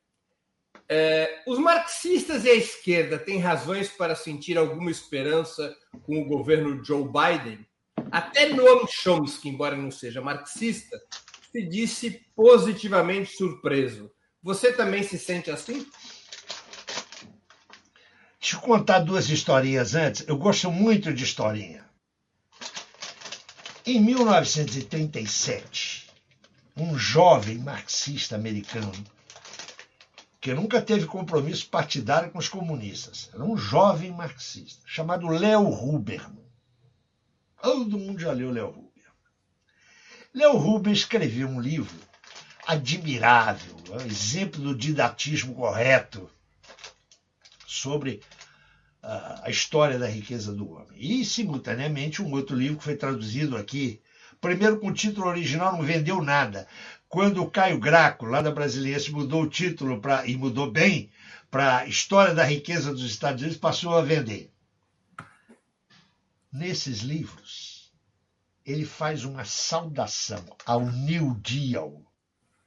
[0.90, 6.84] É, os marxistas e a esquerda têm razões para sentir alguma esperança com o governo
[6.84, 7.66] Joe Biden?
[8.12, 11.02] Até Noam Chomsky, embora não seja marxista,
[11.52, 14.12] se disse positivamente surpreso.
[14.42, 15.88] Você também se sente assim?
[18.40, 20.28] Deixa eu contar duas historinhas antes.
[20.28, 21.86] Eu gosto muito de historinha.
[23.86, 25.93] Em 1937,
[26.76, 28.92] um jovem marxista americano,
[30.42, 36.44] que nunca teve compromisso partidário com os comunistas, era um jovem marxista, chamado Léo Huberman.
[37.62, 38.94] Todo mundo já leu Léo Huberman.
[40.34, 41.96] Léo Huberman escreveu um livro
[42.68, 46.30] admirável, um exemplo do didatismo correto
[47.66, 48.22] sobre
[49.02, 50.98] a história da riqueza do homem.
[50.98, 54.02] E, simultaneamente, um outro livro que foi traduzido aqui,
[54.44, 56.68] primeiro com o título original não vendeu nada.
[57.08, 61.10] Quando o Caio Graco, lá da Brasileira, mudou o título pra, e mudou bem
[61.50, 64.52] para História da Riqueza dos Estados Unidos, passou a vender.
[66.52, 67.90] Nesses livros,
[68.66, 72.04] ele faz uma saudação ao New Deal,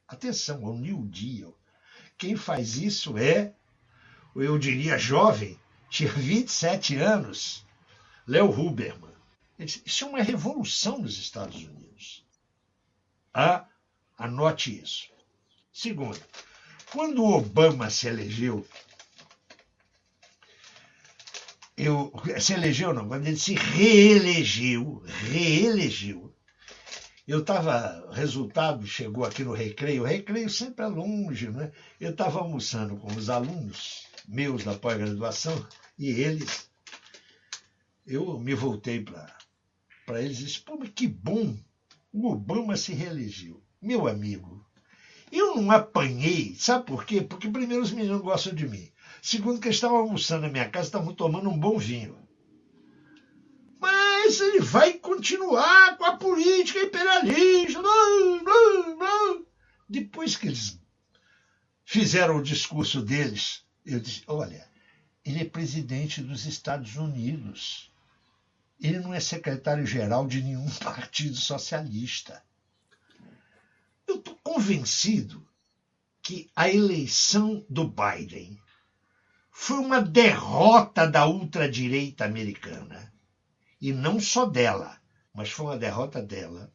[0.08, 1.54] Atenção, o New Deal.
[2.16, 3.52] Quem faz isso é,
[4.34, 5.58] eu diria, jovem,
[5.90, 7.66] tinha 27 anos,
[8.26, 9.05] Léo Huberman.
[9.58, 12.24] Isso é uma revolução nos Estados Unidos.
[13.32, 13.66] Ah,
[14.18, 15.08] anote isso.
[15.72, 16.20] Segundo,
[16.90, 18.66] quando o Obama se elegeu,
[21.76, 26.34] eu, se elegeu não, quando ele se reelegeu, reelegeu,
[27.28, 31.72] eu estava, resultado chegou aqui no recreio, o recreio sempre é longe, né?
[32.00, 35.66] Eu estava almoçando com os alunos meus da pós-graduação
[35.98, 36.70] e eles,
[38.06, 39.35] eu me voltei para
[40.08, 41.56] eles e disse, pô, que bom,
[42.12, 43.62] o Obama se reelegeu.
[43.80, 44.64] Meu amigo,
[45.30, 47.22] eu não apanhei, sabe por quê?
[47.22, 48.88] Porque primeiro os meninos gostam de mim.
[49.20, 52.26] Segundo que eles estavam almoçando na minha casa, estavam tomando um bom vinho
[54.26, 57.80] mas ele vai continuar com a política imperialista.
[59.88, 60.80] Depois que eles
[61.84, 64.68] fizeram o discurso deles, eu disse: olha,
[65.24, 67.92] ele é presidente dos Estados Unidos.
[68.80, 72.42] Ele não é secretário-geral de nenhum partido socialista.
[74.06, 75.46] Eu estou convencido
[76.22, 78.60] que a eleição do Biden
[79.50, 83.12] foi uma derrota da ultradireita americana
[83.80, 85.00] e não só dela,
[85.32, 86.72] mas foi uma derrota dela.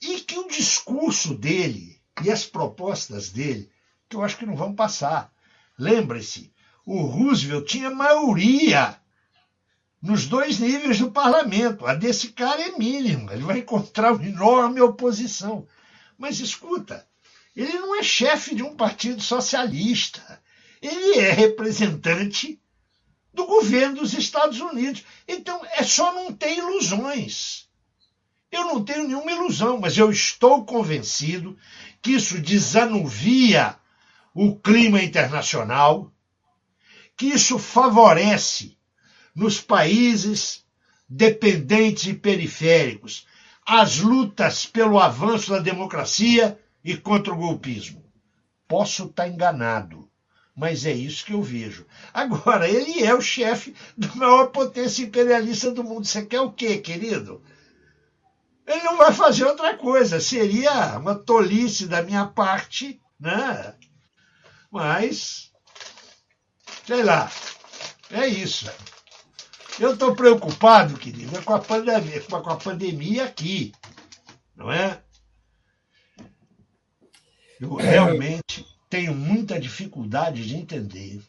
[0.00, 3.70] E que o discurso dele e as propostas dele,
[4.08, 5.32] que eu acho que não vão passar.
[5.78, 6.52] Lembre-se,
[6.84, 9.00] o Roosevelt tinha maioria
[10.04, 11.86] nos dois níveis do parlamento.
[11.86, 15.66] A desse cara é mínima, ele vai encontrar uma enorme oposição.
[16.18, 17.08] Mas escuta,
[17.56, 20.42] ele não é chefe de um partido socialista.
[20.82, 22.60] Ele é representante
[23.32, 25.02] do governo dos Estados Unidos.
[25.26, 27.66] Então, é só não ter ilusões.
[28.52, 31.56] Eu não tenho nenhuma ilusão, mas eu estou convencido
[32.02, 33.74] que isso desanuvia
[34.34, 36.12] o clima internacional,
[37.16, 38.76] que isso favorece
[39.34, 40.64] nos países
[41.08, 43.26] dependentes e periféricos
[43.66, 48.04] as lutas pelo avanço da democracia e contra o golpismo.
[48.68, 50.08] Posso estar enganado,
[50.54, 51.86] mas é isso que eu vejo.
[52.12, 56.06] Agora, ele é o chefe da maior potência imperialista do mundo.
[56.06, 57.42] Você quer o quê, querido?
[58.66, 60.20] Ele não vai fazer outra coisa.
[60.20, 63.74] Seria uma tolice da minha parte, né?
[64.70, 65.52] Mas,
[66.86, 67.30] sei lá,
[68.10, 68.70] é isso.
[69.78, 73.72] Eu estou preocupado, querido, com a pandemia, com a pandemia aqui,
[74.54, 75.02] não é?
[77.60, 81.20] Eu realmente tenho muita dificuldade de entender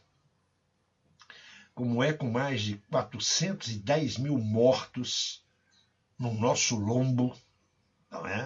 [1.73, 5.43] como é com mais de 410 mil mortos
[6.17, 7.35] no nosso lombo,
[8.11, 8.45] não é?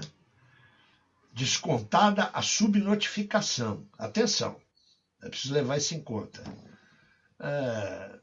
[1.34, 3.85] Descontada a subnotificação.
[3.97, 4.59] Atenção,
[5.21, 6.43] é preciso levar isso em conta.
[7.39, 8.19] É,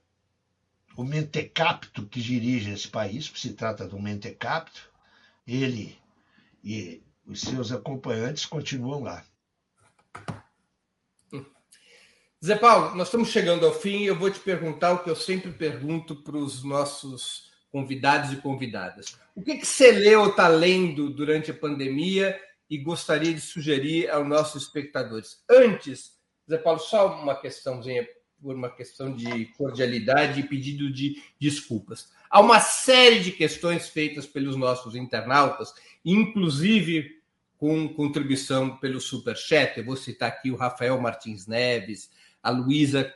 [0.97, 4.91] o mentecapto que dirige esse país, se trata do mentecapto,
[5.47, 5.99] ele
[6.65, 9.25] e os seus acompanhantes continuam lá.
[12.45, 15.17] Zé Paulo, nós estamos chegando ao fim e eu vou te perguntar o que eu
[15.17, 19.19] sempre pergunto para os nossos convidados e convidadas.
[19.35, 22.41] O que, que você leu ou está lendo durante a pandemia
[22.71, 25.43] e gostaria de sugerir aos nossos espectadores?
[25.51, 26.17] Antes,
[26.49, 28.07] Zé Paulo, só uma questãozinha,
[28.41, 32.11] por uma questão de cordialidade e pedido de desculpas.
[32.31, 35.73] Há uma série de questões feitas pelos nossos internautas,
[36.05, 37.17] inclusive
[37.57, 39.79] com contribuição pelo Superchat.
[39.79, 42.11] Eu vou citar aqui o Rafael Martins Neves,
[42.43, 43.13] a Luísa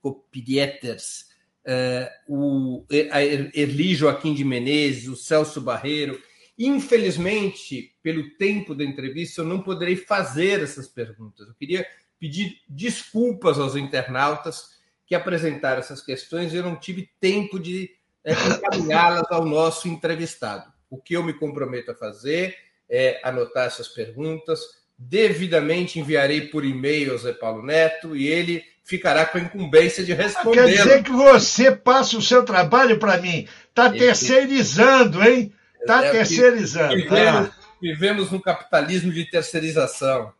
[0.00, 1.28] Copieters,
[1.66, 6.20] uh, o a Erli Joaquim de Menezes, o Celso Barreiro.
[6.58, 11.48] Infelizmente, pelo tempo da entrevista, eu não poderei fazer essas perguntas.
[11.48, 11.86] Eu queria
[12.18, 14.74] pedir desculpas aos internautas
[15.06, 17.90] que apresentaram essas questões e eu não tive tempo de
[18.24, 20.72] é, encaminhá-las ao nosso entrevistado.
[20.88, 22.56] O que eu me comprometo a fazer
[22.88, 24.60] é anotar essas perguntas,
[24.96, 30.12] devidamente enviarei por e-mail ao Zé Paulo Neto e ele ficará com a incumbência de
[30.12, 30.64] responder.
[30.64, 33.48] Quer dizer que você passa o seu trabalho para mim.
[33.68, 35.52] Está terceirizando, hein?
[35.80, 36.94] Está é, terceirizando.
[36.94, 37.52] Vivemos, ah.
[37.80, 40.32] vivemos no capitalismo de terceirização.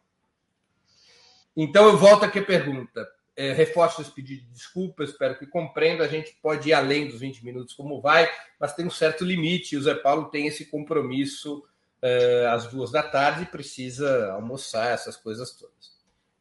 [1.56, 3.06] Então eu volto aqui a pergunta.
[3.36, 6.04] É, reforço esse pedido de desculpa, espero que compreenda.
[6.04, 9.74] A gente pode ir além dos 20 minutos como vai, mas tem um certo limite.
[9.74, 11.64] E o Zé Paulo tem esse compromisso
[12.04, 15.94] uh, às duas da tarde precisa almoçar, essas coisas todas.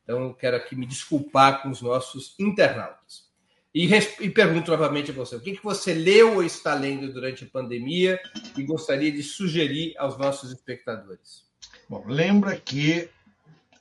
[0.03, 3.31] Então, eu quero aqui me desculpar com os nossos internautas.
[3.73, 7.45] E, e pergunto novamente a você: o que, que você leu ou está lendo durante
[7.45, 8.19] a pandemia
[8.55, 11.45] e gostaria de sugerir aos nossos espectadores?
[11.89, 13.09] Bom, lembra que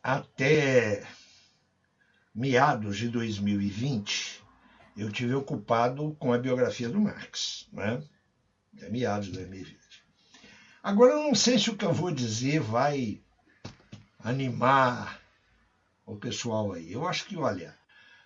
[0.02, 1.02] até
[2.34, 4.42] meados de 2020
[4.96, 8.02] eu tive ocupado com a biografia do Marx, né?
[8.76, 9.78] Até meados de 2020.
[10.82, 13.20] Agora, eu não sei se o que eu vou dizer vai
[14.18, 15.20] animar
[16.04, 16.92] o pessoal aí.
[16.92, 17.76] Eu acho que, olha,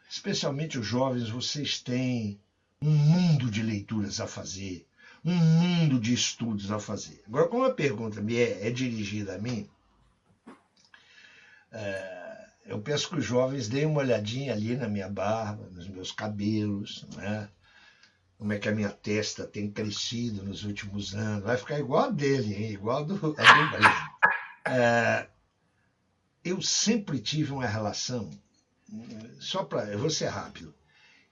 [0.09, 2.41] especialmente os jovens, vocês têm
[2.81, 4.87] um mundo de leituras a fazer,
[5.25, 7.23] um mundo de estudos a fazer.
[7.27, 9.69] Agora, como a pergunta me é, é dirigida a mim,
[11.71, 12.16] é,
[12.67, 17.07] eu peço que os jovens deem uma olhadinha ali na minha barba, nos meus cabelos,
[17.17, 17.49] né?
[18.39, 21.45] como é que a minha testa tem crescido nos últimos anos.
[21.45, 22.73] Vai ficar igual a dele, hein?
[22.73, 25.29] igual a do, a é,
[26.45, 28.31] eu sempre tive uma relação,
[29.41, 29.91] só para.
[29.91, 30.75] Eu vou ser rápido.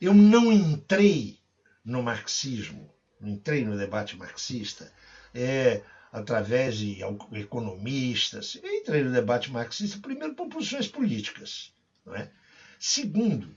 [0.01, 1.39] Eu não entrei
[1.85, 4.93] no marxismo, não entrei no debate marxista,
[5.32, 5.82] é,
[6.15, 7.01] através de
[7.32, 8.57] economistas.
[8.62, 11.74] Entrei no debate marxista, primeiro, por posições políticas.
[12.07, 12.31] Não é?
[12.78, 13.57] Segundo,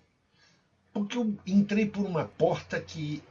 [0.92, 3.22] porque eu entrei por uma porta que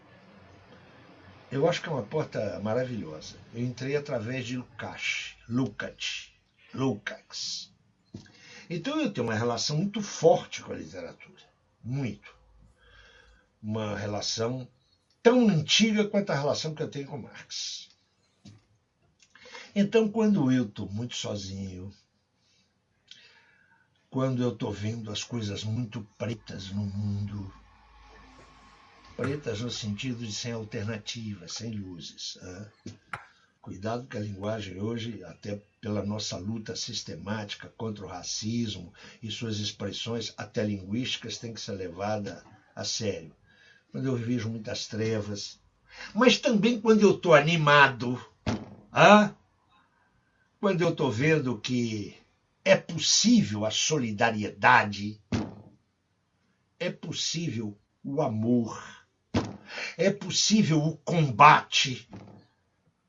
[1.51, 3.35] eu acho que é uma porta maravilhosa.
[3.53, 6.31] Eu entrei através de Lukács, Lukács,
[6.73, 7.74] Lukács.
[8.70, 11.43] Então eu tenho uma relação muito forte com a literatura,
[11.82, 12.32] muito.
[13.61, 14.69] Uma relação
[15.20, 17.95] tão antiga quanto a relação que eu tenho com Marx.
[19.78, 21.93] Então, quando eu estou muito sozinho,
[24.09, 27.53] quando eu estou vendo as coisas muito pretas no mundo,
[29.19, 32.39] pretas no sentido de sem alternativas, sem luzes.
[32.40, 32.70] Né?
[33.61, 39.59] Cuidado que a linguagem hoje, até pela nossa luta sistemática contra o racismo e suas
[39.59, 42.43] expressões até linguísticas, tem que ser levada
[42.74, 43.36] a sério.
[43.93, 45.61] Quando eu vejo muitas trevas,
[46.15, 48.19] mas também quando eu estou animado,
[48.90, 49.35] ah?
[50.60, 52.16] Quando eu estou vendo que
[52.64, 55.20] é possível a solidariedade,
[56.78, 58.82] é possível o amor,
[59.96, 62.08] é possível o combate.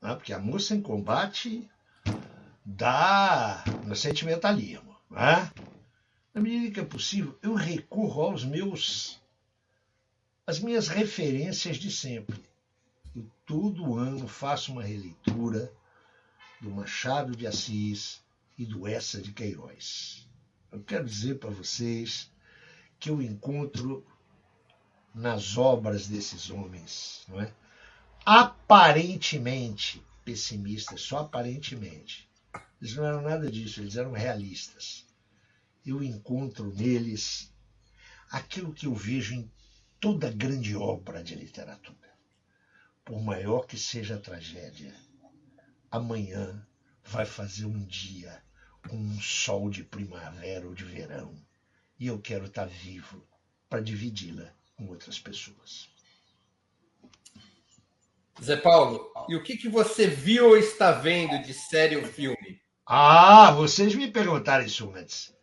[0.02, 0.14] Né?
[0.16, 1.70] Porque a moça em combate
[2.64, 4.96] dá no sentimentalismo.
[5.10, 5.52] Né?
[6.38, 9.20] na medida que é possível, eu recorro aos meus
[10.46, 12.40] as minhas referências de sempre.
[13.16, 15.74] Eu todo ano faço uma releitura
[16.62, 18.22] do Machado de Assis
[18.58, 20.28] e do Essa de Queiroz.
[20.72, 22.32] Eu quero dizer para vocês
[23.00, 24.06] que eu encontro
[25.14, 27.52] nas obras desses homens, não é?
[28.26, 32.30] aparentemente pessimistas, só aparentemente.
[32.82, 35.06] Eles não eram nada disso, eles eram realistas.
[35.86, 37.54] Eu encontro neles
[38.30, 39.50] aquilo que eu vejo em
[40.00, 41.98] toda grande obra de literatura.
[43.06, 44.94] Por maior que seja a tragédia,
[45.92, 46.66] amanhã
[47.04, 48.42] vai fazer um dia
[48.88, 51.36] com um sol de primavera ou de verão,
[52.00, 53.28] e eu quero estar vivo
[53.70, 55.90] para dividi-la com outras pessoas.
[58.42, 62.62] Zé Paulo, e o que, que você viu ou está vendo de série ou filme?
[62.86, 65.36] Ah, vocês me perguntaram isso antes.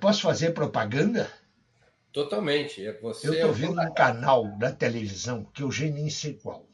[0.00, 1.30] Posso fazer propaganda?
[2.12, 2.86] Totalmente.
[2.86, 6.66] É você eu estou vendo um canal da televisão que eu já nem sei qual.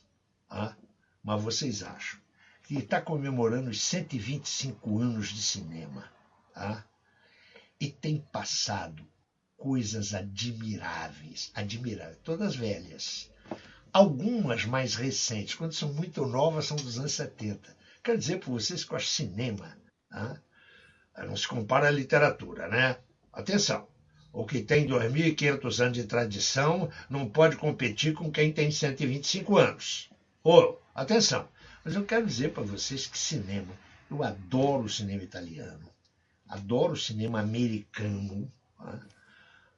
[0.49, 0.77] Ah,
[1.25, 2.21] mas vocês acham
[2.63, 6.11] que está comemorando os 125 anos de cinema.
[6.55, 6.85] Ah,
[7.81, 9.05] e tem passado
[9.57, 13.31] coisas admiráveis, admiráveis, todas velhas.
[13.93, 17.77] Algumas mais recentes, quando são muito novas, são dos anos 70.
[18.03, 19.77] Quero dizer para vocês que eu acho cinema.
[20.11, 20.39] Ah,
[21.19, 22.99] não se compara à literatura, né?
[23.33, 23.89] Atenção,
[24.33, 30.11] o que tem 2.500 anos de tradição não pode competir com quem tem 125 anos.
[30.47, 31.49] Oh, atenção,
[31.83, 33.75] mas eu quero dizer para vocês que cinema,
[34.11, 35.91] eu adoro o cinema italiano,
[36.47, 39.01] adoro o cinema americano, né?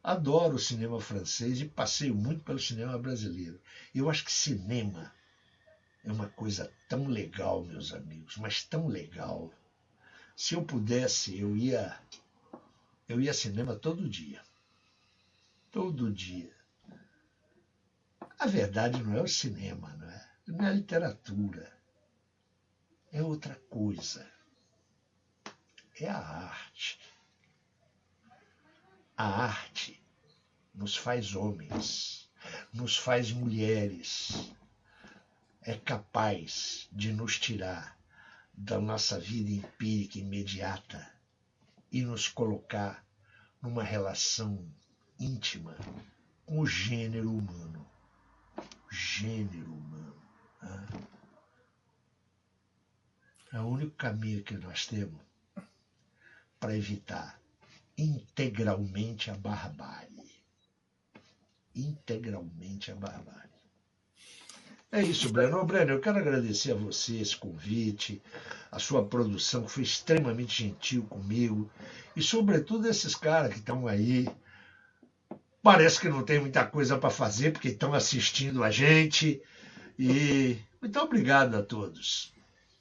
[0.03, 3.61] adoro o cinema francês e passeio muito pelo cinema brasileiro.
[3.95, 5.15] Eu acho que cinema
[6.03, 9.53] é uma coisa tão legal, meus amigos, mas tão legal.
[10.35, 11.97] Se eu pudesse, eu ia
[13.09, 14.43] eu ia cinema todo dia.
[15.71, 16.53] Todo dia.
[18.37, 20.26] A verdade não é o cinema, não é?
[20.47, 21.73] Não é a literatura.
[23.13, 24.31] É outra coisa.
[25.99, 27.01] É a arte.
[29.17, 30.01] A arte
[30.75, 32.31] nos faz homens,
[32.73, 34.53] nos faz mulheres.
[35.63, 37.99] É capaz de nos tirar
[38.53, 41.13] da nossa vida empírica imediata
[41.91, 43.05] e nos colocar
[43.61, 44.71] numa relação
[45.19, 45.77] íntima
[46.45, 47.85] com o gênero humano.
[48.91, 50.26] Gênero humano.
[53.53, 55.21] É o único caminho que nós temos
[56.59, 57.41] para evitar
[57.97, 60.11] integralmente a barbárie.
[61.75, 63.47] Integralmente a barbárie.
[64.91, 65.65] É isso, Breno.
[65.65, 68.23] Breno, eu quero agradecer a você esse convite,
[68.71, 71.71] a sua produção, que foi extremamente gentil comigo,
[72.15, 74.29] e sobretudo esses caras que estão aí.
[75.63, 79.43] Parece que não tem muita coisa para fazer, porque estão assistindo a gente.
[79.99, 82.33] E muito obrigado a todos.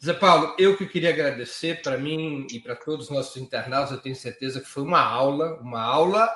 [0.03, 4.01] Zé Paulo, eu que queria agradecer para mim e para todos os nossos internautas, eu
[4.01, 6.29] tenho certeza que foi uma aula, uma aula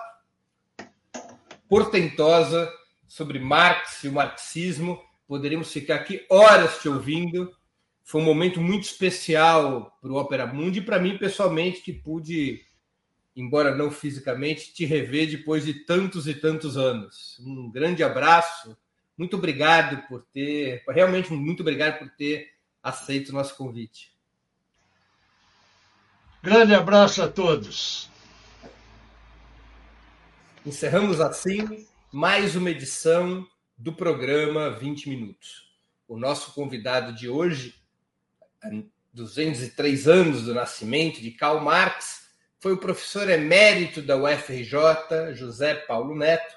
[1.68, 2.72] portentosa
[3.08, 5.00] sobre Marx e o marxismo
[5.30, 7.56] Poderíamos ficar aqui horas te ouvindo.
[8.04, 12.66] Foi um momento muito especial para o Opera Mundi e para mim, pessoalmente, que pude,
[13.36, 17.40] embora não fisicamente, te rever depois de tantos e tantos anos.
[17.46, 18.76] Um grande abraço.
[19.20, 24.14] Muito obrigado por ter, realmente muito obrigado por ter aceito o nosso convite.
[26.42, 28.10] Grande abraço a todos.
[30.66, 33.46] Encerramos assim mais uma edição
[33.78, 35.70] do programa 20 Minutos.
[36.08, 37.76] O nosso convidado de hoje,
[39.14, 46.16] 203 anos do nascimento de Karl Marx, foi o professor emérito da UFRJ, José Paulo
[46.16, 46.56] Neto,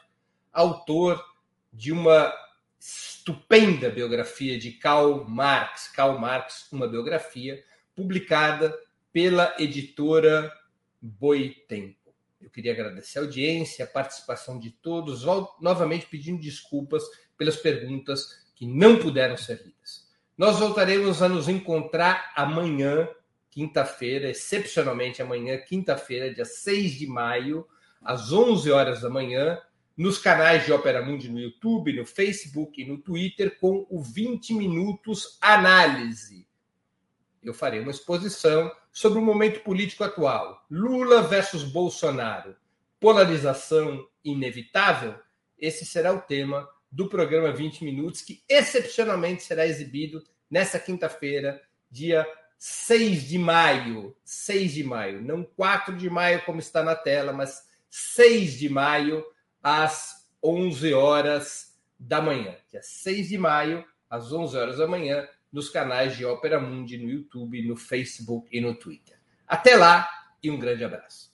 [0.52, 1.20] autor
[1.72, 2.32] de uma
[2.82, 7.62] estupenda biografia de Karl Marx, Karl Marx, uma biografia,
[7.94, 8.76] publicada
[9.12, 10.52] pela editora
[11.00, 12.12] Boitempo.
[12.40, 15.22] Eu queria agradecer a audiência, a participação de todos,
[15.60, 17.04] novamente pedindo desculpas
[17.38, 20.10] pelas perguntas que não puderam ser lidas.
[20.36, 23.08] Nós voltaremos a nos encontrar amanhã,
[23.48, 27.64] quinta-feira, excepcionalmente amanhã, quinta-feira, dia 6 de maio,
[28.02, 29.60] às 11 horas da manhã,
[30.02, 34.52] nos canais de Opera Mundi no YouTube, no Facebook e no Twitter, com o 20
[34.52, 36.44] Minutos Análise.
[37.40, 40.66] Eu farei uma exposição sobre o momento político atual.
[40.68, 42.56] Lula versus Bolsonaro.
[42.98, 45.14] Polarização inevitável?
[45.56, 50.20] Esse será o tema do programa 20 Minutos, que excepcionalmente será exibido
[50.50, 52.26] nesta quinta-feira, dia
[52.58, 57.68] 6 de maio, 6 de maio, não 4 de maio como está na tela, mas
[57.88, 59.24] 6 de maio
[59.62, 62.56] às 11 horas da manhã.
[62.70, 67.08] Dia 6 de maio às 11 horas da manhã nos canais de Ópera Mundi no
[67.08, 69.18] YouTube, no Facebook e no Twitter.
[69.46, 70.08] Até lá
[70.42, 71.30] e um grande abraço.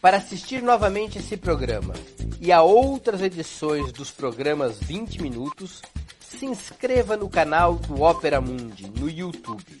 [0.00, 1.94] Para assistir novamente esse programa
[2.40, 5.82] e a outras edições dos programas 20 Minutos,
[6.20, 9.80] se inscreva no canal do Ópera Mundi no YouTube.